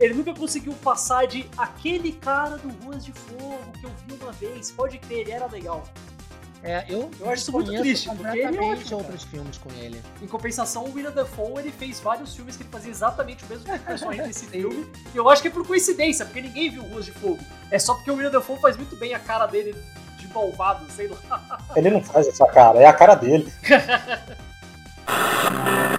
Ele 0.00 0.14
nunca 0.14 0.34
conseguiu 0.34 0.72
passar 0.74 1.26
de 1.26 1.48
aquele 1.56 2.12
cara 2.12 2.56
do 2.56 2.68
Ruas 2.84 3.04
de 3.04 3.12
Fogo 3.12 3.72
que 3.78 3.84
eu 3.84 3.90
vi 4.06 4.22
uma 4.22 4.32
vez. 4.32 4.70
Pode 4.70 4.98
crer, 4.98 5.20
ele 5.20 5.32
era 5.32 5.46
legal. 5.46 5.84
É, 6.64 6.84
eu, 6.88 7.10
Eu 7.18 7.28
acho 7.28 7.42
isso 7.42 7.52
muito 7.52 7.72
triste, 7.72 8.08
porque 8.08 8.38
ele 8.38 8.56
é 8.56 8.62
ótimo, 8.62 8.98
outros 8.98 9.24
filmes 9.24 9.58
com 9.58 9.68
ele. 9.72 10.00
Em 10.22 10.28
compensação, 10.28 10.84
o 10.84 10.94
William 10.94 11.10
Dafoe 11.10 11.58
ele 11.58 11.72
fez 11.72 11.98
vários 11.98 12.36
filmes 12.36 12.56
que 12.56 12.62
ele 12.62 12.70
fazia 12.70 12.90
exatamente 12.90 13.44
o 13.44 13.48
mesmo 13.48 13.64
tipo 13.64 13.78
personagem 13.80 14.22
nesse 14.28 14.46
filme. 14.46 14.88
E 15.12 15.16
eu 15.16 15.28
acho 15.28 15.42
que 15.42 15.48
é 15.48 15.50
por 15.50 15.66
coincidência, 15.66 16.24
porque 16.24 16.40
ninguém 16.40 16.70
viu 16.70 16.84
Ruas 16.84 17.04
de 17.04 17.10
Fogo. 17.10 17.40
É 17.68 17.80
só 17.80 17.94
porque 17.94 18.12
o 18.12 18.14
William 18.14 18.30
Dafoe 18.30 18.60
faz 18.60 18.76
muito 18.76 18.94
bem 18.94 19.12
a 19.12 19.18
cara 19.18 19.46
dele 19.46 19.74
de 20.18 20.28
malvado, 20.28 20.86
sei 20.92 21.08
lá. 21.08 21.18
Ele 21.74 21.90
não 21.90 22.00
faz 22.00 22.28
essa 22.28 22.46
cara, 22.46 22.78
é 22.78 22.86
a 22.86 22.92
cara 22.92 23.16
dele. 23.16 23.52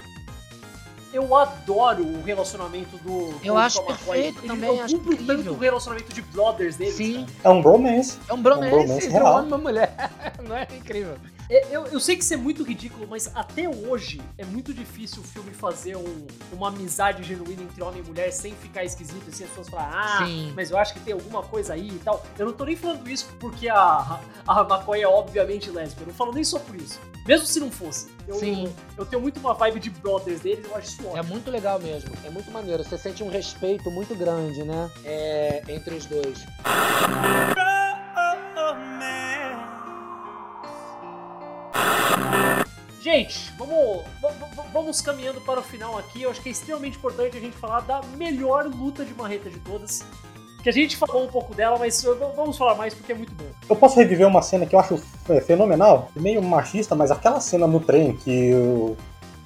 Eu 1.14 1.34
adoro 1.36 2.02
o 2.04 2.22
relacionamento 2.24 2.96
do. 2.98 3.32
Eu 3.44 3.56
acho 3.56 3.80
Tom 3.80 3.88
McCoy. 3.88 4.14
perfeito 4.16 4.38
Ele- 4.40 4.48
também, 4.48 4.76
eu 4.76 4.82
acho 4.82 4.96
cumpro 4.98 5.16
tanto 5.16 5.22
incrível. 5.32 5.52
o 5.52 5.56
relacionamento 5.58 6.12
de 6.12 6.22
brothers 6.22 6.74
deles. 6.76 6.94
Sim, 6.94 7.24
cara. 7.24 7.38
É 7.44 7.48
um 7.56 7.62
bromance. 7.62 8.18
é 8.28 8.32
um 8.32 8.36
Um 8.36 8.42
bromance 8.42 8.70
bromance 8.70 9.00
de 9.00 9.06
um 9.06 9.12
real. 9.12 9.32
homem 9.34 9.44
e 9.44 9.46
uma 9.52 9.58
mulher. 9.58 10.10
Não 10.42 10.56
é 10.56 10.66
incrível? 10.76 11.14
É, 11.50 11.74
Eu, 11.74 11.86
eu 11.86 12.00
sei 12.00 12.16
que 12.16 12.22
isso 12.24 12.32
é 12.32 12.36
muito 12.36 12.62
ridículo, 12.62 13.06
mas 13.08 13.30
até 13.34 13.68
hoje 13.68 14.20
é 14.38 14.44
muito 14.44 14.72
difícil 14.72 15.20
o 15.22 15.24
filme 15.24 15.52
fazer 15.52 15.96
um- 15.96 16.26
uma 16.52 16.68
amizade 16.68 17.22
genuína 17.22 17.62
entre 17.62 17.82
homem 17.82 18.00
e 18.02 18.06
mulher 18.06 18.32
sem 18.32 18.54
ficar 18.54 18.82
esquisito, 18.84 19.28
assim, 19.28 19.44
as 19.44 19.50
pessoas 19.50 19.68
falam, 19.68 19.88
ah, 19.92 20.24
Sim. 20.26 20.52
mas 20.56 20.70
eu 20.70 20.78
acho 20.78 20.94
que 20.94 21.00
tem 21.00 21.12
alguma 21.12 21.42
coisa 21.42 21.74
aí 21.74 21.88
e 21.88 21.98
tal. 21.98 22.24
Eu 22.38 22.46
não 22.46 22.52
tô 22.52 22.64
nem 22.64 22.76
falando 22.76 23.08
isso 23.10 23.28
porque 23.38 23.68
a, 23.68 24.20
a 24.46 24.60
McCoy 24.62 25.02
é 25.02 25.08
obviamente 25.08 25.70
lésbica, 25.70 26.02
eu 26.02 26.06
não 26.08 26.14
falo 26.14 26.32
nem 26.32 26.44
só 26.44 26.58
por 26.58 26.74
isso. 26.76 26.98
Mesmo 27.26 27.46
se 27.46 27.58
não 27.60 27.70
fosse. 27.70 28.08
Eu, 28.28 28.34
Sim. 28.36 28.72
eu 28.96 29.04
tenho 29.06 29.20
muito 29.20 29.38
uma 29.40 29.54
vibe 29.54 29.80
de 29.80 29.90
brothers 29.90 30.40
deles, 30.40 30.64
eu 30.66 30.76
acho 30.76 30.88
isso 30.88 31.02
É 31.02 31.06
ótimo. 31.08 31.24
muito 31.34 31.50
legal 31.50 31.78
mesmo, 31.78 32.10
é 32.24 32.30
muito 32.30 32.50
maneiro. 32.50 32.82
Você 32.84 32.96
sente 32.98 33.22
um 33.22 33.28
respeito 33.30 33.90
muito 33.90 34.14
grande, 34.14 34.62
né? 34.62 34.90
É, 35.04 35.62
entre 35.68 35.94
os 35.94 36.06
dois. 36.06 36.44
Gente, 43.04 43.52
vamos, 43.58 44.02
va- 44.22 44.30
va- 44.56 44.64
vamos 44.72 45.02
caminhando 45.02 45.38
para 45.42 45.60
o 45.60 45.62
final 45.62 45.98
aqui. 45.98 46.22
Eu 46.22 46.30
acho 46.30 46.40
que 46.40 46.48
é 46.48 46.52
extremamente 46.52 46.96
importante 46.96 47.36
a 47.36 47.40
gente 47.40 47.54
falar 47.54 47.80
da 47.80 48.00
melhor 48.16 48.64
luta 48.64 49.04
de 49.04 49.12
marreta 49.12 49.50
de 49.50 49.58
todas. 49.58 50.02
Que 50.62 50.70
a 50.70 50.72
gente 50.72 50.96
falou 50.96 51.22
um 51.24 51.28
pouco 51.28 51.54
dela, 51.54 51.78
mas 51.78 52.02
v- 52.02 52.14
vamos 52.34 52.56
falar 52.56 52.74
mais 52.76 52.94
porque 52.94 53.12
é 53.12 53.14
muito 53.14 53.34
bom. 53.34 53.44
Eu 53.68 53.76
posso 53.76 53.96
reviver 53.96 54.26
uma 54.26 54.40
cena 54.40 54.64
que 54.64 54.74
eu 54.74 54.80
acho 54.80 54.98
é, 55.28 55.38
fenomenal, 55.42 56.10
meio 56.16 56.42
machista, 56.42 56.94
mas 56.94 57.10
aquela 57.10 57.40
cena 57.40 57.66
no 57.66 57.78
trem 57.78 58.16
que 58.16 58.54
o. 58.54 58.96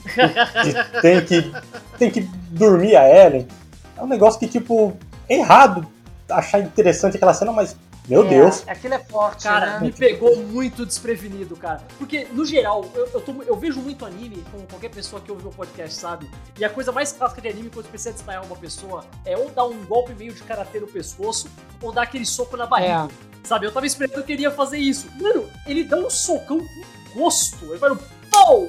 que 0.04 1.00
tem 1.02 1.24
que 1.24 1.52
tem 1.98 2.10
que 2.12 2.20
dormir 2.50 2.94
a 2.94 3.08
Ellen. 3.08 3.48
É 3.96 4.02
um 4.04 4.06
negócio 4.06 4.38
que, 4.38 4.46
tipo, 4.46 4.96
é 5.28 5.34
errado 5.38 5.84
achar 6.30 6.60
interessante 6.60 7.16
aquela 7.16 7.34
cena, 7.34 7.50
mas, 7.50 7.74
meu 8.08 8.24
É, 8.24 8.28
Deus. 8.28 8.64
Aquilo 8.66 8.94
é 8.94 8.98
forte, 8.98 9.44
Cara, 9.44 9.78
né? 9.78 9.86
me 9.86 9.92
pegou 9.92 10.36
muito 10.36 10.86
desprevenido, 10.86 11.54
cara. 11.56 11.82
Porque, 11.98 12.26
no 12.32 12.44
geral, 12.44 12.84
eu, 12.94 13.06
eu, 13.12 13.20
tô 13.20 13.34
eu 13.42 13.56
vejo 13.56 13.80
muito 13.80 14.04
anime, 14.06 14.44
como 14.50 14.66
qualquer 14.66 14.90
pessoa 14.90 15.20
que 15.20 15.30
ouve 15.30 15.46
o 15.46 15.50
podcast 15.50 15.94
sabe. 15.98 16.30
E 16.58 16.64
a 16.64 16.70
coisa 16.70 16.90
mais 16.90 17.12
clássica 17.12 17.40
de 17.42 17.48
anime, 17.48 17.70
quando 17.70 17.84
você 17.86 17.90
precisa 17.90 18.12
desmaiar 18.12 18.44
uma 18.44 18.56
pessoa, 18.56 19.04
é 19.24 19.36
ou 19.36 19.50
dar 19.50 19.66
um 19.66 19.84
golpe 19.84 20.14
meio 20.14 20.32
de 20.32 20.42
karatê 20.42 20.80
no 20.80 20.86
pescoço, 20.86 21.48
ou 21.82 21.92
dar 21.92 22.02
aquele 22.02 22.24
soco 22.26 22.56
na 22.56 22.66
barriga. 22.66 23.08
Sabe? 23.44 23.66
Eu 23.66 23.72
tava 23.72 23.86
esperando 23.86 24.22
que 24.24 24.32
ele 24.32 24.42
ia 24.42 24.50
fazer 24.50 24.78
isso. 24.78 25.06
Mano, 25.20 25.48
ele 25.66 25.84
dá 25.84 25.96
um 25.96 26.10
socão 26.10 26.58
com 26.58 27.20
gosto. 27.20 27.64
Ele 27.66 27.78
vai 27.78 27.90
no 27.90 27.98
pau! 28.30 28.68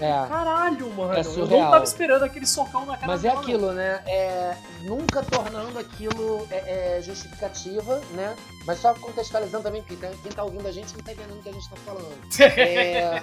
É. 0.00 0.28
Caralho, 0.28 0.90
mano. 0.90 1.12
É 1.12 1.20
eu 1.20 1.24
não 1.24 1.32
surreal. 1.32 1.70
tava 1.70 1.84
esperando 1.84 2.22
aquele 2.22 2.46
socão 2.46 2.86
na 2.86 2.94
cara 2.94 3.06
Mas 3.06 3.24
é 3.24 3.30
aquilo, 3.30 3.72
né? 3.72 4.02
É, 4.06 4.56
nunca 4.82 5.22
tornando 5.22 5.78
aquilo 5.78 6.46
é, 6.50 6.96
é, 6.98 7.02
justificativa, 7.02 8.00
né? 8.12 8.36
Mas 8.64 8.80
só 8.80 8.94
contextualizando 8.94 9.64
também, 9.64 9.82
porque 9.82 10.06
quem 10.22 10.32
tá 10.32 10.44
ouvindo 10.44 10.66
a 10.66 10.72
gente 10.72 10.96
não 10.96 11.02
tá 11.02 11.12
entendendo 11.12 11.38
o 11.38 11.42
que 11.42 11.48
a 11.48 11.52
gente 11.52 11.68
tá 11.68 11.76
falando. 11.84 12.18
É, 12.58 13.22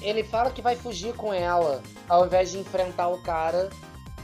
ele 0.00 0.24
fala 0.24 0.50
que 0.50 0.62
vai 0.62 0.76
fugir 0.76 1.14
com 1.14 1.32
ela, 1.32 1.82
ao 2.08 2.26
invés 2.26 2.50
de 2.50 2.58
enfrentar 2.58 3.08
o 3.08 3.22
cara 3.22 3.68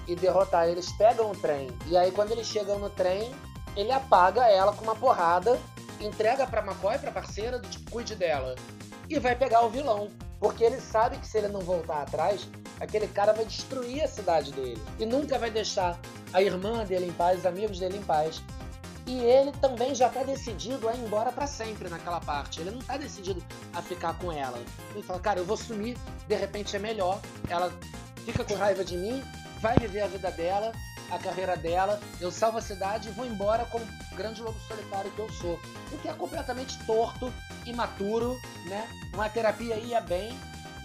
e 0.07 0.14
derrotar. 0.14 0.68
Eles 0.68 0.91
pegam 0.93 1.30
o 1.30 1.37
trem. 1.37 1.68
E 1.87 1.97
aí, 1.97 2.11
quando 2.11 2.32
eles 2.32 2.47
chegam 2.47 2.78
no 2.78 2.89
trem, 2.91 3.34
ele 3.76 3.93
apaga 3.93 4.49
ela 4.49 4.72
com 4.72 4.82
uma 4.82 4.95
porrada, 4.95 5.59
entrega 6.01 6.47
pra 6.47 6.62
McCoy, 6.62 6.99
pra 6.99 7.11
parceira, 7.11 7.59
do 7.59 7.68
tipo, 7.68 7.91
cuide 7.91 8.14
dela. 8.14 8.55
E 9.09 9.18
vai 9.18 9.37
pegar 9.37 9.61
o 9.62 9.70
vilão. 9.70 10.11
Porque 10.39 10.64
ele 10.64 10.80
sabe 10.80 11.16
que 11.18 11.26
se 11.26 11.39
ele 11.39 11.49
não 11.49 11.61
voltar 11.61 12.03
atrás, 12.03 12.49
aquele 12.80 13.09
cara 13.09 13.32
vai 13.32 13.45
destruir 13.45 14.03
a 14.03 14.09
cidade 14.09 14.53
dele. 14.53 14.80
E 14.99 15.07
nunca 15.07 15.39
vai 15.39 15.51
deixar 15.51 15.99
a 16.32 16.43
irmã 16.43 16.84
dele 16.84 17.07
em 17.07 17.12
paz, 17.12 17.39
os 17.39 17.47
amigos 17.47 17.78
dele 17.78 17.99
em 17.99 18.03
paz. 18.03 18.43
E 19.07 19.18
ele 19.18 19.53
também 19.53 19.95
já 19.95 20.09
tá 20.09 20.24
decidido 20.24 20.89
a 20.89 20.95
ir 20.95 21.05
embora 21.05 21.30
pra 21.30 21.47
sempre 21.47 21.89
naquela 21.89 22.20
parte. 22.20 22.61
Ele 22.61 22.72
não 22.72 22.80
tá 22.80 22.97
decidido 22.97 23.43
a 23.72 23.80
ficar 23.80 24.18
com 24.18 24.32
ela. 24.32 24.59
Ele 24.93 25.03
fala, 25.03 25.20
cara, 25.20 25.39
eu 25.39 25.45
vou 25.45 25.57
sumir, 25.57 25.97
de 26.26 26.34
repente 26.34 26.74
é 26.74 26.78
melhor. 26.78 27.20
Ela 27.49 27.72
fica 28.24 28.45
com 28.45 28.55
raiva 28.55 28.84
de 28.84 28.97
mim, 28.97 29.22
vai 29.61 29.78
viver 29.78 30.01
a 30.01 30.09
vida 30.09 30.30
dela, 30.32 30.72
a 31.11 31.19
carreira 31.19 31.57
dela, 31.57 32.01
eu 32.21 32.31
salvo 32.31 32.59
a 32.59 32.63
cidade 32.63 33.09
e 33.09 33.13
vou 33.13 33.25
embora 33.25 33.65
como 33.67 33.85
grande 34.15 34.43
lobo 34.43 34.59
solitário 34.67 35.11
que 35.11 35.19
eu 35.19 35.31
sou. 35.31 35.61
O 35.93 35.99
que 35.99 36.09
é 36.09 36.13
completamente 36.13 36.79
torto, 36.85 37.33
imaturo, 37.65 38.41
né? 38.67 38.89
Uma 39.13 39.29
terapia 39.29 39.77
ia 39.77 40.01
bem, 40.01 40.39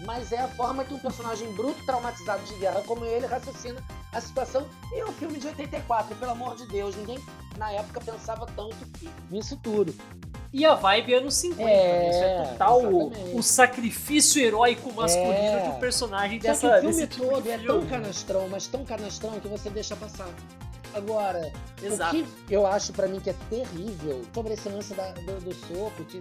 mas 0.04 0.32
é 0.32 0.38
a 0.38 0.48
forma 0.48 0.84
que 0.84 0.92
um 0.94 0.98
personagem 0.98 1.52
bruto, 1.54 1.84
traumatizado 1.86 2.42
de 2.44 2.54
guerra 2.54 2.82
como 2.86 3.04
ele, 3.04 3.26
raciocina 3.26 3.82
a 4.12 4.20
situação. 4.20 4.66
E 4.92 5.00
é 5.00 5.04
um 5.04 5.12
filme 5.12 5.38
de 5.38 5.46
84, 5.48 6.14
pelo 6.16 6.32
amor 6.32 6.56
de 6.56 6.66
Deus, 6.68 6.94
ninguém 6.96 7.18
na 7.56 7.70
época 7.72 8.00
pensava 8.00 8.46
tanto 8.56 8.76
nisso 9.30 9.56
tudo. 9.62 9.94
E 10.52 10.66
a 10.66 10.74
vibe 10.74 11.14
é 11.14 11.16
anos 11.16 11.34
50, 11.34 11.62
É, 11.62 11.98
né? 11.98 12.10
Isso 12.10 12.24
é 12.24 12.44
total 12.52 12.82
o, 12.84 13.38
o 13.38 13.42
sacrifício 13.42 14.42
heróico 14.42 14.92
masculino 14.92 15.32
É. 15.32 15.60
de 15.62 15.68
um 15.70 15.80
personagem 15.80 16.38
Só 16.38 16.42
que 16.42 16.48
dessa, 16.48 16.66
o 16.68 16.80
filme 16.80 16.86
desse 16.94 17.06
tipo 17.06 17.26
todo 17.26 17.42
de 17.42 17.50
é 17.50 17.58
filme. 17.58 17.80
tão 17.80 17.86
canastrão, 17.88 18.48
mas 18.50 18.66
tão 18.66 18.84
canastrão 18.84 19.40
que 19.40 19.48
você 19.48 19.70
deixa 19.70 19.96
passar. 19.96 20.28
Agora, 20.94 21.50
Exato. 21.82 22.16
o 22.18 22.24
que 22.46 22.52
eu 22.54 22.66
acho 22.66 22.92
pra 22.92 23.08
mim 23.08 23.18
que 23.18 23.30
é 23.30 23.34
terrível 23.48 24.20
sobre 24.34 24.52
esse 24.52 24.68
lance 24.68 24.92
da- 24.92 25.12
do, 25.12 25.40
do 25.40 25.54
soco, 25.54 26.04
que, 26.04 26.20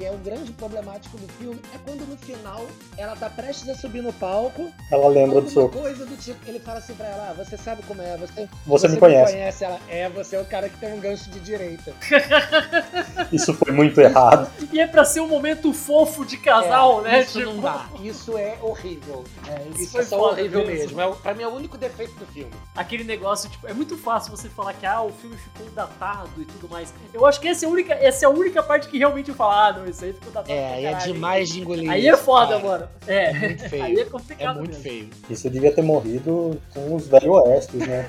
que 0.00 0.06
é 0.06 0.10
o 0.10 0.16
grande 0.16 0.50
problemático 0.52 1.18
do 1.18 1.28
filme, 1.34 1.60
é 1.74 1.78
quando 1.84 2.08
no 2.08 2.16
final 2.16 2.66
ela 2.96 3.14
tá 3.14 3.28
prestes 3.28 3.68
a 3.68 3.74
subir 3.74 4.02
no 4.02 4.10
palco. 4.14 4.72
Ela 4.90 5.08
lembra 5.08 5.42
do 5.42 5.50
soco. 5.50 5.78
coisa 5.78 6.06
do 6.06 6.16
tipo, 6.16 6.38
ele 6.48 6.58
fala 6.58 6.78
assim 6.78 6.94
pra 6.94 7.06
ela, 7.06 7.28
ah, 7.28 7.34
você 7.34 7.54
sabe 7.58 7.82
como 7.82 8.00
é, 8.00 8.16
você, 8.16 8.48
Você 8.66 8.88
me 8.88 8.96
conhece. 8.96 9.62
Ela, 9.62 9.78
é, 9.90 10.08
você 10.08 10.36
é 10.36 10.40
o 10.40 10.44
cara 10.46 10.70
que 10.70 10.78
tem 10.78 10.94
um 10.94 11.00
gancho 11.00 11.28
de 11.28 11.38
direita. 11.40 11.92
Isso 13.32 13.54
foi 13.54 13.72
muito 13.72 14.00
errado. 14.00 14.50
E 14.72 14.80
é 14.80 14.86
pra 14.86 15.04
ser 15.04 15.20
um 15.20 15.28
momento 15.28 15.72
fofo 15.72 16.24
de 16.24 16.36
casal, 16.36 17.00
É, 17.06 17.10
né? 17.12 17.20
Isso 17.22 17.40
não 17.40 17.58
dá. 17.60 17.86
Isso 18.02 18.36
é 18.36 18.56
horrível. 18.60 19.24
É, 19.48 19.62
isso, 19.72 19.82
Isso 19.82 19.92
foi 19.92 20.00
é 20.00 20.04
só 20.04 20.30
horrível 20.30 20.66
mesmo. 20.66 20.74
mesmo. 20.96 21.00
É, 21.00 21.06
o- 21.06 21.14
pra 21.14 21.32
mim 21.34 21.42
é 21.44 21.48
o 21.48 21.54
único 21.54 21.78
defeito 21.78 22.12
do 22.14 22.26
filme. 22.26 22.50
Aquele 22.76 23.04
negócio, 23.04 23.48
tipo, 23.48 23.66
é 23.68 23.72
muito 23.72 23.96
fácil 23.96 24.30
você 24.36 24.48
falar 24.48 24.72
que 24.74 24.84
ah, 24.84 25.02
o 25.02 25.12
filme 25.12 25.36
ficou 25.36 25.66
datado 25.74 26.28
e 26.38 26.44
tudo 26.44 26.68
mais. 26.68 26.92
Eu 27.14 27.24
acho 27.26 27.40
que 27.40 27.48
essa 27.48 27.64
é 27.64 27.68
a 27.68 27.70
única, 27.70 27.94
essa 27.94 28.24
é 28.24 28.26
a 28.26 28.30
única 28.30 28.62
parte 28.62 28.88
que 28.88 28.98
realmente 28.98 29.28
eu 29.30 29.34
falo, 29.34 29.52
ah, 29.52 29.72
não, 29.78 29.86
isso 29.86 30.04
aí 30.04 30.12
ficou 30.12 30.32
datado. 30.32 30.50
É, 30.52 30.82
e 30.82 30.84
é 30.86 30.94
demais 30.94 31.48
de 31.50 31.60
engolir. 31.60 31.90
Aí 31.90 32.08
é 32.08 32.16
foda, 32.16 32.56
cara. 32.60 32.68
mano. 32.68 32.88
É. 33.06 33.24
É 33.30 33.32
muito 33.38 33.62
feio. 33.70 33.84
Aí 33.84 33.96
é 33.96 34.00
É 34.00 34.04
complicado 34.06 34.56
muito 34.56 34.68
mesmo. 34.70 34.82
feio. 34.82 35.10
Isso 35.28 35.48
devia 35.50 35.72
ter 35.72 35.82
morrido 35.82 36.60
com 36.74 36.94
os 36.94 37.06
velhos 37.06 37.36
oestes, 37.36 37.80
né? 37.80 38.06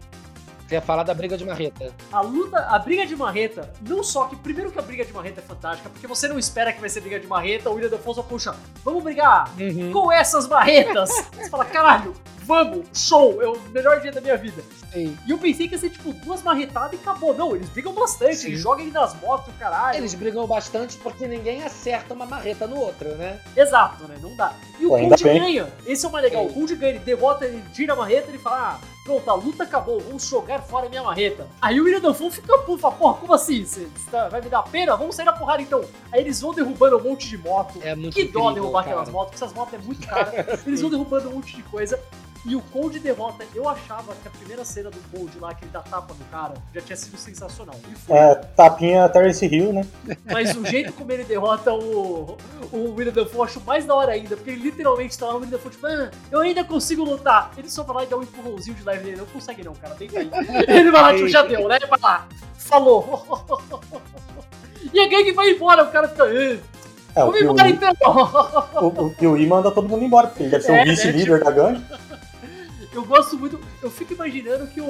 Ia 0.74 0.80
falar 0.80 1.04
da 1.04 1.14
briga 1.14 1.36
de 1.36 1.44
marreta. 1.44 1.92
A 2.10 2.20
luta, 2.20 2.58
a 2.58 2.78
briga 2.80 3.06
de 3.06 3.14
marreta, 3.14 3.72
não 3.80 4.02
só 4.02 4.24
que, 4.24 4.34
primeiro 4.34 4.72
que 4.72 4.78
a 4.78 4.82
briga 4.82 5.04
de 5.04 5.12
marreta 5.12 5.40
é 5.40 5.42
fantástica, 5.42 5.88
porque 5.88 6.04
você 6.04 6.26
não 6.26 6.36
espera 6.36 6.72
que 6.72 6.80
vai 6.80 6.90
ser 6.90 7.00
briga 7.00 7.20
de 7.20 7.28
marreta, 7.28 7.70
o 7.70 7.74
William 7.74 7.90
Defoe 7.90 8.12
só 8.12 8.22
puxa, 8.24 8.56
vamos 8.84 9.04
brigar 9.04 9.48
com 9.92 10.10
essas 10.10 10.48
marretas. 10.48 11.10
Você 11.32 11.48
fala, 11.48 11.64
caralho, 11.64 12.12
vamos, 12.38 12.86
show, 12.92 13.40
é 13.40 13.46
o 13.46 13.56
melhor 13.70 14.00
dia 14.00 14.10
da 14.10 14.20
minha 14.20 14.36
vida. 14.36 14.62
Sim. 14.92 15.16
E 15.26 15.30
eu 15.30 15.38
pensei 15.38 15.68
que 15.68 15.74
ia 15.74 15.78
ser 15.78 15.90
tipo 15.90 16.12
duas 16.12 16.42
marretadas 16.42 16.92
e 16.92 16.96
acabou. 16.96 17.34
Não, 17.34 17.54
eles 17.54 17.68
brigam 17.68 17.92
bastante, 17.92 18.36
Sim. 18.36 18.48
eles 18.48 18.60
jogam 18.60 18.80
ele 18.80 18.90
nas 18.90 19.14
motos, 19.20 19.54
o 19.54 19.58
caralho. 19.58 19.98
Eles 19.98 20.14
brigam 20.14 20.46
bastante 20.46 20.96
porque 20.98 21.26
ninguém 21.26 21.62
acerta 21.62 22.14
uma 22.14 22.26
marreta 22.26 22.66
no 22.66 22.76
outro, 22.78 23.08
né? 23.16 23.40
Exato, 23.56 24.08
né? 24.08 24.16
Não 24.20 24.36
dá. 24.36 24.52
E 24.78 24.86
o 24.86 24.90
Cold 24.90 25.22
ganha. 25.22 25.68
Esse 25.86 26.04
é 26.04 26.08
o 26.08 26.12
mais 26.12 26.24
legal. 26.24 26.44
Sim. 26.44 26.50
O 26.50 26.54
Cold 26.54 26.74
ganha, 26.76 26.92
ele 26.92 26.98
derrota, 27.00 27.44
ele 27.44 27.62
tira 27.72 27.92
a 27.92 27.96
marreta, 27.96 28.28
ele 28.28 28.38
fala, 28.38 28.80
ah, 28.80 28.93
pronto, 29.04 29.30
a 29.30 29.34
luta 29.34 29.62
acabou, 29.64 30.00
vamos 30.00 30.26
jogar 30.26 30.62
fora 30.62 30.86
a 30.86 30.88
minha 30.88 31.02
marreta. 31.02 31.46
Aí 31.60 31.78
o 31.78 31.84
William 31.84 32.00
Dafoe 32.00 32.30
fica 32.30 32.56
puto, 32.58 32.78
fala, 32.78 32.94
porra, 32.94 33.14
como 33.20 33.34
assim? 33.34 33.64
Você 33.64 33.86
você 33.94 34.10
tá- 34.10 34.28
vai 34.30 34.40
me 34.40 34.48
dar 34.48 34.62
pena? 34.62 34.96
Vamos 34.96 35.14
sair 35.14 35.26
na 35.26 35.32
porrada 35.32 35.60
então. 35.62 35.84
Aí 36.10 36.22
eles 36.22 36.40
vão 36.40 36.54
derrubando 36.54 36.96
um 36.96 37.02
monte 37.02 37.28
de 37.28 37.36
moto. 37.38 37.78
É 37.82 37.94
muito 37.94 38.14
Que 38.14 38.24
dó 38.24 38.40
incrível, 38.40 38.54
derrubar 38.54 38.82
cara. 38.84 38.96
aquelas 38.96 39.10
motos, 39.10 39.30
porque 39.32 39.44
essas 39.44 39.54
motos 39.54 39.74
é 39.74 39.78
muito 39.78 40.06
caras. 40.08 40.34
Eles 40.66 40.80
vão 40.80 40.90
derrubando 40.90 41.28
um 41.28 41.34
monte 41.34 41.54
de 41.54 41.62
coisa. 41.64 42.00
E 42.46 42.54
o 42.54 42.60
Cold 42.60 42.98
derrota. 42.98 43.44
Eu 43.54 43.66
achava 43.68 44.14
que 44.14 44.28
a 44.28 44.30
primeira 44.30 44.64
cena 44.64 44.90
do 44.90 44.98
Cold 45.10 45.38
lá, 45.38 45.54
que 45.54 45.64
ele 45.64 45.72
dá 45.72 45.80
tapa 45.80 46.12
no 46.12 46.24
cara, 46.26 46.54
já 46.74 46.80
tinha 46.82 46.96
sido 46.96 47.16
sensacional. 47.16 47.74
E 47.90 47.94
foi. 47.94 48.16
É, 48.16 48.34
tapinha 48.34 49.08
Terence 49.08 49.46
Hill, 49.46 49.72
né? 49.72 49.86
Mas 50.26 50.54
o 50.54 50.64
jeito 50.66 50.92
como 50.92 51.10
ele 51.10 51.24
derrota 51.24 51.72
o, 51.72 52.36
o 52.70 52.94
William 52.94 53.12
Dafoe 53.12 53.34
eu 53.36 53.44
acho 53.44 53.60
mais 53.62 53.86
da 53.86 53.94
hora 53.94 54.12
ainda, 54.12 54.36
porque 54.36 54.50
ele 54.50 54.62
literalmente 54.62 55.18
tá 55.18 55.26
lá, 55.26 55.32
o 55.32 55.36
William 55.36 55.50
Dafoe, 55.52 55.70
tipo, 55.70 55.86
ah, 55.86 56.10
eu 56.30 56.40
ainda 56.40 56.62
consigo 56.64 57.02
lutar. 57.02 57.50
Ele 57.56 57.70
só 57.70 57.82
vai 57.82 57.96
lá 57.96 58.04
e 58.04 58.06
dá 58.06 58.16
um 58.18 58.22
empurrãozinho 58.22 58.76
de 58.76 58.84
leve 58.84 59.04
nele, 59.04 59.16
não 59.16 59.26
consegue 59.26 59.64
não, 59.64 59.74
cara, 59.74 59.94
deita 59.94 60.18
aí. 60.18 60.30
Ele 60.68 60.90
vai 60.90 61.02
lá, 61.02 61.14
tipo, 61.14 61.28
já 61.28 61.42
deu, 61.42 61.66
né? 61.66 61.78
Vai 61.88 61.98
lá, 62.00 62.28
falou. 62.58 63.26
E 64.92 65.00
a 65.00 65.08
gangue 65.08 65.32
vai 65.32 65.50
embora, 65.50 65.82
o 65.82 65.90
cara 65.90 66.08
fica, 66.08 66.24
"Eh, 66.26 66.58
É, 67.16 67.24
o 67.24 67.32
Piuí, 67.32 67.70
então. 67.70 69.46
manda 69.48 69.70
todo 69.70 69.88
mundo 69.88 70.04
embora, 70.04 70.26
porque 70.26 70.42
ele 70.42 70.50
deve 70.50 70.62
ser 70.62 70.72
É, 70.72 70.82
o 70.82 70.84
vice-líder 70.84 71.42
da 71.42 71.50
gangue. 71.50 71.82
Eu 72.94 73.04
gosto 73.04 73.36
muito. 73.36 73.60
Eu 73.82 73.90
fico 73.90 74.12
imaginando 74.14 74.66
que 74.68 74.80
o, 74.80 74.84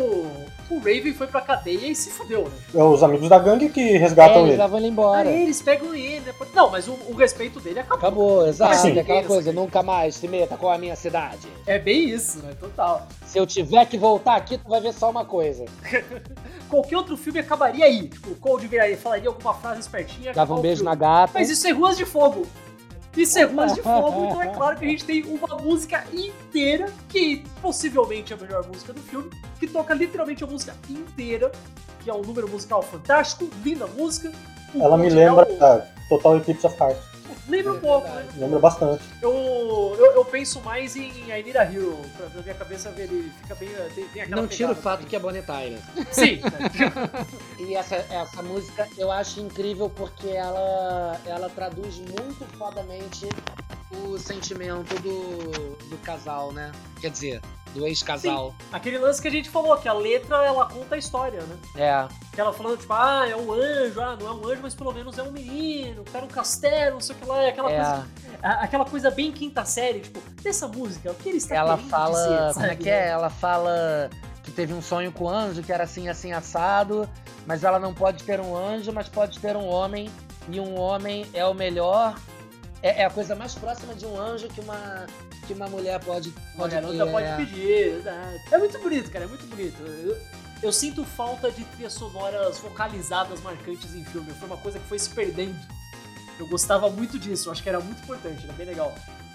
o 0.71 0.79
Raven 0.79 1.15
foi 1.15 1.27
pra 1.27 1.41
cadeia 1.41 1.87
e 1.87 1.95
se 1.95 2.11
fudeu, 2.11 2.43
né? 2.45 2.51
É 2.75 2.83
os 2.83 3.03
amigos 3.03 3.29
da 3.29 3.39
gangue 3.39 3.71
que 3.71 3.97
resgatam 3.97 4.37
É, 4.37 4.41
eles 4.41 4.53
ele. 4.53 4.63
levam 4.63 4.79
ele 4.79 4.89
embora. 4.89 5.29
Aí 5.29 5.43
eles 5.43 5.63
pegam 5.63 5.95
ele, 5.95 6.21
né? 6.21 6.35
Não, 6.55 6.71
mas 6.71 6.87
o, 6.87 6.93
o 7.09 7.15
respeito 7.15 7.59
dele 7.61 7.81
acabou. 7.81 7.99
Acabou, 7.99 8.47
exato. 8.47 8.77
Sim. 8.77 8.99
Aquela 8.99 9.21
Isso. 9.21 9.29
coisa, 9.29 9.53
nunca 9.53 9.83
mais 9.83 10.17
se 10.17 10.29
meta 10.29 10.57
com 10.57 10.69
a 10.69 10.77
minha 10.77 10.95
cidade. 10.97 11.49
É 11.67 11.79
bem 11.79 12.11
isso, 12.11 12.39
né? 12.41 12.53
Total. 12.61 13.07
Se 13.27 13.39
eu 13.39 13.47
tiver 13.47 13.85
que 13.87 13.97
voltar 13.97 14.37
aqui, 14.37 14.59
tu 14.59 14.69
vai 14.69 14.81
ver 14.81 14.93
só 14.93 15.09
uma 15.11 15.25
coisa. 15.25 15.65
Qualquer 16.69 16.97
outro 16.97 17.17
filme 17.17 17.39
acabaria 17.41 17.85
aí. 17.85 18.09
Tipo, 18.09 18.31
o 18.33 18.35
Cold 18.37 18.67
viraria, 18.67 18.97
falaria 18.97 19.29
alguma 19.29 19.55
frase 19.55 19.81
espertinha. 19.81 20.33
Dava 20.33 20.55
um 20.55 20.61
beijo 20.61 20.83
filme. 20.83 20.91
na 20.91 20.95
gata. 20.95 21.33
Mas 21.35 21.49
isso 21.51 21.67
é 21.67 21.71
Ruas 21.71 21.97
de 21.97 22.05
Fogo. 22.05 22.47
Isso 23.17 23.39
é 23.39 23.45
Ruas 23.45 23.75
de 23.75 23.83
Fogo, 23.83 24.25
então 24.31 24.43
é 24.43 24.49
claro 24.49 24.77
que 24.79 24.85
a 24.85 24.89
gente 24.89 25.05
tem 25.05 25.23
uma 25.25 25.57
música 25.59 26.05
inteira, 26.13 26.87
que 27.09 27.45
possivelmente 27.63 28.33
é 28.33 28.37
a 28.37 28.39
melhor 28.41 28.67
música 28.67 28.93
do 28.93 29.01
filme, 29.03 29.31
que 29.61 29.67
toca 29.67 29.95
literalmente 29.95 30.43
a 30.43 30.47
música 30.47 30.75
inteira, 30.89 31.51
que 32.01 32.11
é 32.11 32.15
um 32.15 32.23
número 32.23 32.49
musical 32.49 32.83
fantástico, 32.83 33.49
linda 33.65 33.87
música. 33.87 34.33
Ela 34.75 34.97
me 34.99 35.09
lembra 35.09 35.47
é 35.49 35.75
o- 35.77 36.09
Total 36.09 36.37
Eclipse 36.39 36.67
of 36.67 36.77
Heart. 36.81 36.99
Lembra 37.47 37.75
um 37.75 37.81
pouco, 37.81 38.09
lembra 38.09 38.27
Lembra 38.39 38.59
bastante. 38.59 39.03
eu, 39.21 39.97
eu, 39.99 40.13
eu 40.13 40.25
penso 40.25 40.61
mais 40.63 40.97
em 40.97 41.11
I 41.11 41.43
Need 41.43 41.59
a 41.59 41.65
Hero. 41.65 41.99
Pra, 42.17 42.29
na 42.35 42.43
minha 42.43 42.55
cabeça 42.55 42.93
ele 42.97 43.31
fica 43.43 43.55
bem. 43.55 43.69
Tem, 43.95 44.09
tem 44.09 44.23
aquela 44.23 44.41
Não 44.41 44.49
tira 44.49 44.73
o 44.73 44.75
fato 44.75 45.07
que 45.07 45.15
é 45.15 45.19
Bonnie 45.19 45.43
Tyler. 45.43 45.79
Sim, 46.11 46.41
E 47.59 47.75
essa, 47.75 47.97
essa 47.97 48.43
música 48.43 48.89
eu 48.97 49.11
acho 49.11 49.41
incrível 49.41 49.91
porque 49.91 50.29
ela, 50.29 51.21
ela 51.27 51.51
traduz 51.51 51.97
muito 51.99 52.45
fodamente 52.57 53.29
o 54.07 54.19
sentimento 54.19 54.95
do, 55.01 55.77
do 55.89 55.99
casal, 56.03 56.53
né? 56.53 56.73
Quer 57.01 57.11
dizer, 57.11 57.41
do 57.75 57.87
ex-casal. 57.87 58.55
aquele 58.73 58.99
lance 58.99 59.21
que 59.21 59.29
a 59.29 59.31
gente 59.31 59.51
falou, 59.51 59.77
que 59.77 59.89
a 59.89 59.93
letra 59.93 60.45
ela 60.45 60.67
conta 60.67 60.95
a 60.95 60.99
história, 60.99 61.41
né? 61.43 61.57
É. 61.77 62.09
Que 62.35 62.41
ela 62.41 62.53
falando, 62.53 62.79
tipo, 62.79 62.93
ah, 62.93 63.27
é 63.29 63.37
um 63.37 63.53
anjo, 63.53 64.01
ah, 64.01 64.17
não 64.21 64.27
é 64.29 64.31
um 64.33 64.47
anjo, 64.49 64.61
mas 64.63 64.75
pelo 64.75 64.93
menos 64.93 65.19
é 65.19 65.23
um 65.23 65.33
menino, 65.33 66.05
tá 66.05 66.21
no 66.21 66.29
castelo, 66.29 66.95
não 66.95 67.01
sei 67.01 67.15
o 67.17 67.19
que 67.19 67.27
lá, 67.27 67.43
é 67.43 67.49
aquela 67.51 67.71
É. 67.73 67.77
coisa. 67.77 68.09
a- 68.43 68.65
Aquela 68.65 68.85
coisa 68.85 69.11
bem 69.11 69.33
quinta 69.33 69.65
série, 69.65 70.01
tipo, 70.01 70.21
dessa 70.43 70.69
música, 70.69 71.11
o 71.11 71.15
que 71.15 71.29
ele 71.31 71.39
está 71.39 71.55
Ela 71.55 71.77
fala. 71.79 72.13
dizer, 72.23 72.55
como 72.55 72.67
é 72.67 72.77
que 72.77 72.91
é? 72.91 73.09
Ela 73.09 73.31
fala 73.31 74.11
que 74.43 74.51
teve 74.51 74.73
um 74.75 74.83
sonho 74.83 75.11
com 75.11 75.25
o 75.25 75.29
anjo, 75.29 75.63
que 75.63 75.73
era 75.73 75.85
assim, 75.85 76.09
assim, 76.09 76.33
assado, 76.33 77.09
mas 77.47 77.65
ela 77.65 77.79
não 77.79 77.95
pode 77.95 78.23
ter 78.25 78.39
um 78.41 78.55
anjo, 78.57 78.93
mas 78.93 79.09
pode 79.09 79.39
ter 79.41 79.57
um 79.57 79.67
homem, 79.67 80.11
e 80.49 80.61
um 80.61 80.79
homem 80.79 81.27
é 81.33 81.45
o 81.47 81.55
melhor. 81.55 82.15
É, 82.85 83.01
é 83.01 83.05
a 83.07 83.11
coisa 83.11 83.35
mais 83.35 83.55
próxima 83.55 83.95
de 83.95 84.05
um 84.05 84.21
anjo 84.21 84.47
que 84.49 84.61
uma, 84.61 85.07
que 85.47 85.55
uma 85.55 85.67
mulher 85.69 85.99
pode, 86.05 86.29
Uma 86.55 86.65
pode 86.69 86.75
garota 86.75 87.05
ter. 87.07 87.11
pode 87.11 87.27
é. 87.27 87.37
pedir, 87.37 87.97
exato. 87.97 88.41
É 88.53 88.59
muito 88.59 88.79
bonito, 88.79 89.11
cara, 89.11 89.25
é 89.25 89.29
muito 89.29 89.47
bonito. 89.47 89.83
Eu, 89.83 90.21
eu 90.63 90.71
sinto 90.71 91.03
falta 91.03 91.51
de 91.51 91.65
trilhas 91.65 91.95
sonoras 91.95 92.59
vocalizadas 92.59 93.41
marcantes 93.41 93.95
em 93.95 94.05
filme. 94.05 94.31
Foi 94.35 94.47
uma 94.47 94.59
coisa 94.59 94.79
que 94.79 94.87
foi 94.87 94.99
se 94.99 95.09
perdendo. 95.09 95.57
Eu 96.39 96.47
gostava 96.47 96.91
muito 96.91 97.19
disso, 97.19 97.49
eu 97.49 97.53
acho 97.53 97.63
que 97.63 97.71
era 97.71 97.81
muito 97.81 98.03
importante, 98.03 98.45
era 98.45 98.53
bem 98.53 98.67
legal. 98.67 98.95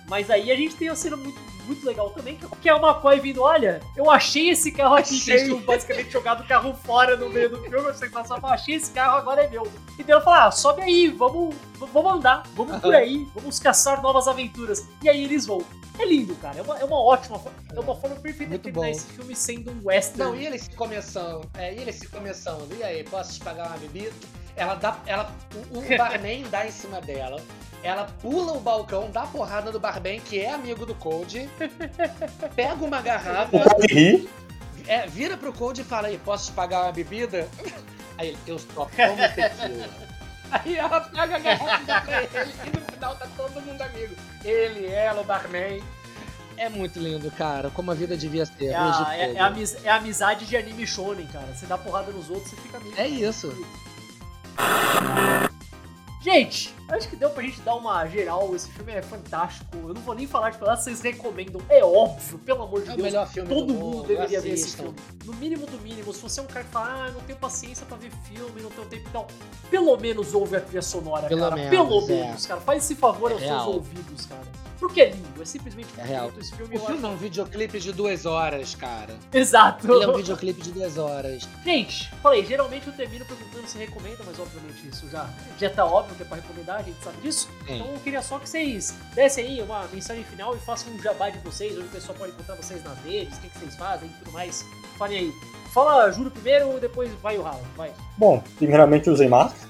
Mas 0.10 0.30
aí 0.30 0.52
a 0.52 0.56
gente 0.56 0.76
tem 0.76 0.90
uma 0.90 0.96
cena 0.96 1.16
muito, 1.16 1.40
muito 1.66 1.86
legal 1.86 2.10
também, 2.10 2.36
que 2.36 2.46
é- 2.46 2.50
que 2.62 2.68
é 2.70 2.74
uma 2.74 2.90
McCoy 2.92 3.20
vindo, 3.20 3.42
olha, 3.44 3.80
eu 3.96 4.10
achei 4.10 4.50
esse 4.50 4.72
carro 4.72 4.96
aqui, 4.96 5.10
que 5.22 5.32
eles 5.32 5.44
tinham 5.44 5.60
basicamente 5.62 6.12
jogado 6.12 6.42
o 6.44 6.48
carro 6.48 6.74
fora 6.84 7.16
no 7.16 7.30
meio 7.30 7.50
do 7.50 7.62
filme, 7.62 7.78
eu 7.78 7.94
sei 7.94 8.10
só 8.26 8.38
eu 8.38 8.48
achei 8.48 8.76
esse 8.76 8.92
carro, 8.92 9.18
agora 9.18 9.44
é 9.44 9.48
meu. 9.50 9.64
E 9.98 10.04
daí 10.04 10.12
ela 10.14 10.22
fala, 10.22 10.46
ah, 10.48 10.52
sobe 10.52 10.82
aí, 10.82 11.08
vamos, 11.10 11.54
vamos 11.94 12.12
andar, 12.14 12.44
vamos 12.56 12.80
por 12.82 12.94
aí, 12.96 13.28
vamos 13.36 13.60
caçar 13.60 14.02
novas 14.02 14.28
aventuras. 14.28 14.88
E 15.04 15.08
aí 15.10 15.24
eles 15.24 15.46
vão. 15.46 15.62
É 16.00 16.06
lindo, 16.06 16.34
cara, 16.36 16.58
é 16.58 16.62
uma, 16.62 16.80
é 16.80 16.86
uma 16.86 16.98
ótima, 16.98 17.42
é 17.76 17.80
uma 17.80 17.94
forma 17.94 18.16
perfeita 18.16 18.46
de 18.46 18.50
Muito 18.52 18.64
terminar 18.64 18.86
bom. 18.86 18.92
esse 18.92 19.06
filme 19.08 19.36
sendo 19.36 19.70
um 19.70 19.82
western. 19.84 20.24
Não, 20.24 20.36
e 20.36 20.46
ele 20.46 20.58
se 20.58 20.70
começando, 20.70 21.50
é, 21.58 21.74
e 21.74 21.78
ele 21.78 21.92
se 21.92 22.08
começando, 22.08 22.74
e 22.80 22.82
aí, 22.82 23.04
posso 23.04 23.34
te 23.34 23.42
pagar 23.42 23.68
uma 23.68 23.78
bebida? 23.78 24.14
Ela 24.56 24.76
dá, 24.76 24.98
ela, 25.06 25.36
o, 25.54 25.80
o 25.80 25.82
barman 25.98 26.44
dá 26.50 26.66
em 26.66 26.72
cima 26.72 27.02
dela, 27.02 27.42
ela 27.84 28.06
pula 28.22 28.54
o 28.54 28.62
balcão, 28.62 29.12
dá 29.12 29.28
porrada 29.28 29.74
no 29.74 29.80
barman, 29.80 30.22
que 30.22 30.40
é 30.40 30.52
amigo 30.52 30.86
do 30.86 30.96
Cold, 30.96 31.50
pega 32.56 32.86
uma 32.86 33.02
garrafa, 33.02 33.58
O 33.58 33.82
ri, 33.86 34.30
é, 34.88 35.06
vira 35.06 35.36
pro 35.36 35.52
Cold 35.52 35.82
e 35.82 35.84
fala 35.84 36.08
aí, 36.08 36.18
posso 36.18 36.46
te 36.46 36.54
pagar 36.54 36.84
uma 36.84 36.94
bebida? 36.94 37.50
Aí 38.18 38.30
ele, 38.30 38.38
eu 38.48 38.58
só 38.58 38.86
tomo 38.86 39.18
tequila. 39.36 39.90
Aí 40.52 40.76
ela 40.78 41.02
pega 41.02 41.36
a 41.36 41.40
garrafa 41.40 41.82
e 41.82 42.28
pra 42.28 42.42
ele, 42.42 42.54
e 42.66 42.80
no 42.80 42.86
final 42.92 43.16
tá 43.16 43.28
todo 43.38 43.62
mundo 43.62 43.82
amigo. 43.82 44.16
Ele, 44.44 44.88
ela, 44.88 45.22
o 45.22 45.24
barman. 45.24 45.82
É 46.58 46.68
muito 46.68 47.00
lindo, 47.00 47.32
cara, 47.32 47.70
como 47.70 47.90
a 47.92 47.94
vida 47.94 48.18
devia 48.18 48.46
ser. 48.46 48.68
É 48.68 48.78
Ruas 48.78 48.98
de 48.98 49.04
a, 49.04 49.18
é, 49.18 49.34
é 49.36 49.40
a 49.40 49.46
amiz- 49.46 49.86
é 49.86 49.90
amizade 49.90 50.46
de 50.46 50.58
anime 50.58 50.86
shonen, 50.86 51.26
cara. 51.28 51.48
Você 51.56 51.66
dá 51.66 51.78
porrada 51.78 52.12
nos 52.12 52.30
outros, 52.30 52.50
você 52.50 52.56
fica 52.58 52.78
amigo. 52.78 52.94
É 52.98 53.08
isso. 53.08 53.66
Gente, 56.22 56.76
acho 56.98 57.08
que 57.10 57.16
deu 57.16 57.30
pra 57.30 57.44
gente 57.44 57.60
dar 57.62 57.76
uma 57.76 58.06
geral. 58.08 58.56
Esse 58.56 58.70
filme 58.70 58.92
é 58.92 59.02
fantástico. 59.02 59.68
Eu 59.78 59.94
não 59.94 60.02
vou 60.02 60.16
nem 60.16 60.26
falar 60.28 60.50
de 60.52 60.58
pedaços, 60.58 60.86
vocês 60.86 61.02
recomendam. 61.02 61.62
É 61.70 61.84
óbvio, 61.84 62.38
pelo 62.40 62.64
amor 62.64 62.82
de 62.82 62.90
É 62.90 62.94
o 62.94 62.96
Deus. 62.96 63.06
melhor 63.08 63.28
filme 63.28 63.50
Todo 63.50 63.66
do 63.68 63.74
mundo 63.74 63.86
mundo, 63.98 64.08
deveria 64.08 64.42
ver 64.42 64.52
esse 64.54 64.76
filme. 64.76 64.96
No 65.26 65.34
mínimo 65.34 65.66
do 65.66 65.78
mínimo, 65.80 66.14
se 66.14 66.22
você 66.22 66.40
é 66.40 66.44
um 66.44 66.48
cara 66.48 66.64
que 66.66 66.72
fala, 66.72 67.06
ah, 67.08 67.12
não 67.12 67.22
tenho 67.22 67.38
paciência 67.40 67.86
pra 67.86 67.98
ver 67.98 68.12
filme, 68.28 68.62
não 68.62 68.70
tenho 68.70 68.88
tempo 68.88 69.08
e 69.08 69.12
tal, 69.12 69.28
pelo 69.70 69.96
menos 69.98 70.34
ouve 70.34 70.56
a 70.56 70.62
trilha 70.62 70.82
sonora, 70.82 71.28
Pelo 71.28 71.42
cara. 71.42 71.56
menos, 71.56 71.70
pelo 71.70 72.02
é. 72.02 72.06
menos, 72.26 72.46
cara. 72.46 72.62
Faz 72.62 72.84
esse 72.84 72.96
favor 72.96 73.32
É 73.32 73.34
aos 73.36 73.42
real. 73.44 73.64
seus 73.64 73.76
ouvidos, 73.76 74.26
cara. 74.26 74.42
Porque 74.80 75.02
é 75.02 75.10
lindo, 75.10 75.42
é 75.42 75.46
simplesmente 75.46 75.90
É 75.98 76.04
real. 76.04 76.32
esse 76.40 76.56
filme. 76.56 76.78
O 76.78 76.80
filme 76.80 77.04
é 77.04 77.08
um 77.08 77.18
videoclipe 77.18 77.80
de 77.82 77.92
duas 77.92 78.26
horas, 78.26 78.76
cara. 78.76 79.14
Exato. 79.34 79.92
Ele 79.92 80.06
é 80.06 80.08
um 80.08 80.16
videoclipe 80.16 80.62
de 80.62 80.72
duas 80.72 80.98
horas. 80.98 81.46
Gente, 81.66 82.10
falei, 82.24 82.46
geralmente 82.46 82.88
eu 82.88 82.94
termino 82.94 83.26
perguntando 83.26 83.68
se 83.68 83.78
recomenda, 83.78 84.20
mas 84.26 84.40
obviamente 84.40 84.88
isso 84.88 85.10
já, 85.10 85.30
já 85.60 85.70
tá 85.70 85.84
óbvio 85.86 86.16
que 86.16 86.24
é 86.24 86.26
pra 86.26 86.38
recomendar, 86.38 86.79
a 86.80 86.84
gente 86.84 87.04
sabe 87.04 87.18
disso. 87.22 87.50
Sim. 87.68 87.76
Então 87.76 87.88
eu 87.88 88.00
queria 88.00 88.22
só 88.22 88.40
que 88.40 88.50
vocês 88.50 88.96
dessem 89.14 89.46
aí 89.46 89.62
uma 89.62 89.88
mensagem 89.88 90.24
final 90.24 90.56
e 90.56 90.60
façam 90.60 90.92
um 90.94 91.02
jabá 91.02 91.30
de 91.30 91.40
vocês, 91.40 91.74
onde 91.78 91.86
o 91.86 91.90
pessoal 91.90 92.18
pode 92.18 92.32
encontrar 92.32 92.56
vocês 92.56 92.84
nas 92.84 92.98
redes, 93.04 93.38
o 93.38 93.42
que, 93.42 93.50
que 93.50 93.60
vocês 93.60 93.76
fazem 93.76 94.10
e 94.10 94.14
tudo 94.14 94.32
mais. 94.32 94.66
Falem 94.98 95.18
aí. 95.18 95.34
Fala 95.74 96.12
Juro 96.12 96.32
primeiro, 96.32 96.80
depois 96.80 97.12
vai 97.22 97.38
o 97.38 97.44
Ralo, 97.44 97.62
vai. 97.76 97.92
Bom, 98.18 98.44
primeiramente 98.58 99.10
usei 99.10 99.28
máscara. 99.28 99.70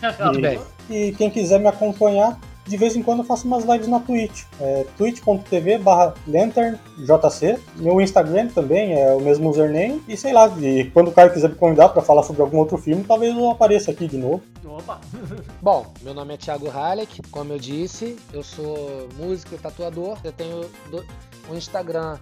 Bem. 0.40 0.60
E 0.90 1.12
quem 1.12 1.30
quiser 1.30 1.60
me 1.60 1.68
acompanhar, 1.68 2.38
de 2.66 2.76
vez 2.76 2.94
em 2.96 3.02
quando 3.02 3.20
eu 3.20 3.24
faço 3.24 3.46
umas 3.46 3.64
lives 3.64 3.86
na 3.88 4.00
Twitch. 4.00 4.42
É 4.60 4.84
twitch.tv 4.96 5.78
barra 5.78 6.14
lanternjc. 6.26 7.58
Meu 7.76 8.00
Instagram 8.00 8.48
também 8.48 9.00
é 9.00 9.14
o 9.14 9.20
mesmo 9.20 9.48
username. 9.50 10.02
E 10.08 10.16
sei 10.16 10.32
lá, 10.32 10.48
e 10.58 10.90
quando 10.90 11.08
o 11.08 11.12
Caio 11.12 11.32
quiser 11.32 11.48
me 11.50 11.54
convidar 11.54 11.90
para 11.90 12.02
falar 12.02 12.24
sobre 12.24 12.42
algum 12.42 12.58
outro 12.58 12.76
filme, 12.76 13.04
talvez 13.04 13.36
eu 13.36 13.48
apareça 13.50 13.92
aqui 13.92 14.08
de 14.08 14.16
novo. 14.18 14.42
Opa. 14.64 15.00
Bom, 15.62 15.86
meu 16.02 16.12
nome 16.12 16.34
é 16.34 16.36
Thiago 16.36 16.68
Halleck, 16.68 17.22
como 17.30 17.52
eu 17.52 17.58
disse, 17.58 18.16
eu 18.32 18.42
sou 18.42 19.08
músico 19.16 19.54
e 19.54 19.58
tatuador. 19.58 20.18
Eu 20.24 20.32
tenho 20.32 20.62
do- 20.90 21.04
um 21.50 21.54
Instagram 21.56 22.18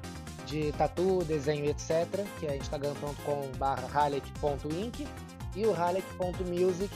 de 0.47 0.71
tatu, 0.73 1.25
desenho, 1.25 1.65
etc., 1.71 2.07
que 2.39 2.47
é 2.47 2.57
instagram.com/halleck.inc 2.59 5.07
e 5.57 5.65
o 5.67 5.73
halleck.music, 5.73 6.91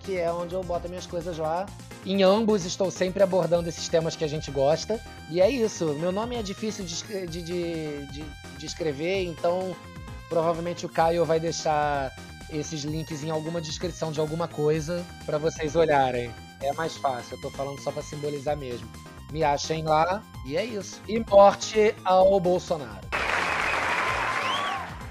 que 0.00 0.18
é 0.18 0.32
onde 0.32 0.54
eu 0.54 0.62
boto 0.64 0.88
minhas 0.88 1.06
coisas 1.06 1.38
lá. 1.38 1.64
Em 2.06 2.22
ambos 2.22 2.64
estou 2.64 2.90
sempre 2.90 3.22
abordando 3.22 3.68
esses 3.68 3.88
temas 3.88 4.16
que 4.16 4.24
a 4.24 4.28
gente 4.28 4.50
gosta. 4.50 4.98
E 5.30 5.40
é 5.40 5.50
isso. 5.50 5.94
Meu 5.94 6.10
nome 6.12 6.36
é 6.36 6.42
difícil 6.42 6.84
de, 6.84 7.26
de, 7.26 7.42
de- 7.42 8.24
de 8.58 8.66
escrever, 8.66 9.24
então 9.24 9.76
provavelmente 10.28 10.84
o 10.86 10.88
Caio 10.88 11.24
vai 11.24 11.38
deixar 11.38 12.10
esses 12.50 12.82
links 12.82 13.22
em 13.22 13.30
alguma 13.30 13.60
descrição 13.60 14.10
de 14.10 14.20
alguma 14.20 14.48
coisa 14.48 15.04
para 15.26 15.38
vocês 15.38 15.76
olharem. 15.76 16.30
É 16.62 16.72
mais 16.72 16.96
fácil, 16.96 17.36
eu 17.36 17.40
tô 17.42 17.50
falando 17.50 17.78
só 17.80 17.92
para 17.92 18.02
simbolizar 18.02 18.56
mesmo. 18.56 18.88
Me 19.30 19.44
achem 19.44 19.84
lá 19.84 20.22
e 20.46 20.56
é 20.56 20.64
isso. 20.64 21.00
E 21.06 21.20
morte 21.30 21.94
ao 22.04 22.40
Bolsonaro. 22.40 23.06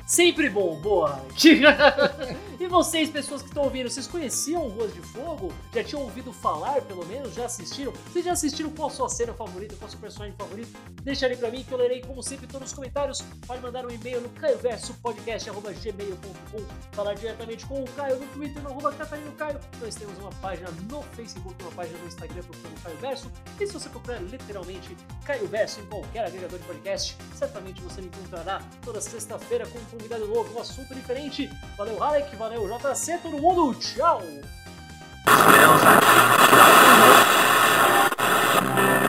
Sempre 0.05 0.49
bom, 0.49 0.75
boa. 0.81 1.21
e 2.59 2.67
vocês, 2.67 3.09
pessoas 3.09 3.41
que 3.41 3.47
estão 3.49 3.63
ouvindo, 3.63 3.89
vocês 3.89 4.07
conheciam 4.07 4.69
Ruas 4.69 4.93
de 4.93 5.01
Fogo? 5.01 5.51
Já 5.73 5.83
tinham 5.83 6.01
ouvido 6.01 6.31
falar, 6.33 6.81
pelo 6.81 7.05
menos? 7.05 7.35
Já 7.35 7.45
assistiram? 7.45 7.93
Vocês 8.11 8.25
já 8.25 8.31
assistiram 8.31 8.71
qual 8.71 8.87
a 8.89 8.91
sua 8.91 9.07
cena 9.09 9.31
favorita, 9.33 9.75
qual 9.75 9.87
a 9.87 9.91
sua 9.91 9.99
personagem 9.99 10.35
favorito? 10.35 10.75
Deixa 11.03 11.27
ali 11.27 11.37
pra 11.37 11.51
mim 11.51 11.63
que 11.63 11.71
eu 11.71 11.77
lerei, 11.77 12.01
como 12.01 12.23
sempre, 12.23 12.47
todos 12.47 12.69
os 12.69 12.73
comentários. 12.73 13.21
Pode 13.45 13.61
mandar 13.61 13.85
um 13.85 13.91
e-mail 13.91 14.21
no 14.21 14.29
caioversopodcast.gmail.com 14.29 16.65
Falar 16.93 17.13
diretamente 17.13 17.63
com 17.67 17.83
o 17.83 17.87
Caio 17.91 18.19
no 18.19 18.25
Twitter, 18.27 18.63
no 18.63 18.69
arroba 18.69 18.91
Catarino 18.91 19.31
Caio. 19.33 19.59
Nós 19.79 19.93
temos 19.93 20.17
uma 20.17 20.31
página 20.41 20.71
no 20.89 21.03
Facebook, 21.03 21.55
uma 21.61 21.71
página 21.71 21.99
no 21.99 22.07
Instagram 22.07 22.41
procurando 22.41 22.81
Caio 22.81 22.97
Verso. 22.97 23.31
E 23.59 23.67
se 23.67 23.73
você 23.73 23.87
procurar 23.89 24.17
literalmente 24.23 24.97
Caio 25.25 25.47
Verso 25.47 25.79
em 25.79 25.85
qualquer 25.85 26.25
agregador 26.25 26.57
de 26.57 26.65
podcast, 26.65 27.15
certamente 27.35 27.79
você 27.81 28.01
me 28.01 28.07
encontrará 28.07 28.63
toda 28.83 28.99
sexta-feira 28.99 29.67
com 29.67 29.77
um 29.77 29.85
convidado 29.85 30.25
novo, 30.27 30.57
um 30.57 30.61
assunto 30.61 30.95
diferente. 30.95 31.47
Valeu, 31.77 32.01
Halek, 32.01 32.35
valeu, 32.35 32.46
JC, 32.55 33.17
todo 33.21 33.37
mundo, 33.37 33.73
tchau! 33.73 34.21